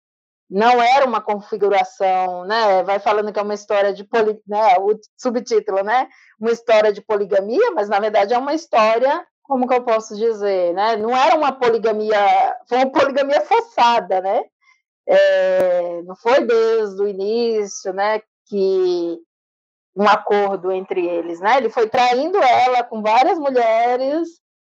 não 0.48 0.82
era 0.82 1.04
uma 1.06 1.20
configuração, 1.20 2.46
né, 2.46 2.84
vai 2.84 3.00
falando 3.00 3.34
que 3.34 3.40
é 3.40 3.42
uma 3.42 3.56
história 3.56 3.92
de 3.92 4.04
poli, 4.04 4.40
né, 4.48 4.78
o 4.78 4.98
subtítulo, 5.18 5.84
né, 5.84 6.08
uma 6.40 6.52
história 6.52 6.94
de 6.94 7.02
poligamia, 7.02 7.72
mas 7.72 7.90
na 7.90 8.00
verdade 8.00 8.36
é 8.36 8.38
uma 8.38 8.54
história 8.54 9.26
como 9.42 9.68
que 9.68 9.74
eu 9.74 9.82
posso 9.82 10.16
dizer, 10.16 10.74
né? 10.74 10.98
Não 10.98 11.16
era 11.16 11.34
uma 11.38 11.54
poligamia, 11.54 12.20
foi 12.68 12.80
uma 12.80 12.92
poligamia 12.92 13.40
forçada, 13.42 14.20
né? 14.20 14.44
É, 15.08 16.02
não 16.04 16.18
foi 16.18 16.44
desde 16.46 17.02
o 17.02 17.08
início, 17.08 17.94
né? 17.94 18.22
Que 18.46 19.18
um 19.98 20.08
acordo 20.08 20.72
entre 20.72 21.04
eles, 21.08 21.40
né? 21.40 21.58
Ele 21.58 21.70
foi 21.70 21.90
traindo 21.90 22.38
ela 22.38 22.84
com 22.84 23.02
várias 23.02 23.40
mulheres 23.40 24.30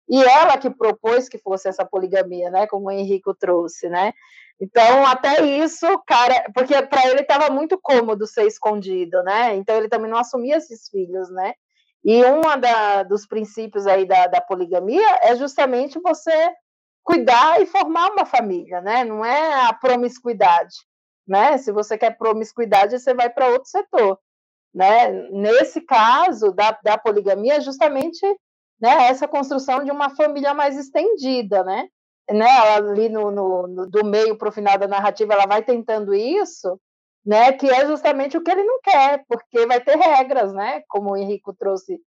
e 0.08 0.24
ela 0.24 0.56
que 0.56 0.70
propôs 0.70 1.28
que 1.28 1.36
fosse 1.36 1.68
essa 1.68 1.84
poligamia, 1.84 2.50
né? 2.50 2.66
Como 2.66 2.86
o 2.86 2.90
Henrico 2.90 3.34
trouxe, 3.34 3.90
né? 3.90 4.14
Então, 4.58 5.06
até 5.06 5.42
isso, 5.42 5.86
cara, 6.06 6.50
porque 6.54 6.80
para 6.82 7.06
ele 7.08 7.20
estava 7.20 7.50
muito 7.50 7.78
cômodo 7.78 8.26
ser 8.26 8.46
escondido, 8.46 9.22
né? 9.22 9.54
Então 9.56 9.76
ele 9.76 9.88
também 9.88 10.10
não 10.10 10.18
assumia 10.18 10.56
esses 10.56 10.88
filhos, 10.88 11.30
né? 11.30 11.52
E 12.02 12.24
um 12.24 12.40
dos 13.06 13.26
princípios 13.26 13.86
aí 13.86 14.06
da, 14.06 14.26
da 14.26 14.40
poligamia 14.40 15.18
é 15.22 15.36
justamente 15.36 16.00
você 16.00 16.50
cuidar 17.02 17.60
e 17.60 17.66
formar 17.66 18.10
uma 18.10 18.24
família, 18.24 18.80
né? 18.80 19.04
Não 19.04 19.22
é 19.22 19.66
a 19.66 19.72
promiscuidade, 19.74 20.76
né? 21.28 21.58
Se 21.58 21.70
você 21.72 21.98
quer 21.98 22.16
promiscuidade, 22.16 22.98
você 22.98 23.12
vai 23.12 23.28
para 23.28 23.48
outro 23.48 23.68
setor, 23.68 24.18
né? 24.74 25.10
Nesse 25.30 25.80
caso 25.80 26.52
da, 26.52 26.78
da 26.82 26.96
poligamia, 26.98 27.60
justamente 27.60 28.24
né, 28.80 29.08
essa 29.08 29.28
construção 29.28 29.84
de 29.84 29.90
uma 29.90 30.10
família 30.10 30.54
mais 30.54 30.76
estendida, 30.76 31.62
né? 31.62 31.88
né 32.30 32.48
ali 32.74 33.08
no, 33.08 33.30
no, 33.30 33.66
no 33.66 33.90
do 33.90 34.04
meio 34.04 34.36
para 34.36 34.48
o 34.48 34.52
final 34.52 34.78
da 34.78 34.88
narrativa, 34.88 35.34
ela 35.34 35.46
vai 35.46 35.62
tentando 35.62 36.14
isso, 36.14 36.80
né? 37.24 37.52
Que 37.52 37.68
é 37.68 37.86
justamente 37.86 38.36
o 38.36 38.42
que 38.42 38.50
ele 38.50 38.64
não 38.64 38.80
quer, 38.80 39.24
porque 39.28 39.66
vai 39.66 39.80
ter 39.80 39.96
regras, 39.96 40.52
né? 40.52 40.82
Como 40.88 41.10
o 41.10 41.16
Henrico 41.16 41.52
trouxe, 41.52 42.00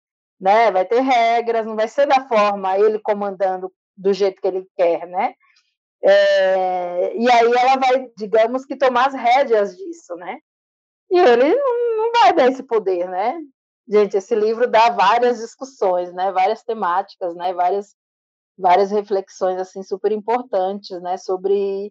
né? 0.40 0.70
Vai 0.70 0.84
ter 0.84 1.00
regras, 1.00 1.66
não 1.66 1.74
vai 1.74 1.88
ser 1.88 2.06
da 2.06 2.26
forma 2.28 2.78
ele 2.78 2.98
comandando 3.00 3.72
do 3.96 4.12
jeito 4.12 4.40
que 4.40 4.48
ele 4.48 4.66
quer, 4.76 5.06
né? 5.06 5.34
É, 6.02 7.16
e 7.16 7.30
aí 7.30 7.52
ela 7.52 7.76
vai, 7.76 8.08
digamos 8.16 8.64
que 8.64 8.76
tomar 8.76 9.08
as 9.08 9.14
rédeas 9.14 9.76
disso, 9.76 10.14
né? 10.16 10.38
E 11.10 11.18
ele 11.18 11.54
não, 11.54 12.12
vai 12.12 12.32
dar 12.32 12.48
esse 12.48 12.62
poder, 12.62 13.08
né? 13.08 13.40
Gente, 13.88 14.16
esse 14.16 14.34
livro 14.34 14.68
dá 14.68 14.90
várias 14.90 15.38
discussões, 15.38 16.12
né? 16.12 16.30
Várias 16.32 16.62
temáticas, 16.62 17.34
né? 17.34 17.52
Várias 17.52 17.94
várias 18.56 18.90
reflexões 18.90 19.58
assim 19.58 19.82
super 19.82 20.12
importantes, 20.12 21.00
né? 21.00 21.16
Sobre 21.16 21.90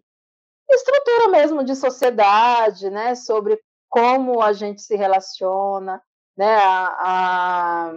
estrutura 0.74 1.28
mesmo 1.28 1.64
de 1.64 1.74
sociedade, 1.74 2.90
né, 2.90 3.14
sobre 3.14 3.60
como 3.88 4.40
a 4.40 4.52
gente 4.52 4.80
se 4.82 4.96
relaciona, 4.96 6.00
né, 6.36 6.54
a, 6.56 7.90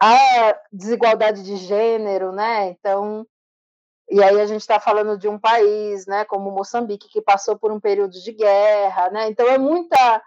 a, 0.00 0.48
a 0.50 0.60
desigualdade 0.72 1.42
de 1.42 1.56
gênero, 1.56 2.32
né, 2.32 2.68
então, 2.70 3.26
e 4.08 4.22
aí 4.22 4.40
a 4.40 4.46
gente 4.46 4.60
está 4.60 4.78
falando 4.78 5.18
de 5.18 5.28
um 5.28 5.38
país, 5.38 6.06
né, 6.06 6.24
como 6.24 6.50
Moçambique, 6.50 7.08
que 7.08 7.20
passou 7.20 7.58
por 7.58 7.72
um 7.72 7.80
período 7.80 8.12
de 8.12 8.32
guerra, 8.32 9.10
né, 9.10 9.28
então 9.28 9.46
é 9.48 9.58
muita, 9.58 10.22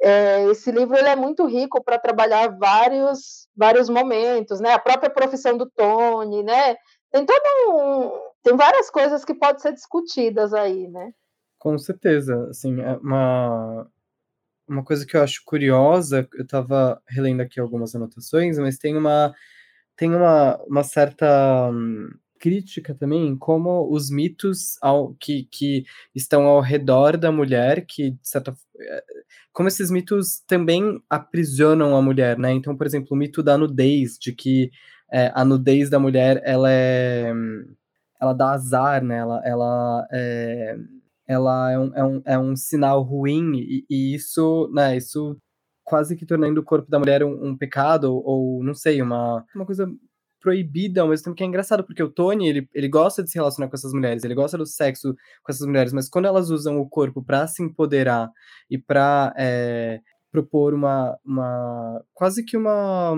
é, 0.00 0.44
esse 0.50 0.70
livro 0.70 0.96
ele 0.96 1.08
é 1.08 1.16
muito 1.16 1.46
rico 1.46 1.82
para 1.82 1.98
trabalhar 1.98 2.48
vários, 2.58 3.48
vários 3.56 3.88
momentos, 3.88 4.60
né, 4.60 4.72
a 4.72 4.78
própria 4.78 5.10
profissão 5.10 5.56
do 5.56 5.70
Tony, 5.70 6.42
né, 6.42 6.76
tem 7.10 7.24
todo 7.24 7.42
um, 7.68 8.10
tem 8.42 8.56
várias 8.56 8.90
coisas 8.90 9.24
que 9.24 9.34
podem 9.34 9.60
ser 9.60 9.72
discutidas 9.72 10.52
aí, 10.52 10.88
né? 10.88 11.12
Com 11.58 11.78
certeza, 11.78 12.48
assim, 12.50 12.80
é 12.80 12.96
uma, 12.96 13.88
uma 14.68 14.84
coisa 14.84 15.06
que 15.06 15.16
eu 15.16 15.22
acho 15.22 15.42
curiosa, 15.46 16.28
eu 16.34 16.42
estava 16.42 17.00
relendo 17.08 17.40
aqui 17.40 17.60
algumas 17.60 17.94
anotações, 17.94 18.58
mas 18.58 18.76
tem 18.76 18.96
uma, 18.96 19.32
tem 19.96 20.14
uma, 20.14 20.60
uma 20.64 20.82
certa 20.82 21.70
hum, 21.70 22.10
crítica 22.44 22.94
também 22.94 23.34
como 23.38 23.90
os 23.90 24.10
mitos 24.10 24.76
ao, 24.82 25.14
que, 25.14 25.44
que 25.50 25.86
estão 26.14 26.44
ao 26.44 26.60
redor 26.60 27.16
da 27.16 27.32
mulher, 27.32 27.86
que 27.86 28.10
de 28.10 28.18
certa 28.22 28.54
é, 28.78 29.04
como 29.50 29.66
esses 29.66 29.90
mitos 29.90 30.40
também 30.46 31.02
aprisionam 31.08 31.96
a 31.96 32.02
mulher, 32.02 32.38
né? 32.38 32.52
Então, 32.52 32.76
por 32.76 32.86
exemplo, 32.86 33.08
o 33.12 33.16
mito 33.16 33.42
da 33.42 33.56
nudez, 33.56 34.18
de 34.18 34.30
que 34.34 34.70
é, 35.10 35.32
a 35.34 35.42
nudez 35.42 35.88
da 35.88 35.98
mulher, 35.98 36.42
ela 36.44 36.70
é 36.70 37.32
ela 38.20 38.34
dá 38.34 38.50
azar, 38.50 39.02
né? 39.02 39.16
Ela, 39.16 39.40
ela, 39.42 40.06
é, 40.12 40.76
ela 41.26 41.72
é, 41.72 41.78
um, 41.78 41.94
é, 41.94 42.04
um, 42.04 42.22
é 42.26 42.38
um 42.38 42.56
sinal 42.56 43.00
ruim, 43.00 43.54
e, 43.56 43.86
e, 43.88 44.14
isso, 44.14 44.70
né, 44.74 44.96
isso 44.98 45.38
quase 45.82 46.14
que 46.14 46.26
tornando 46.26 46.60
o 46.60 46.64
corpo 46.64 46.90
da 46.90 46.98
mulher 46.98 47.24
um, 47.24 47.48
um 47.48 47.56
pecado, 47.56 48.12
ou, 48.12 48.22
ou, 48.26 48.64
não 48.64 48.74
sei, 48.74 49.00
uma, 49.00 49.44
uma 49.54 49.64
coisa 49.64 49.88
proibida 50.44 51.00
ao 51.00 51.08
mesmo 51.08 51.24
tempo 51.24 51.36
que 51.36 51.42
é 51.42 51.46
engraçado, 51.46 51.82
porque 51.82 52.02
o 52.02 52.10
Tony, 52.10 52.46
ele, 52.46 52.68
ele 52.74 52.86
gosta 52.86 53.22
de 53.24 53.30
se 53.30 53.38
relacionar 53.38 53.70
com 53.70 53.74
essas 53.74 53.94
mulheres, 53.94 54.24
ele 54.24 54.34
gosta 54.34 54.58
do 54.58 54.66
sexo 54.66 55.14
com 55.42 55.50
essas 55.50 55.66
mulheres, 55.66 55.90
mas 55.90 56.06
quando 56.06 56.26
elas 56.26 56.50
usam 56.50 56.78
o 56.78 56.86
corpo 56.86 57.24
para 57.24 57.46
se 57.46 57.62
empoderar 57.62 58.30
e 58.70 58.76
para 58.76 59.32
é, 59.38 60.00
propor 60.30 60.74
uma, 60.74 61.18
uma, 61.24 62.04
quase 62.12 62.44
que 62.44 62.58
uma 62.58 63.14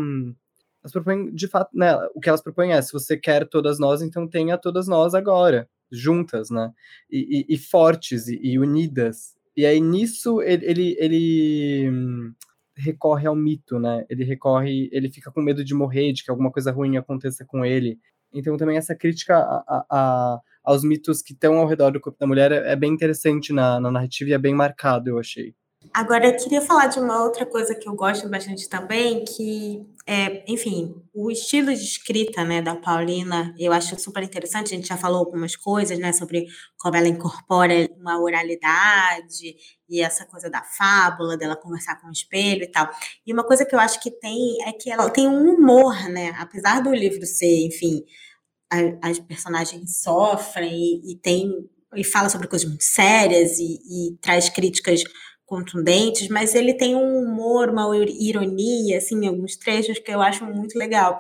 elas 0.84 0.92
propõem, 0.92 1.34
de 1.34 1.48
fato, 1.48 1.68
né, 1.74 1.96
o 2.14 2.20
que 2.20 2.28
elas 2.28 2.40
propõem 2.40 2.72
é, 2.72 2.80
se 2.80 2.92
você 2.92 3.16
quer 3.16 3.48
todas 3.48 3.80
nós, 3.80 4.02
então 4.02 4.28
tenha 4.28 4.56
todas 4.56 4.86
nós 4.86 5.12
agora, 5.12 5.68
juntas, 5.90 6.48
né, 6.48 6.70
e, 7.10 7.44
e, 7.50 7.54
e 7.56 7.58
fortes 7.58 8.28
e, 8.28 8.38
e, 8.40 8.56
unidas. 8.56 9.34
E 9.56 9.66
aí, 9.66 9.80
nisso, 9.80 10.40
ele, 10.42 10.64
ele, 10.64 10.96
ele 11.00 12.34
recorre 12.76 13.26
ao 13.26 13.34
mito, 13.34 13.78
né, 13.78 14.04
ele 14.08 14.24
recorre, 14.24 14.88
ele 14.92 15.10
fica 15.10 15.30
com 15.30 15.40
medo 15.40 15.64
de 15.64 15.74
morrer, 15.74 16.12
de 16.12 16.24
que 16.24 16.30
alguma 16.30 16.50
coisa 16.50 16.70
ruim 16.70 16.96
aconteça 16.96 17.44
com 17.44 17.64
ele. 17.64 17.98
Então, 18.32 18.56
também 18.56 18.76
essa 18.76 18.94
crítica 18.94 19.36
a, 19.38 19.64
a, 19.66 19.86
a 19.90 20.40
aos 20.66 20.82
mitos 20.82 21.22
que 21.22 21.32
estão 21.32 21.58
ao 21.58 21.66
redor 21.66 21.92
do 21.92 22.00
corpo 22.00 22.18
da 22.18 22.26
mulher 22.26 22.50
é, 22.50 22.72
é 22.72 22.76
bem 22.76 22.92
interessante 22.92 23.52
na, 23.52 23.78
na 23.78 23.90
narrativa 23.90 24.30
e 24.30 24.32
é 24.32 24.38
bem 24.38 24.52
marcado, 24.52 25.08
eu 25.08 25.18
achei. 25.18 25.54
Agora, 25.96 26.26
eu 26.26 26.36
queria 26.36 26.60
falar 26.60 26.88
de 26.88 27.00
uma 27.00 27.24
outra 27.24 27.46
coisa 27.46 27.74
que 27.74 27.88
eu 27.88 27.94
gosto 27.94 28.28
bastante 28.28 28.68
também, 28.68 29.24
que 29.24 29.82
é, 30.06 30.44
enfim, 30.46 30.94
o 31.14 31.30
estilo 31.30 31.74
de 31.74 31.82
escrita, 31.82 32.44
né, 32.44 32.60
da 32.60 32.76
Paulina, 32.76 33.54
eu 33.58 33.72
acho 33.72 33.98
super 33.98 34.22
interessante. 34.22 34.74
A 34.74 34.76
gente 34.76 34.88
já 34.88 34.96
falou 34.98 35.20
algumas 35.20 35.56
coisas, 35.56 35.98
né, 35.98 36.12
sobre 36.12 36.48
como 36.78 36.94
ela 36.96 37.08
incorpora 37.08 37.88
uma 37.98 38.20
oralidade 38.20 39.56
e 39.88 40.02
essa 40.02 40.26
coisa 40.26 40.50
da 40.50 40.62
fábula, 40.62 41.34
dela 41.34 41.56
conversar 41.56 41.98
com 41.98 42.08
o 42.08 42.12
espelho 42.12 42.64
e 42.64 42.70
tal. 42.70 42.90
E 43.26 43.32
uma 43.32 43.42
coisa 43.42 43.64
que 43.64 43.74
eu 43.74 43.80
acho 43.80 43.98
que 44.02 44.10
tem 44.10 44.58
é 44.68 44.72
que 44.74 44.90
ela 44.90 45.08
tem 45.08 45.26
um 45.26 45.54
humor, 45.54 46.10
né, 46.10 46.34
apesar 46.38 46.82
do 46.82 46.92
livro 46.92 47.24
ser, 47.24 47.66
enfim, 47.68 48.04
a, 48.70 49.08
as 49.08 49.18
personagens 49.18 49.98
sofrem 50.02 50.74
e, 50.74 51.12
e 51.14 51.16
tem 51.16 51.50
e 51.94 52.04
fala 52.04 52.28
sobre 52.28 52.48
coisas 52.48 52.68
muito 52.68 52.84
sérias 52.84 53.58
e, 53.58 53.78
e 54.10 54.18
traz 54.20 54.50
críticas 54.50 55.02
contundentes, 55.46 56.28
mas 56.28 56.54
ele 56.54 56.74
tem 56.74 56.94
um 56.96 57.18
humor, 57.20 57.70
uma 57.70 57.88
ironia, 57.96 58.98
assim, 58.98 59.26
alguns 59.26 59.56
trechos 59.56 59.98
que 59.98 60.12
eu 60.12 60.20
acho 60.20 60.44
muito 60.44 60.76
legal. 60.76 61.18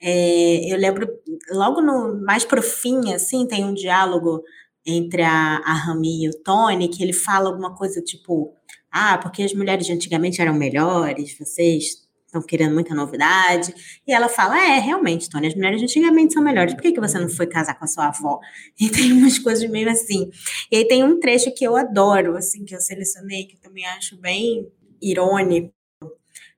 É, 0.00 0.72
eu 0.72 0.78
lembro, 0.78 1.08
logo 1.50 1.80
no 1.80 2.20
mais 2.24 2.44
pro 2.44 2.62
fim, 2.62 3.12
assim, 3.12 3.46
tem 3.46 3.64
um 3.64 3.74
diálogo 3.74 4.42
entre 4.86 5.22
a, 5.22 5.58
a 5.64 5.72
Rami 5.72 6.24
e 6.24 6.28
o 6.28 6.42
Tony, 6.42 6.88
que 6.88 7.02
ele 7.02 7.12
fala 7.12 7.48
alguma 7.48 7.74
coisa 7.74 8.00
tipo, 8.00 8.54
ah, 8.90 9.18
porque 9.18 9.42
as 9.42 9.54
mulheres 9.54 9.86
de 9.86 9.92
antigamente 9.92 10.40
eram 10.40 10.54
melhores, 10.54 11.36
vocês 11.38 12.03
estão 12.34 12.42
querendo 12.42 12.74
muita 12.74 12.94
novidade. 12.94 13.74
E 14.06 14.12
ela 14.12 14.28
fala: 14.28 14.58
É, 14.58 14.78
realmente, 14.78 15.30
Tony, 15.30 15.46
as 15.46 15.54
mulheres 15.54 15.82
antigamente 15.82 16.34
são 16.34 16.42
melhores. 16.42 16.74
Por 16.74 16.82
que, 16.82 16.92
que 16.92 17.00
você 17.00 17.18
não 17.18 17.28
foi 17.28 17.46
casar 17.46 17.78
com 17.78 17.84
a 17.84 17.88
sua 17.88 18.08
avó? 18.08 18.40
E 18.80 18.90
tem 18.90 19.12
umas 19.12 19.38
coisas 19.38 19.68
meio 19.70 19.88
assim. 19.88 20.30
E 20.70 20.76
aí 20.76 20.88
tem 20.88 21.04
um 21.04 21.18
trecho 21.18 21.54
que 21.54 21.64
eu 21.64 21.76
adoro, 21.76 22.36
assim, 22.36 22.64
que 22.64 22.74
eu 22.74 22.80
selecionei, 22.80 23.46
que 23.46 23.56
eu 23.56 23.60
também 23.60 23.86
acho 23.86 24.16
bem 24.20 24.66
irônico. 25.00 25.72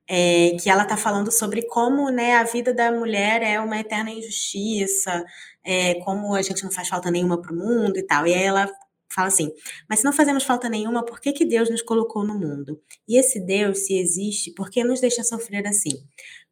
É, 0.09 0.55
que 0.61 0.69
ela 0.69 0.83
está 0.83 0.95
falando 0.95 1.29
sobre 1.31 1.63
como 1.67 2.09
né, 2.09 2.35
a 2.37 2.43
vida 2.43 2.73
da 2.73 2.89
mulher 2.89 3.41
é 3.43 3.59
uma 3.59 3.77
eterna 3.77 4.09
injustiça, 4.09 5.25
é, 5.65 5.95
como 5.95 6.33
a 6.33 6.41
gente 6.41 6.63
não 6.63 6.71
faz 6.71 6.87
falta 6.87 7.11
nenhuma 7.11 7.41
para 7.41 7.51
o 7.51 7.55
mundo 7.57 7.97
e 7.97 8.03
tal. 8.03 8.25
E 8.25 8.33
aí 8.33 8.43
ela 8.43 8.71
fala 9.13 9.27
assim: 9.27 9.51
Mas 9.89 9.99
se 9.99 10.05
não 10.05 10.13
fazemos 10.13 10.43
falta 10.43 10.69
nenhuma, 10.69 11.03
por 11.03 11.19
que, 11.19 11.31
que 11.31 11.45
Deus 11.45 11.69
nos 11.69 11.81
colocou 11.81 12.23
no 12.25 12.37
mundo? 12.37 12.81
E 13.07 13.17
esse 13.17 13.39
Deus, 13.39 13.79
se 13.85 13.97
existe, 13.97 14.51
por 14.53 14.69
que 14.69 14.83
nos 14.83 14.99
deixa 14.99 15.23
sofrer 15.23 15.65
assim? 15.67 15.91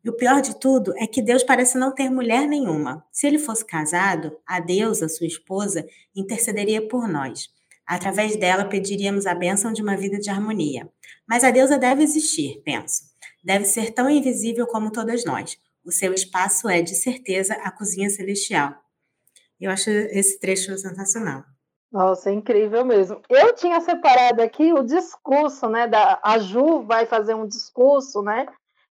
E 0.04 0.10
o 0.10 0.16
pior 0.16 0.42
de 0.42 0.60
tudo 0.60 0.94
é 0.98 1.08
que 1.08 1.22
Deus 1.22 1.44
parece 1.44 1.78
não 1.78 1.94
ter 1.94 2.12
mulher 2.12 2.48
nenhuma. 2.48 3.04
Se 3.12 3.26
ele 3.26 3.40
fosse 3.40 3.66
casado, 3.66 4.38
a 4.46 4.60
deusa, 4.60 5.10
sua 5.10 5.26
esposa, 5.26 5.86
intercederia 6.16 6.88
por 6.88 7.08
nós. 7.08 7.50
Através 7.88 8.36
dela, 8.36 8.66
pediríamos 8.66 9.26
a 9.26 9.34
bênção 9.34 9.74
de 9.74 9.82
uma 9.82 9.98
vida 9.98 10.20
de 10.20 10.30
harmonia. 10.30 10.88
Mas 11.28 11.44
a 11.44 11.50
deusa 11.50 11.78
deve 11.78 12.04
existir, 12.04 12.62
penso. 12.64 13.04
Deve 13.44 13.66
ser 13.66 13.92
tão 13.94 14.10
invisível 14.10 14.68
como 14.68 14.92
todas 14.92 15.26
nós. 15.26 15.58
O 15.84 15.92
seu 15.92 16.14
espaço 16.14 16.70
é, 16.70 16.82
de 16.82 16.96
certeza, 16.96 17.54
a 17.56 17.72
cozinha 17.72 18.10
celestial. 18.10 18.76
Eu 19.60 19.72
acho 19.72 19.90
esse 19.90 20.40
trecho 20.40 20.78
sensacional. 20.78 21.44
Nossa, 21.96 22.30
é 22.30 22.34
incrível 22.34 22.84
mesmo. 22.84 23.22
Eu 23.30 23.56
tinha 23.56 23.80
separado 23.80 24.42
aqui 24.42 24.74
o 24.74 24.84
discurso, 24.84 25.70
né? 25.70 25.88
Da, 25.88 26.20
a 26.22 26.38
Ju 26.38 26.82
vai 26.82 27.06
fazer 27.06 27.34
um 27.36 27.48
discurso, 27.48 28.22
né? 28.22 28.48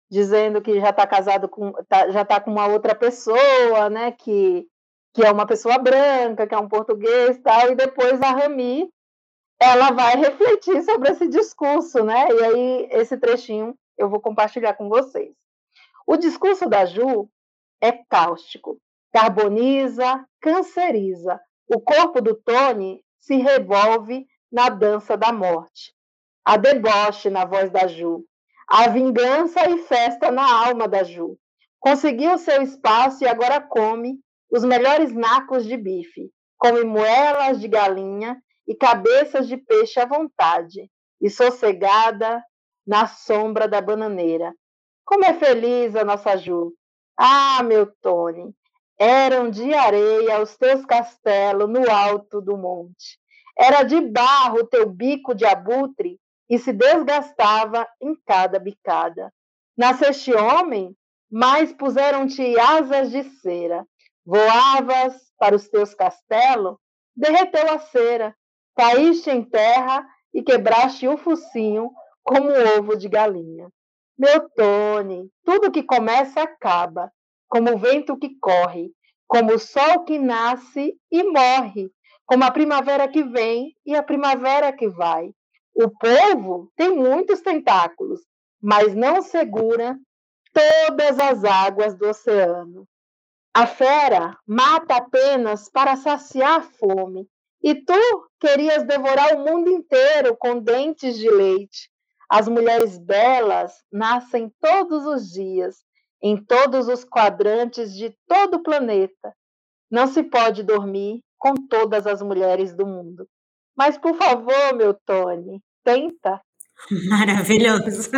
Dizendo 0.07 0.61
que 0.61 0.79
já 0.79 0.91
está 0.91 1.07
casado 1.07 1.49
com, 1.49 1.71
tá, 1.89 2.11
já 2.11 2.21
está 2.21 2.39
com 2.39 2.51
uma 2.51 2.67
outra 2.67 2.93
pessoa, 2.93 3.89
né? 3.89 4.11
Que, 4.11 4.67
que 5.15 5.25
é 5.25 5.31
uma 5.31 5.47
pessoa 5.47 5.79
branca, 5.79 6.45
que 6.45 6.53
é 6.53 6.57
um 6.59 6.69
português 6.69 7.39
tal, 7.39 7.71
e 7.71 7.75
depois 7.75 8.21
a 8.21 8.29
Rami 8.29 8.87
ela 9.59 9.89
vai 9.89 10.15
refletir 10.17 10.83
sobre 10.83 11.09
esse 11.09 11.27
discurso, 11.27 12.03
né? 12.03 12.27
E 12.31 12.43
aí, 12.43 12.87
esse 12.91 13.17
trechinho 13.17 13.73
eu 13.97 14.09
vou 14.09 14.19
compartilhar 14.19 14.75
com 14.75 14.87
vocês. 14.87 15.33
O 16.05 16.17
discurso 16.17 16.69
da 16.69 16.85
Ju 16.85 17.27
é 17.81 17.93
cáustico, 18.07 18.77
carboniza, 19.11 20.23
canceriza, 20.39 21.41
o 21.73 21.79
corpo 21.79 22.19
do 22.19 22.35
Tony 22.35 23.01
se 23.17 23.37
revolve 23.37 24.27
na 24.51 24.67
dança 24.67 25.15
da 25.15 25.31
morte. 25.31 25.93
A 26.43 26.57
deboche 26.57 27.29
na 27.29 27.45
voz 27.45 27.71
da 27.71 27.87
Ju. 27.87 28.25
A 28.67 28.89
vingança 28.89 29.69
e 29.69 29.77
festa 29.77 30.29
na 30.29 30.67
alma 30.67 30.85
da 30.85 31.03
Ju. 31.03 31.37
Conseguiu 31.79 32.37
seu 32.37 32.61
espaço 32.61 33.23
e 33.23 33.27
agora 33.27 33.61
come 33.61 34.19
os 34.51 34.65
melhores 34.65 35.13
nacos 35.13 35.65
de 35.65 35.77
bife. 35.77 36.29
Come 36.57 36.83
moelas 36.83 37.61
de 37.61 37.69
galinha 37.69 38.37
e 38.67 38.75
cabeças 38.75 39.47
de 39.47 39.55
peixe 39.55 39.97
à 39.97 40.05
vontade. 40.05 40.91
E 41.21 41.29
sossegada 41.29 42.43
na 42.85 43.07
sombra 43.07 43.65
da 43.65 43.79
bananeira. 43.79 44.53
Como 45.05 45.23
é 45.23 45.33
feliz 45.35 45.95
a 45.95 46.03
nossa 46.03 46.35
Ju. 46.35 46.73
Ah, 47.15 47.63
meu 47.63 47.85
Tony, 48.01 48.53
eram 49.01 49.49
de 49.49 49.73
areia 49.73 50.39
os 50.39 50.55
teus 50.55 50.85
castelos 50.85 51.67
no 51.67 51.89
alto 51.89 52.39
do 52.39 52.55
monte. 52.55 53.19
Era 53.57 53.81
de 53.81 53.99
barro 53.99 54.67
teu 54.67 54.87
bico 54.87 55.33
de 55.33 55.43
abutre 55.43 56.19
e 56.47 56.59
se 56.59 56.71
desgastava 56.71 57.87
em 57.99 58.15
cada 58.27 58.59
bicada. 58.59 59.33
Nasceste 59.75 60.31
homem, 60.35 60.95
mas 61.31 61.73
puseram-te 61.73 62.59
asas 62.59 63.09
de 63.09 63.23
cera. 63.23 63.87
Voavas 64.23 65.19
para 65.39 65.55
os 65.55 65.67
teus 65.67 65.95
castelos, 65.95 66.77
derreteu 67.15 67.73
a 67.73 67.79
cera. 67.79 68.35
Caíste 68.75 69.31
em 69.31 69.43
terra 69.43 70.07
e 70.31 70.43
quebraste 70.43 71.07
o 71.07 71.17
focinho 71.17 71.89
como 72.21 72.51
um 72.51 72.77
ovo 72.77 72.95
de 72.95 73.09
galinha. 73.09 73.67
Meu 74.15 74.47
Tony, 74.49 75.27
tudo 75.43 75.71
que 75.71 75.81
começa 75.81 76.43
acaba 76.43 77.11
como 77.51 77.73
o 77.73 77.77
vento 77.77 78.17
que 78.17 78.39
corre, 78.39 78.93
como 79.27 79.55
o 79.55 79.59
sol 79.59 80.05
que 80.05 80.17
nasce 80.17 80.97
e 81.11 81.21
morre, 81.21 81.91
como 82.25 82.45
a 82.45 82.51
primavera 82.51 83.09
que 83.09 83.23
vem 83.23 83.75
e 83.85 83.93
a 83.93 84.01
primavera 84.01 84.71
que 84.71 84.87
vai. 84.87 85.33
O 85.75 85.89
povo 85.89 86.71
tem 86.77 86.95
muitos 86.95 87.41
tentáculos, 87.41 88.21
mas 88.61 88.95
não 88.95 89.21
segura 89.21 89.99
todas 90.53 91.19
as 91.19 91.43
águas 91.43 91.93
do 91.93 92.07
oceano. 92.07 92.87
A 93.53 93.67
fera 93.67 94.37
mata 94.47 94.95
apenas 94.95 95.69
para 95.69 95.97
saciar 95.97 96.59
a 96.59 96.61
fome, 96.61 97.27
e 97.61 97.75
tu 97.75 98.29
querias 98.39 98.85
devorar 98.85 99.35
o 99.35 99.39
mundo 99.39 99.69
inteiro 99.69 100.37
com 100.37 100.57
dentes 100.57 101.17
de 101.17 101.29
leite. 101.29 101.91
As 102.29 102.47
mulheres 102.47 102.97
belas 102.97 103.73
nascem 103.91 104.49
todos 104.61 105.05
os 105.05 105.29
dias, 105.33 105.83
em 106.21 106.37
todos 106.37 106.87
os 106.87 107.03
quadrantes 107.03 107.95
de 107.95 108.15
todo 108.27 108.55
o 108.55 108.63
planeta. 108.63 109.33
Não 109.89 110.07
se 110.07 110.23
pode 110.23 110.63
dormir 110.63 111.21
com 111.37 111.55
todas 111.55 112.05
as 112.05 112.21
mulheres 112.21 112.73
do 112.73 112.85
mundo. 112.85 113.27
Mas, 113.75 113.97
por 113.97 114.15
favor, 114.15 114.75
meu 114.75 114.93
Tony, 114.93 115.59
tenta. 115.83 116.39
Maravilhoso. 117.09 118.11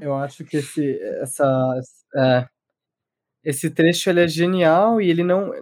Eu 0.00 0.14
acho 0.14 0.44
que 0.44 0.56
esse, 0.56 0.98
essa, 1.20 1.80
é, 2.16 2.46
esse 3.44 3.70
trecho 3.70 4.10
ele 4.10 4.20
é 4.20 4.28
genial 4.28 5.00
e 5.00 5.10
ele 5.10 5.22
não. 5.22 5.52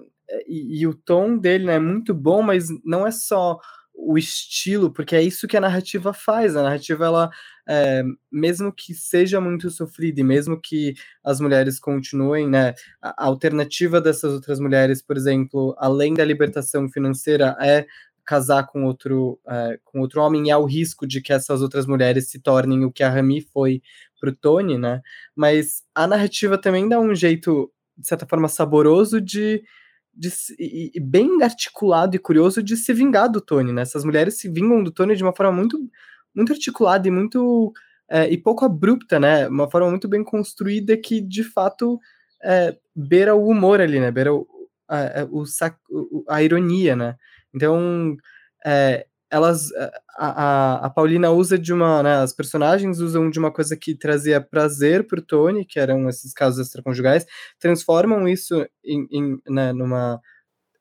E, 0.46 0.80
e, 0.80 0.86
o 0.86 0.94
tom 0.94 1.38
dele 1.38 1.64
né, 1.64 1.76
é 1.76 1.80
muito 1.80 2.14
bom, 2.14 2.42
mas 2.42 2.68
não 2.84 3.06
é 3.06 3.10
só 3.10 3.58
o 4.00 4.16
estilo, 4.16 4.92
porque 4.92 5.16
é 5.16 5.22
isso 5.22 5.48
que 5.48 5.56
a 5.56 5.60
narrativa 5.60 6.12
faz. 6.12 6.54
A 6.54 6.62
narrativa, 6.62 7.04
ela, 7.04 7.30
é, 7.68 8.02
mesmo 8.30 8.72
que 8.72 8.94
seja 8.94 9.40
muito 9.40 9.70
sofrida 9.70 10.20
e 10.20 10.24
mesmo 10.24 10.58
que 10.60 10.94
as 11.24 11.40
mulheres 11.40 11.80
continuem, 11.80 12.48
né, 12.48 12.74
a 13.02 13.24
alternativa 13.26 14.00
dessas 14.00 14.32
outras 14.32 14.60
mulheres, 14.60 15.02
por 15.02 15.16
exemplo, 15.16 15.74
além 15.78 16.14
da 16.14 16.24
libertação 16.24 16.88
financeira, 16.88 17.56
é 17.60 17.86
casar 18.24 18.66
com 18.66 18.84
outro, 18.84 19.40
é, 19.48 19.80
com 19.84 20.00
outro 20.00 20.20
homem 20.20 20.46
e 20.46 20.50
há 20.50 20.58
o 20.58 20.66
risco 20.66 21.06
de 21.06 21.20
que 21.20 21.32
essas 21.32 21.60
outras 21.60 21.86
mulheres 21.86 22.30
se 22.30 22.38
tornem 22.38 22.84
o 22.84 22.92
que 22.92 23.02
a 23.02 23.10
Rami 23.10 23.40
foi 23.40 23.82
pro 24.20 24.34
Tony, 24.34 24.78
né? 24.78 25.00
Mas 25.34 25.82
a 25.94 26.06
narrativa 26.06 26.56
também 26.58 26.88
dá 26.88 27.00
um 27.00 27.14
jeito, 27.14 27.72
de 27.96 28.06
certa 28.06 28.26
forma, 28.26 28.46
saboroso 28.46 29.20
de 29.20 29.62
de, 30.18 30.30
e, 30.58 30.90
e, 30.94 31.00
bem 31.00 31.42
articulado 31.42 32.16
e 32.16 32.18
curioso 32.18 32.60
de 32.62 32.76
se 32.76 32.92
vingar 32.92 33.30
do 33.30 33.40
Tony, 33.40 33.72
né? 33.72 33.82
Essas 33.82 34.04
mulheres 34.04 34.38
se 34.38 34.48
vingam 34.48 34.82
do 34.82 34.90
Tony 34.90 35.14
de 35.14 35.22
uma 35.22 35.34
forma 35.34 35.52
muito, 35.52 35.78
muito 36.34 36.52
articulada 36.52 37.06
e 37.06 37.10
muito 37.10 37.72
é, 38.10 38.28
e 38.28 38.36
pouco 38.36 38.64
abrupta, 38.64 39.20
né? 39.20 39.46
Uma 39.46 39.70
forma 39.70 39.88
muito 39.88 40.08
bem 40.08 40.24
construída 40.24 40.96
que 40.96 41.20
de 41.20 41.44
fato 41.44 42.00
é, 42.42 42.76
beira 42.94 43.36
o 43.36 43.48
humor 43.48 43.80
ali, 43.80 44.00
né? 44.00 44.10
Beira 44.10 44.34
o, 44.34 44.46
a, 44.88 45.26
o, 45.30 46.24
a 46.28 46.42
ironia, 46.42 46.96
né? 46.96 47.16
Então 47.54 48.16
é, 48.66 49.06
elas 49.30 49.70
a, 50.16 50.86
a, 50.86 50.90
Paulina 50.90 51.30
usa 51.30 51.58
de 51.58 51.72
uma, 51.72 52.02
né, 52.02 52.16
as 52.16 52.32
personagens 52.32 52.98
usam 52.98 53.30
de 53.30 53.38
uma 53.38 53.52
coisa 53.52 53.76
que 53.76 53.94
trazia 53.94 54.40
prazer 54.40 55.06
pro 55.06 55.22
Tony, 55.22 55.64
que 55.64 55.78
eram 55.78 56.08
esses 56.08 56.32
casos 56.32 56.66
extraconjugais, 56.66 57.26
transformam 57.58 58.26
isso 58.26 58.66
em, 58.84 59.06
em 59.10 59.38
né, 59.48 59.72
numa 59.72 60.20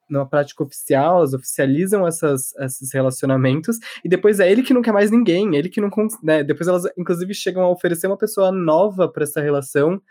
numa 0.10 0.26
prática 0.26 0.64
oficial, 0.64 1.18
elas 1.18 1.34
oficializam 1.34 2.08
essas, 2.08 2.56
esses 2.60 2.94
relacionamentos, 2.94 3.78
e 4.04 4.10
depois 4.10 4.40
é 4.40 4.50
ele 4.50 4.64
que 4.64 4.74
não 4.74 4.82
quer 4.82 4.94
mais 4.94 5.12
ninguém, 5.12 5.56
ele 5.56 5.70
que 5.70 5.82
não. 5.82 5.90
Né, 6.24 6.44
depois 6.44 6.68
elas, 6.68 6.84
inclusive, 6.98 7.34
chegam 7.34 7.64
a 7.64 7.70
oferecer 7.70 8.08
uma 8.08 8.18
pessoa 8.18 8.52
nova 8.52 9.12
para 9.12 9.24
essa 9.24 9.42
relação, 9.42 10.02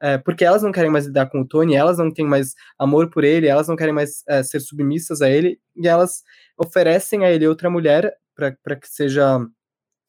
é, 0.00 0.18
porque 0.18 0.44
elas 0.44 0.62
não 0.62 0.72
querem 0.72 0.90
mais 0.90 1.06
lidar 1.06 1.26
com 1.26 1.40
o 1.40 1.46
Tony, 1.46 1.74
elas 1.74 1.98
não 1.98 2.10
têm 2.12 2.26
mais 2.26 2.54
amor 2.78 3.10
por 3.10 3.24
ele, 3.24 3.46
elas 3.46 3.68
não 3.68 3.76
querem 3.76 3.94
mais 3.94 4.22
é, 4.28 4.42
ser 4.42 4.60
submissas 4.60 5.22
a 5.22 5.30
ele, 5.30 5.58
e 5.76 5.88
elas 5.88 6.22
oferecem 6.58 7.24
a 7.24 7.30
ele 7.30 7.46
outra 7.46 7.70
mulher 7.70 8.14
para 8.34 8.76
que 8.76 8.88
seja 8.88 9.40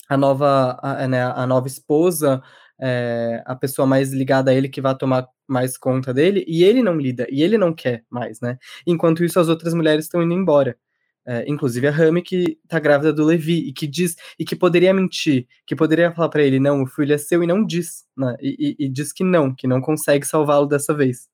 a 0.10 0.18
nova, 0.18 0.78
a, 0.82 1.08
né, 1.08 1.24
a 1.24 1.46
nova 1.48 1.68
esposa, 1.68 2.42
é, 2.82 3.42
a 3.46 3.56
pessoa 3.56 3.86
mais 3.86 4.12
ligada 4.12 4.52
a 4.52 4.54
ele 4.54 4.70
que 4.70 4.82
vai 4.82 4.96
tomar 4.98 5.28
mais 5.48 5.78
conta 5.78 6.14
dele, 6.14 6.44
e 6.48 6.64
ele 6.64 6.82
não 6.82 6.98
lida, 6.98 7.28
e 7.30 7.44
ele 7.44 7.58
não 7.58 7.74
quer 7.74 8.04
mais, 8.10 8.42
né? 8.42 8.58
Enquanto 8.86 9.24
isso, 9.24 9.40
as 9.40 9.48
outras 9.48 9.74
mulheres 9.74 10.06
estão 10.06 10.22
indo 10.24 10.34
embora. 10.34 10.78
É, 11.28 11.44
inclusive 11.48 11.88
a 11.88 11.92
Rami 11.92 12.22
que 12.22 12.60
tá 12.68 12.80
grávida 12.80 13.12
do 13.12 13.26
Levi 13.26 13.68
e 13.68 13.74
que 13.74 13.88
diz 13.88 14.16
e 14.38 14.46
que 14.46 14.56
poderia 14.56 14.94
mentir, 14.94 15.48
que 15.66 15.76
poderia 15.76 16.12
falar 16.12 16.30
para 16.30 16.44
ele 16.44 16.60
não, 16.60 16.84
o 16.84 16.88
filho 16.88 17.16
é 17.16 17.18
seu 17.18 17.44
e 17.44 17.48
não 17.48 17.66
diz, 17.66 18.06
né? 18.16 18.36
E, 18.40 18.76
e, 18.80 18.86
e, 18.86 18.90
diz 18.90 19.12
que 19.12 19.24
não, 19.24 19.54
que 19.54 19.66
não 19.66 19.82
consegue 19.82 20.26
salvá-lo 20.26 20.68
dessa 20.68 20.94
vez. 20.94 21.28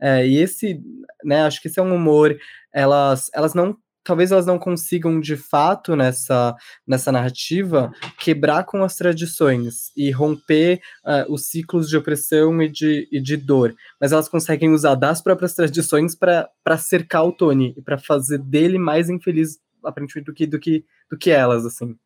É, 0.00 0.26
e 0.26 0.36
esse, 0.38 0.80
né, 1.24 1.42
acho 1.42 1.60
que 1.60 1.68
esse 1.68 1.80
é 1.80 1.82
um 1.82 1.94
humor, 1.94 2.36
elas, 2.72 3.30
elas 3.34 3.54
não 3.54 3.76
talvez 4.04 4.30
elas 4.30 4.46
não 4.46 4.58
consigam 4.58 5.18
de 5.18 5.36
fato 5.36 5.96
nessa, 5.96 6.54
nessa 6.86 7.10
narrativa 7.10 7.90
quebrar 8.18 8.64
com 8.64 8.84
as 8.84 8.94
tradições 8.94 9.90
e 9.96 10.10
romper 10.10 10.80
uh, 11.04 11.32
os 11.32 11.46
ciclos 11.46 11.88
de 11.88 11.96
opressão 11.96 12.62
e 12.62 12.68
de, 12.68 13.08
e 13.10 13.20
de 13.20 13.36
dor, 13.36 13.74
mas 14.00 14.12
elas 14.12 14.28
conseguem 14.28 14.70
usar 14.70 14.94
das 14.94 15.22
próprias 15.22 15.54
tradições 15.54 16.14
para 16.14 16.78
cercar 16.78 17.24
o 17.24 17.32
Tony 17.32 17.74
e 17.76 17.82
para 17.82 17.98
fazer 17.98 18.38
dele 18.38 18.78
mais 18.78 19.08
infeliz 19.08 19.58
aparentemente 19.82 20.26
do 20.26 20.34
que 20.34 20.46
do 20.46 20.60
que 20.60 20.84
do 21.10 21.16
que 21.16 21.30
elas 21.30 21.64
assim. 21.64 21.96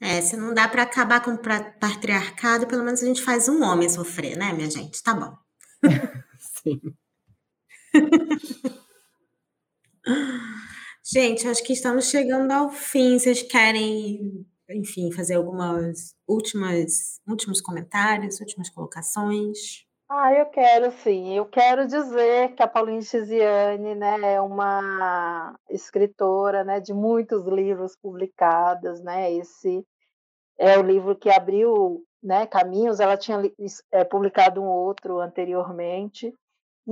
É, 0.00 0.20
se 0.22 0.36
não 0.36 0.54
dá 0.54 0.66
para 0.66 0.82
acabar 0.82 1.22
com 1.22 1.32
o 1.32 1.38
patriarcado, 1.38 2.66
pelo 2.66 2.82
menos 2.82 3.02
a 3.02 3.06
gente 3.06 3.22
faz 3.22 3.48
um 3.48 3.62
homem 3.62 3.88
sofrer, 3.88 4.36
né, 4.36 4.52
minha 4.52 4.70
gente? 4.70 5.02
Tá 5.02 5.14
bom. 5.14 5.36
Sim. 6.38 6.80
Gente, 11.12 11.48
acho 11.48 11.64
que 11.64 11.72
estamos 11.72 12.08
chegando 12.08 12.52
ao 12.52 12.68
fim. 12.68 13.18
Vocês 13.18 13.42
querem, 13.42 14.46
enfim, 14.70 15.10
fazer 15.10 15.34
algumas 15.34 16.14
últimas 16.28 17.20
últimos 17.28 17.60
comentários, 17.60 18.38
últimas 18.38 18.70
colocações? 18.70 19.84
Ah, 20.08 20.32
eu 20.32 20.46
quero 20.46 20.92
sim. 20.92 21.36
Eu 21.36 21.46
quero 21.46 21.88
dizer 21.88 22.54
que 22.54 22.62
a 22.62 22.68
Pauline 22.68 23.02
Tiziane, 23.02 23.96
né, 23.96 24.34
é 24.34 24.40
uma 24.40 25.58
escritora, 25.68 26.62
né, 26.62 26.78
de 26.78 26.94
muitos 26.94 27.44
livros 27.44 27.96
publicados, 28.00 29.00
né? 29.02 29.32
Esse 29.32 29.84
é 30.56 30.78
o 30.78 30.82
livro 30.82 31.16
que 31.16 31.28
abriu, 31.28 32.04
né, 32.22 32.46
caminhos. 32.46 33.00
Ela 33.00 33.16
tinha 33.16 33.42
é, 33.90 34.04
publicado 34.04 34.62
um 34.62 34.68
outro 34.68 35.18
anteriormente. 35.18 36.32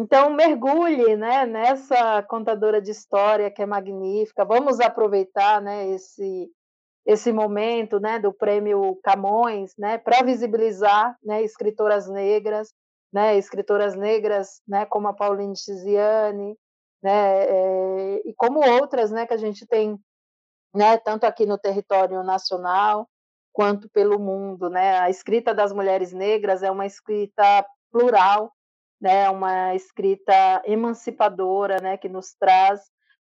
Então, 0.00 0.30
mergulhe 0.30 1.16
né, 1.16 1.44
nessa 1.44 2.22
contadora 2.22 2.80
de 2.80 2.92
história 2.92 3.50
que 3.50 3.60
é 3.60 3.66
magnífica. 3.66 4.44
Vamos 4.44 4.78
aproveitar 4.78 5.60
né, 5.60 5.88
esse, 5.88 6.48
esse 7.04 7.32
momento 7.32 7.98
né, 7.98 8.16
do 8.16 8.32
prêmio 8.32 8.94
Camões 9.02 9.74
né, 9.76 9.98
para 9.98 10.22
visibilizar 10.22 11.18
né, 11.20 11.42
escritoras 11.42 12.08
negras, 12.08 12.72
né, 13.12 13.36
escritoras 13.36 13.96
negras 13.96 14.62
né, 14.68 14.86
como 14.86 15.08
a 15.08 15.12
Pauline 15.12 15.54
Tiziane, 15.54 16.56
né, 17.02 17.44
é, 17.44 18.22
e 18.24 18.32
como 18.34 18.60
outras 18.60 19.10
né, 19.10 19.26
que 19.26 19.34
a 19.34 19.38
gente 19.38 19.66
tem 19.66 19.98
né, 20.72 20.96
tanto 20.98 21.24
aqui 21.24 21.44
no 21.44 21.58
território 21.58 22.22
nacional 22.22 23.08
quanto 23.52 23.90
pelo 23.90 24.16
mundo. 24.20 24.70
Né? 24.70 24.96
A 25.00 25.10
escrita 25.10 25.52
das 25.52 25.72
mulheres 25.72 26.12
negras 26.12 26.62
é 26.62 26.70
uma 26.70 26.86
escrita 26.86 27.66
plural, 27.90 28.52
né, 29.00 29.28
uma 29.30 29.74
escrita 29.74 30.62
emancipadora, 30.64 31.80
né, 31.80 31.96
que 31.96 32.08
nos 32.08 32.34
traz 32.34 32.80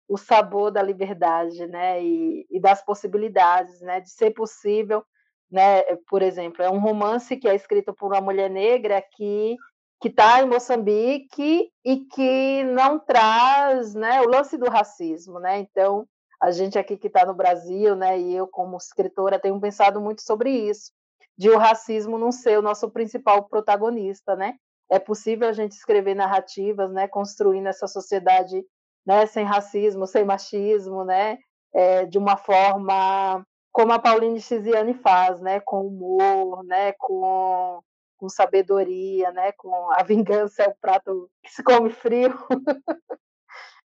o 0.08 0.16
sabor 0.16 0.70
da 0.70 0.82
liberdade, 0.82 1.66
né, 1.66 2.02
e, 2.02 2.46
e 2.50 2.60
das 2.60 2.84
possibilidades, 2.84 3.80
né, 3.80 4.00
de 4.00 4.10
ser 4.10 4.30
possível, 4.32 5.04
né, 5.50 5.82
por 6.08 6.22
exemplo, 6.22 6.62
é 6.62 6.70
um 6.70 6.78
romance 6.78 7.36
que 7.36 7.48
é 7.48 7.54
escrito 7.54 7.94
por 7.94 8.12
uma 8.12 8.20
mulher 8.20 8.50
negra 8.50 9.02
que 9.16 9.56
que 10.00 10.08
está 10.08 10.42
em 10.42 10.46
Moçambique 10.46 11.70
e 11.82 11.96
que 12.04 12.62
não 12.64 12.98
traz, 12.98 13.94
né, 13.94 14.20
o 14.20 14.28
lance 14.28 14.58
do 14.58 14.68
racismo, 14.68 15.40
né, 15.40 15.58
então 15.60 16.06
a 16.42 16.50
gente 16.50 16.78
aqui 16.78 16.98
que 16.98 17.06
está 17.06 17.24
no 17.24 17.32
Brasil, 17.32 17.96
né, 17.96 18.20
e 18.20 18.34
eu 18.34 18.46
como 18.46 18.76
escritora 18.76 19.38
tenho 19.38 19.58
pensado 19.58 20.00
muito 20.02 20.20
sobre 20.20 20.50
isso, 20.50 20.92
de 21.38 21.48
o 21.48 21.56
racismo 21.56 22.18
não 22.18 22.30
ser 22.30 22.58
o 22.58 22.62
nosso 22.62 22.90
principal 22.90 23.48
protagonista, 23.48 24.36
né, 24.36 24.56
é 24.90 24.98
possível 24.98 25.48
a 25.48 25.52
gente 25.52 25.72
escrever 25.72 26.14
narrativas, 26.14 26.92
né, 26.92 27.08
construindo 27.08 27.66
essa 27.66 27.86
sociedade, 27.86 28.64
né, 29.06 29.26
sem 29.26 29.44
racismo, 29.44 30.06
sem 30.06 30.24
machismo, 30.24 31.04
né, 31.04 31.38
é, 31.72 32.06
de 32.06 32.18
uma 32.18 32.36
forma 32.36 33.44
como 33.72 33.92
a 33.92 33.98
Pauline 33.98 34.40
Chiziane 34.40 34.94
faz, 34.94 35.40
né, 35.40 35.58
com 35.60 35.86
humor, 35.86 36.62
né, 36.64 36.92
com, 36.92 37.80
com 38.16 38.28
sabedoria, 38.28 39.32
né, 39.32 39.50
com 39.52 39.90
a 39.90 40.02
vingança 40.04 40.62
é 40.62 40.68
o 40.68 40.76
prato 40.80 41.28
que 41.42 41.50
se 41.50 41.62
come 41.62 41.90
frio. 41.90 42.32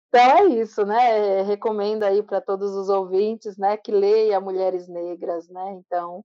então 0.09 0.39
é 0.39 0.45
isso, 0.45 0.85
né, 0.85 1.43
recomendo 1.43 2.03
aí 2.03 2.23
para 2.23 2.41
todos 2.41 2.75
os 2.75 2.91
ouvintes, 2.91 3.57
né, 3.57 3.79
que 3.79 3.91
leia 3.91 4.41
Mulheres 4.41 4.89
Negras, 4.89 5.49
né, 5.49 5.73
então 5.73 6.23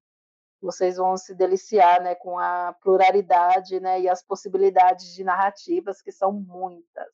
vocês 0.64 0.98
vão 0.98 1.18
se 1.18 1.36
deliciar 1.36 2.02
né, 2.02 2.16
com 2.16 2.40
a 2.40 2.74
pluralidade 2.82 3.80
né, 3.80 4.02
e 4.02 4.10
as 4.10 4.24
possibilidades 4.24 5.14
de 5.14 5.24
narrativas, 5.24 6.02
que 6.02 6.12
são 6.12 6.32
muitas. 6.32 7.08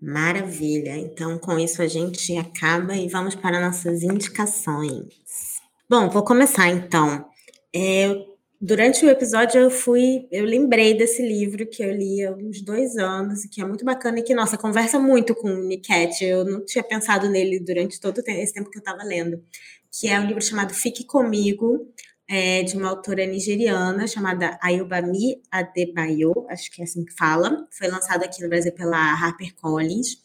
Maravilha! 0.00 0.96
Então, 0.96 1.38
com 1.38 1.58
isso, 1.58 1.80
a 1.80 1.86
gente 1.86 2.36
acaba 2.36 2.96
e 2.96 3.08
vamos 3.08 3.34
para 3.34 3.60
nossas 3.60 4.02
indicações. 4.02 5.14
Bom, 5.88 6.08
vou 6.08 6.24
começar 6.24 6.68
então. 6.68 7.24
É, 7.74 8.24
durante 8.60 9.04
o 9.04 9.10
episódio 9.10 9.60
eu 9.60 9.70
fui, 9.70 10.26
eu 10.32 10.44
lembrei 10.44 10.94
desse 10.94 11.22
livro 11.22 11.66
que 11.66 11.82
eu 11.82 11.92
li 11.92 12.24
há 12.24 12.32
uns 12.32 12.62
dois 12.62 12.96
anos 12.96 13.44
que 13.44 13.60
é 13.60 13.64
muito 13.64 13.84
bacana 13.84 14.18
e 14.18 14.22
que, 14.22 14.34
nossa, 14.34 14.58
conversa 14.58 14.98
muito 14.98 15.34
com 15.34 15.48
o 15.48 15.62
Niket. 15.62 16.20
Eu 16.22 16.44
não 16.44 16.64
tinha 16.64 16.82
pensado 16.82 17.28
nele 17.28 17.60
durante 17.60 18.00
todo 18.00 18.22
esse 18.26 18.54
tempo 18.54 18.70
que 18.70 18.78
eu 18.78 18.82
estava 18.82 19.04
lendo, 19.04 19.40
que 19.90 20.08
é 20.08 20.18
um 20.18 20.26
livro 20.26 20.42
chamado 20.42 20.74
Fique 20.74 21.04
Comigo, 21.04 21.86
é, 22.28 22.62
de 22.62 22.76
uma 22.76 22.88
autora 22.88 23.26
nigeriana 23.26 24.06
chamada 24.06 24.58
Ayobami 24.62 25.40
Adebayo, 25.50 26.32
acho 26.48 26.70
que 26.70 26.80
é 26.80 26.84
assim 26.84 27.04
que 27.04 27.14
fala. 27.14 27.66
Foi 27.70 27.88
lançado 27.88 28.24
aqui 28.24 28.42
no 28.42 28.48
Brasil 28.48 28.72
pela 28.72 28.96
HarperCollins. 29.14 30.16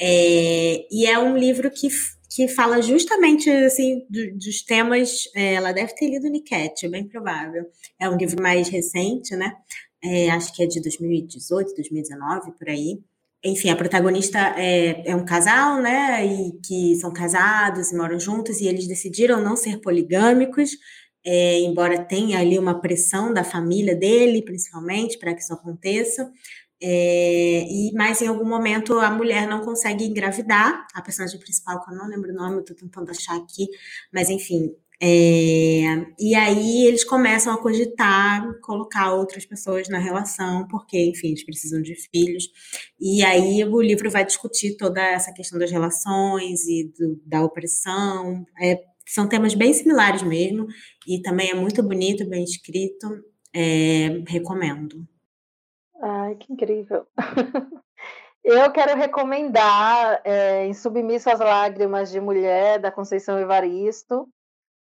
É, 0.00 0.86
e 0.90 1.06
é 1.06 1.18
um 1.18 1.36
livro 1.36 1.70
que, 1.70 1.88
que 2.30 2.46
fala 2.48 2.80
justamente 2.80 3.50
assim 3.50 4.06
do, 4.08 4.38
dos 4.38 4.62
temas. 4.62 5.24
É, 5.34 5.54
ela 5.54 5.72
deve 5.72 5.94
ter 5.94 6.08
lido 6.08 6.28
Niket, 6.28 6.84
é 6.84 6.88
bem 6.88 7.06
provável. 7.08 7.66
É 7.98 8.08
um 8.08 8.16
livro 8.16 8.40
mais 8.42 8.68
recente, 8.68 9.34
né? 9.34 9.52
É, 10.02 10.30
acho 10.30 10.54
que 10.54 10.62
é 10.62 10.66
de 10.66 10.80
2018, 10.80 11.74
2019, 11.74 12.52
por 12.52 12.68
aí. 12.68 13.00
Enfim, 13.44 13.70
a 13.70 13.76
protagonista 13.76 14.38
é, 14.56 15.10
é 15.10 15.16
um 15.16 15.24
casal, 15.24 15.80
né? 15.80 16.24
E 16.26 16.52
que 16.60 16.96
são 16.96 17.12
casados 17.12 17.92
e 17.92 17.96
moram 17.96 18.18
juntos, 18.18 18.60
e 18.60 18.66
eles 18.66 18.86
decidiram 18.86 19.40
não 19.42 19.56
ser 19.56 19.80
poligâmicos 19.80 20.70
é, 21.24 21.60
embora 21.60 22.04
tenha 22.04 22.38
ali 22.38 22.58
uma 22.58 22.80
pressão 22.80 23.32
da 23.32 23.44
família 23.44 23.94
dele, 23.94 24.42
principalmente, 24.42 25.18
para 25.18 25.34
que 25.34 25.42
isso 25.42 25.52
aconteça. 25.52 26.30
É, 26.80 27.64
e 27.68 27.92
mas 27.94 28.22
em 28.22 28.28
algum 28.28 28.44
momento 28.44 28.94
a 29.00 29.10
mulher 29.10 29.48
não 29.48 29.60
consegue 29.64 30.04
engravidar, 30.04 30.86
a 30.94 31.02
personagem 31.02 31.38
principal, 31.40 31.84
que 31.84 31.90
eu 31.90 31.96
não 31.96 32.06
lembro 32.06 32.30
o 32.30 32.34
nome, 32.34 32.56
eu 32.56 32.60
estou 32.60 32.76
tentando 32.76 33.10
achar 33.10 33.36
aqui, 33.36 33.66
mas 34.12 34.30
enfim. 34.30 34.70
É, 35.00 36.06
e 36.18 36.34
aí 36.34 36.84
eles 36.86 37.04
começam 37.04 37.52
a 37.54 37.62
cogitar 37.62 38.44
colocar 38.60 39.14
outras 39.14 39.46
pessoas 39.46 39.88
na 39.88 39.98
relação, 39.98 40.66
porque, 40.68 40.98
enfim, 40.98 41.28
eles 41.28 41.44
precisam 41.44 41.80
de 41.80 41.94
filhos. 41.94 42.44
E 43.00 43.22
aí 43.24 43.64
o 43.64 43.80
livro 43.80 44.10
vai 44.10 44.24
discutir 44.24 44.76
toda 44.76 45.00
essa 45.00 45.32
questão 45.32 45.58
das 45.58 45.70
relações 45.70 46.66
e 46.66 46.92
do, 46.98 47.20
da 47.24 47.44
opressão. 47.44 48.44
É, 48.60 48.76
são 49.08 49.28
temas 49.28 49.54
bem 49.54 49.72
similares 49.72 50.22
mesmo, 50.22 50.66
e 51.06 51.20
também 51.22 51.50
é 51.50 51.54
muito 51.54 51.82
bonito, 51.82 52.28
bem 52.28 52.44
escrito. 52.44 53.06
É, 53.54 54.22
recomendo. 54.28 55.06
Ai, 56.02 56.36
que 56.36 56.52
incrível! 56.52 57.06
Eu 58.44 58.70
quero 58.72 58.96
recomendar 58.96 60.22
é, 60.24 60.64
Em 60.66 60.72
Submisso 60.72 61.28
às 61.28 61.40
Lágrimas 61.40 62.10
de 62.10 62.20
Mulher, 62.20 62.78
da 62.78 62.90
Conceição 62.90 63.38
Evaristo, 63.38 64.26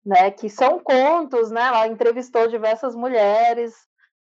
né, 0.06 0.32
que 0.32 0.50
são 0.50 0.80
contos, 0.80 1.52
né, 1.52 1.62
ela 1.62 1.88
entrevistou 1.88 2.48
diversas 2.48 2.96
mulheres, 2.96 3.74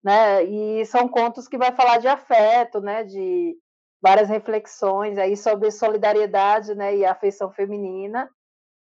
né, 0.03 0.43
e 0.45 0.87
são 0.87 1.07
contos 1.07 1.47
que 1.47 1.59
vai 1.59 1.73
falar 1.73 1.99
de 1.99 2.09
afeto, 2.09 2.81
né, 2.81 3.05
de 3.05 3.55
várias 4.03 4.31
reflexões 4.31 5.19
aí 5.19 5.37
sobre 5.37 5.71
solidariedade, 5.71 6.75
né, 6.75 6.97
e 6.97 7.05
afeição 7.05 7.53
feminina, 7.53 8.31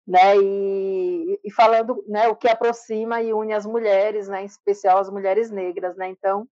né, 0.07 0.37
e, 0.37 1.39
e, 1.43 1.51
falando 1.51 2.03
né, 2.07 2.27
o 2.27 2.35
que 2.35 2.47
aproxima 2.47 3.21
e 3.21 3.33
une 3.33 3.53
as 3.53 3.65
mulheres, 3.65 4.27
né, 4.27 4.43
em 4.43 4.45
especial 4.45 4.99
as 4.99 5.09
mulheres 5.09 5.49
negras. 5.49 5.95
Né, 5.95 6.09
então, 6.09 6.47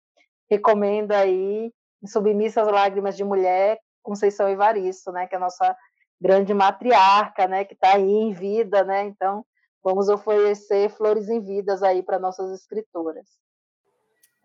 recomendo 0.49 1.11
aí 1.11 1.71
Submissa 2.05 2.61
às 2.61 2.67
Lágrimas 2.67 3.17
de 3.17 3.23
Mulher, 3.23 3.79
Conceição 4.03 4.47
Evaristo, 4.47 5.11
né, 5.11 5.27
que 5.27 5.35
é 5.35 5.37
a 5.37 5.41
nossa 5.41 5.75
grande 6.21 6.53
matriarca, 6.53 7.47
né, 7.47 7.65
que 7.65 7.73
está 7.73 7.95
aí 7.95 8.03
em 8.03 8.33
vida. 8.33 8.83
Né, 8.83 9.05
então, 9.05 9.43
vamos 9.83 10.09
oferecer 10.09 10.89
flores 10.89 11.27
em 11.27 11.41
vidas 11.41 11.81
aí 11.81 12.03
para 12.03 12.19
nossas 12.19 12.51
escritoras. 12.51 13.27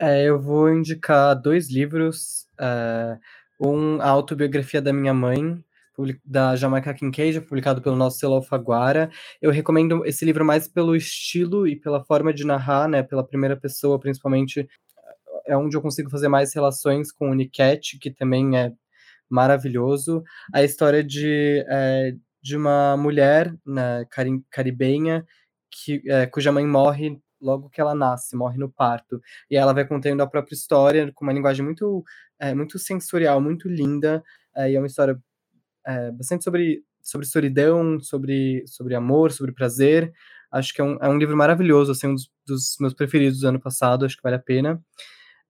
É, 0.01 0.25
eu 0.25 0.41
vou 0.41 0.71
indicar 0.71 1.41
dois 1.41 1.71
livros, 1.71 2.49
é, 2.59 3.17
um 3.61 4.01
a 4.01 4.09
autobiografia 4.09 4.83
da 4.83 4.93
minha 4.93 5.15
mãe, 5.15 5.65
da 6.25 6.57
Jamaica 6.57 6.93
Kincaid, 6.95 7.41
publicado 7.43 7.81
pelo 7.81 7.97
nosso 7.97 8.19
selo 8.19 8.35
Alfaguara. 8.35 9.11
Eu 9.41 9.51
recomendo 9.51 10.05
esse 10.05 10.25
livro 10.25 10.45
mais 10.45 10.67
pelo 10.69 10.97
estilo 10.97 11.67
e 11.67 11.77
pela 11.77 12.05
forma 12.05 12.33
de 12.33 12.45
narrar, 12.45 12.89
né, 12.89 13.03
pela 13.03 13.27
primeira 13.27 13.57
pessoa, 13.57 13.99
principalmente. 13.99 14.69
É 15.47 15.57
onde 15.57 15.77
eu 15.77 15.83
consigo 15.83 16.11
fazer 16.11 16.29
mais 16.29 16.55
relações 16.55 17.13
com 17.13 17.31
o 17.31 17.35
Niket, 17.35 17.99
que 18.01 18.11
também 18.11 18.57
é 18.59 18.73
maravilhoso. 19.29 20.23
A 20.53 20.63
história 20.63 21.05
de, 21.05 21.65
é, 21.69 22.15
de 22.43 22.57
uma 22.57 22.97
mulher 22.97 23.55
né, 23.67 24.07
caribenha 24.51 25.25
que, 25.71 26.03
é, 26.07 26.27
cuja 26.27 26.53
mãe 26.53 26.67
morre 26.67 27.21
logo 27.41 27.69
que 27.69 27.81
ela 27.81 27.95
nasce, 27.95 28.37
morre 28.37 28.59
no 28.59 28.71
parto. 28.71 29.21
E 29.51 29.57
ela 29.57 29.73
vai 29.75 29.87
contando 29.87 30.23
a 30.23 30.27
própria 30.27 30.55
história 30.55 31.13
com 31.13 31.25
uma 31.25 31.33
linguagem 31.33 31.65
muito, 31.65 32.05
é, 32.39 32.55
muito 32.55 32.79
sensorial, 32.79 33.41
muito 33.41 33.69
linda. 33.69 34.23
É, 34.57 34.71
e 34.71 34.77
é 34.77 34.79
uma 34.79 34.87
história 34.87 35.19
é, 35.87 36.11
bastante 36.13 36.45
sobre, 36.45 36.83
sobre 37.03 37.27
solidão, 37.27 38.01
sobre, 38.01 38.65
sobre 38.67 38.95
amor, 38.95 39.33
sobre 39.33 39.53
prazer. 39.53 40.13
Acho 40.51 40.73
que 40.73 40.81
é 40.81 40.85
um, 40.85 40.97
é 41.01 41.09
um 41.09 41.19
livro 41.19 41.37
maravilhoso, 41.37 41.93
assim, 41.93 42.09
um 42.09 42.15
dos, 42.15 42.31
dos 42.47 42.77
meus 42.81 42.95
preferidos 42.95 43.41
do 43.41 43.49
ano 43.49 43.61
passado, 43.61 44.05
acho 44.05 44.17
que 44.17 44.23
vale 44.23 44.37
a 44.37 44.41
pena. 44.41 44.81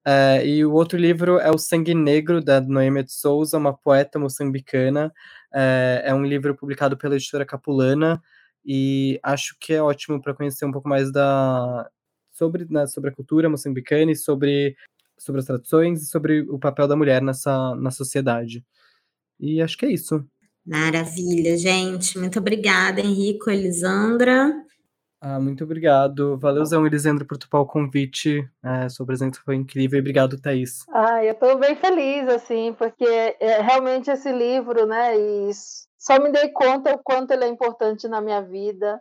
Uh, 0.07 0.45
e 0.45 0.65
o 0.65 0.73
outro 0.73 0.99
livro 0.99 1.39
é 1.39 1.51
O 1.51 1.57
Sangue 1.57 1.95
Negro, 1.95 2.43
da 2.43 2.61
Noêmia 2.61 3.03
de 3.03 3.13
Souza, 3.13 3.57
uma 3.57 3.73
poeta 3.75 4.19
moçambicana. 4.19 5.13
Uh, 5.53 6.01
é 6.05 6.15
um 6.15 6.25
livro 6.25 6.55
publicado 6.55 6.97
pela 6.97 7.17
editora 7.17 7.47
Capulana, 7.47 8.23
e 8.65 9.19
acho 9.23 9.57
que 9.61 9.75
é 9.75 9.83
ótimo 9.83 10.21
para 10.23 10.35
conhecer 10.35 10.65
um 10.65 10.73
pouco 10.73 10.89
mais 10.89 11.13
da 11.13 11.89
sobre, 12.33 12.67
né, 12.69 12.87
sobre 12.87 13.11
a 13.11 13.13
cultura 13.13 13.49
moçambicana 13.49 14.11
e 14.11 14.17
sobre, 14.17 14.77
sobre 15.19 15.41
as 15.41 15.47
tradições 15.47 16.03
e 16.03 16.07
sobre 16.07 16.41
o 16.51 16.59
papel 16.59 16.89
da 16.89 16.97
mulher 16.97 17.23
nessa 17.23 17.75
na 17.77 17.91
sociedade. 17.91 18.65
E 19.39 19.61
acho 19.61 19.77
que 19.77 19.87
é 19.87 19.93
isso. 19.93 20.25
Maravilha, 20.67 21.57
gente. 21.59 22.19
Muito 22.19 22.39
obrigada, 22.39 23.01
Henrico, 23.01 23.51
Elisandra. 23.51 24.53
Ah, 25.27 25.41
muito 25.41 25.65
obrigado. 25.65 26.39
Valeuzão, 26.39 26.87
Elisandra, 26.87 27.25
por 27.25 27.39
topar 27.39 27.63
o 27.63 27.67
convite. 27.67 28.47
É, 28.63 28.89
sua 28.91 29.07
presença 29.07 29.41
foi 29.43 29.57
incrível. 29.57 29.99
E 29.99 30.01
obrigado, 30.01 30.39
Thaís. 30.39 30.85
Ah, 30.91 31.25
eu 31.25 31.33
estou 31.33 31.59
bem 31.59 31.75
feliz, 31.77 32.29
assim, 32.29 32.75
porque 32.79 33.07
é, 33.07 33.63
realmente 33.63 34.11
esse 34.11 34.31
livro, 34.31 34.87
né, 34.87 35.19
e 35.19 35.51
só 35.99 36.23
me 36.23 36.31
dei 36.31 36.51
conta 36.51 36.95
o 36.95 36.99
quanto 37.03 37.31
ele 37.31 37.45
é 37.45 37.49
importante 37.49 38.07
na 38.07 38.21
minha 38.21 38.43
vida, 38.43 39.01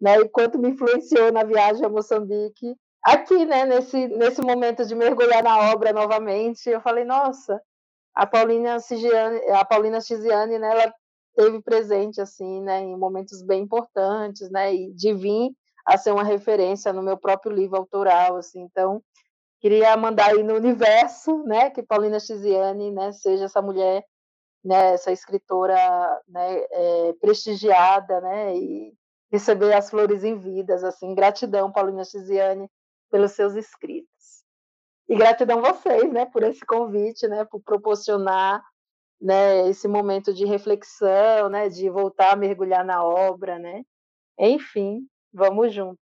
né, 0.00 0.16
e 0.20 0.28
quanto 0.28 0.60
me 0.60 0.70
influenciou 0.70 1.32
na 1.32 1.42
viagem 1.42 1.84
a 1.84 1.88
Moçambique. 1.88 2.76
Aqui, 3.04 3.44
né, 3.44 3.66
nesse, 3.66 4.06
nesse 4.06 4.40
momento 4.40 4.86
de 4.86 4.94
mergulhar 4.94 5.42
na 5.42 5.72
obra 5.72 5.92
novamente, 5.92 6.70
eu 6.70 6.80
falei, 6.80 7.04
nossa, 7.04 7.60
a 8.14 8.26
Paulina 8.26 8.78
Cigiani, 8.78 9.40
a 9.50 9.64
Paulina 9.64 9.98
né, 9.98 10.70
ela 10.70 10.94
teve 11.34 11.60
presente 11.60 12.20
assim, 12.20 12.62
né, 12.62 12.80
em 12.80 12.96
momentos 12.96 13.42
bem 13.42 13.62
importantes, 13.62 14.48
né, 14.50 14.72
e 14.72 14.92
de 14.92 15.12
vir 15.12 15.50
a 15.84 15.98
ser 15.98 16.12
uma 16.12 16.24
referência 16.24 16.92
no 16.92 17.02
meu 17.02 17.16
próprio 17.16 17.52
livro 17.52 17.76
autoral, 17.76 18.36
assim. 18.36 18.62
Então, 18.62 19.02
queria 19.60 19.96
mandar 19.96 20.30
aí 20.32 20.42
no 20.42 20.54
universo, 20.54 21.42
né, 21.44 21.70
que 21.70 21.82
Paulina 21.82 22.20
Chiziane, 22.20 22.90
né, 22.92 23.12
seja 23.12 23.46
essa 23.46 23.60
mulher, 23.60 24.04
né, 24.64 24.92
essa 24.94 25.10
escritora, 25.10 25.76
né, 26.28 26.64
é, 26.70 27.12
prestigiada, 27.20 28.20
né, 28.20 28.56
e 28.56 28.94
receber 29.30 29.74
as 29.74 29.90
flores 29.90 30.22
em 30.22 30.38
vidas, 30.38 30.84
assim. 30.84 31.14
Gratidão, 31.14 31.72
Paulina 31.72 32.04
Chiziane, 32.04 32.70
pelos 33.10 33.32
seus 33.32 33.54
escritos. 33.54 34.13
E 35.08 35.16
gratidão 35.16 35.60
vocês, 35.60 36.10
né, 36.12 36.26
por 36.26 36.42
esse 36.42 36.64
convite, 36.64 37.26
né, 37.28 37.44
por 37.44 37.60
proporcionar 37.60 38.62
né, 39.20 39.68
esse 39.68 39.86
momento 39.86 40.32
de 40.32 40.44
reflexão, 40.44 41.48
né, 41.48 41.68
de 41.68 41.88
voltar 41.90 42.32
a 42.32 42.36
mergulhar 42.36 42.84
na 42.84 43.04
obra, 43.04 43.58
né? 43.58 43.82
Enfim, 44.38 45.06
Vamos 45.34 45.74
juntos. 45.74 45.98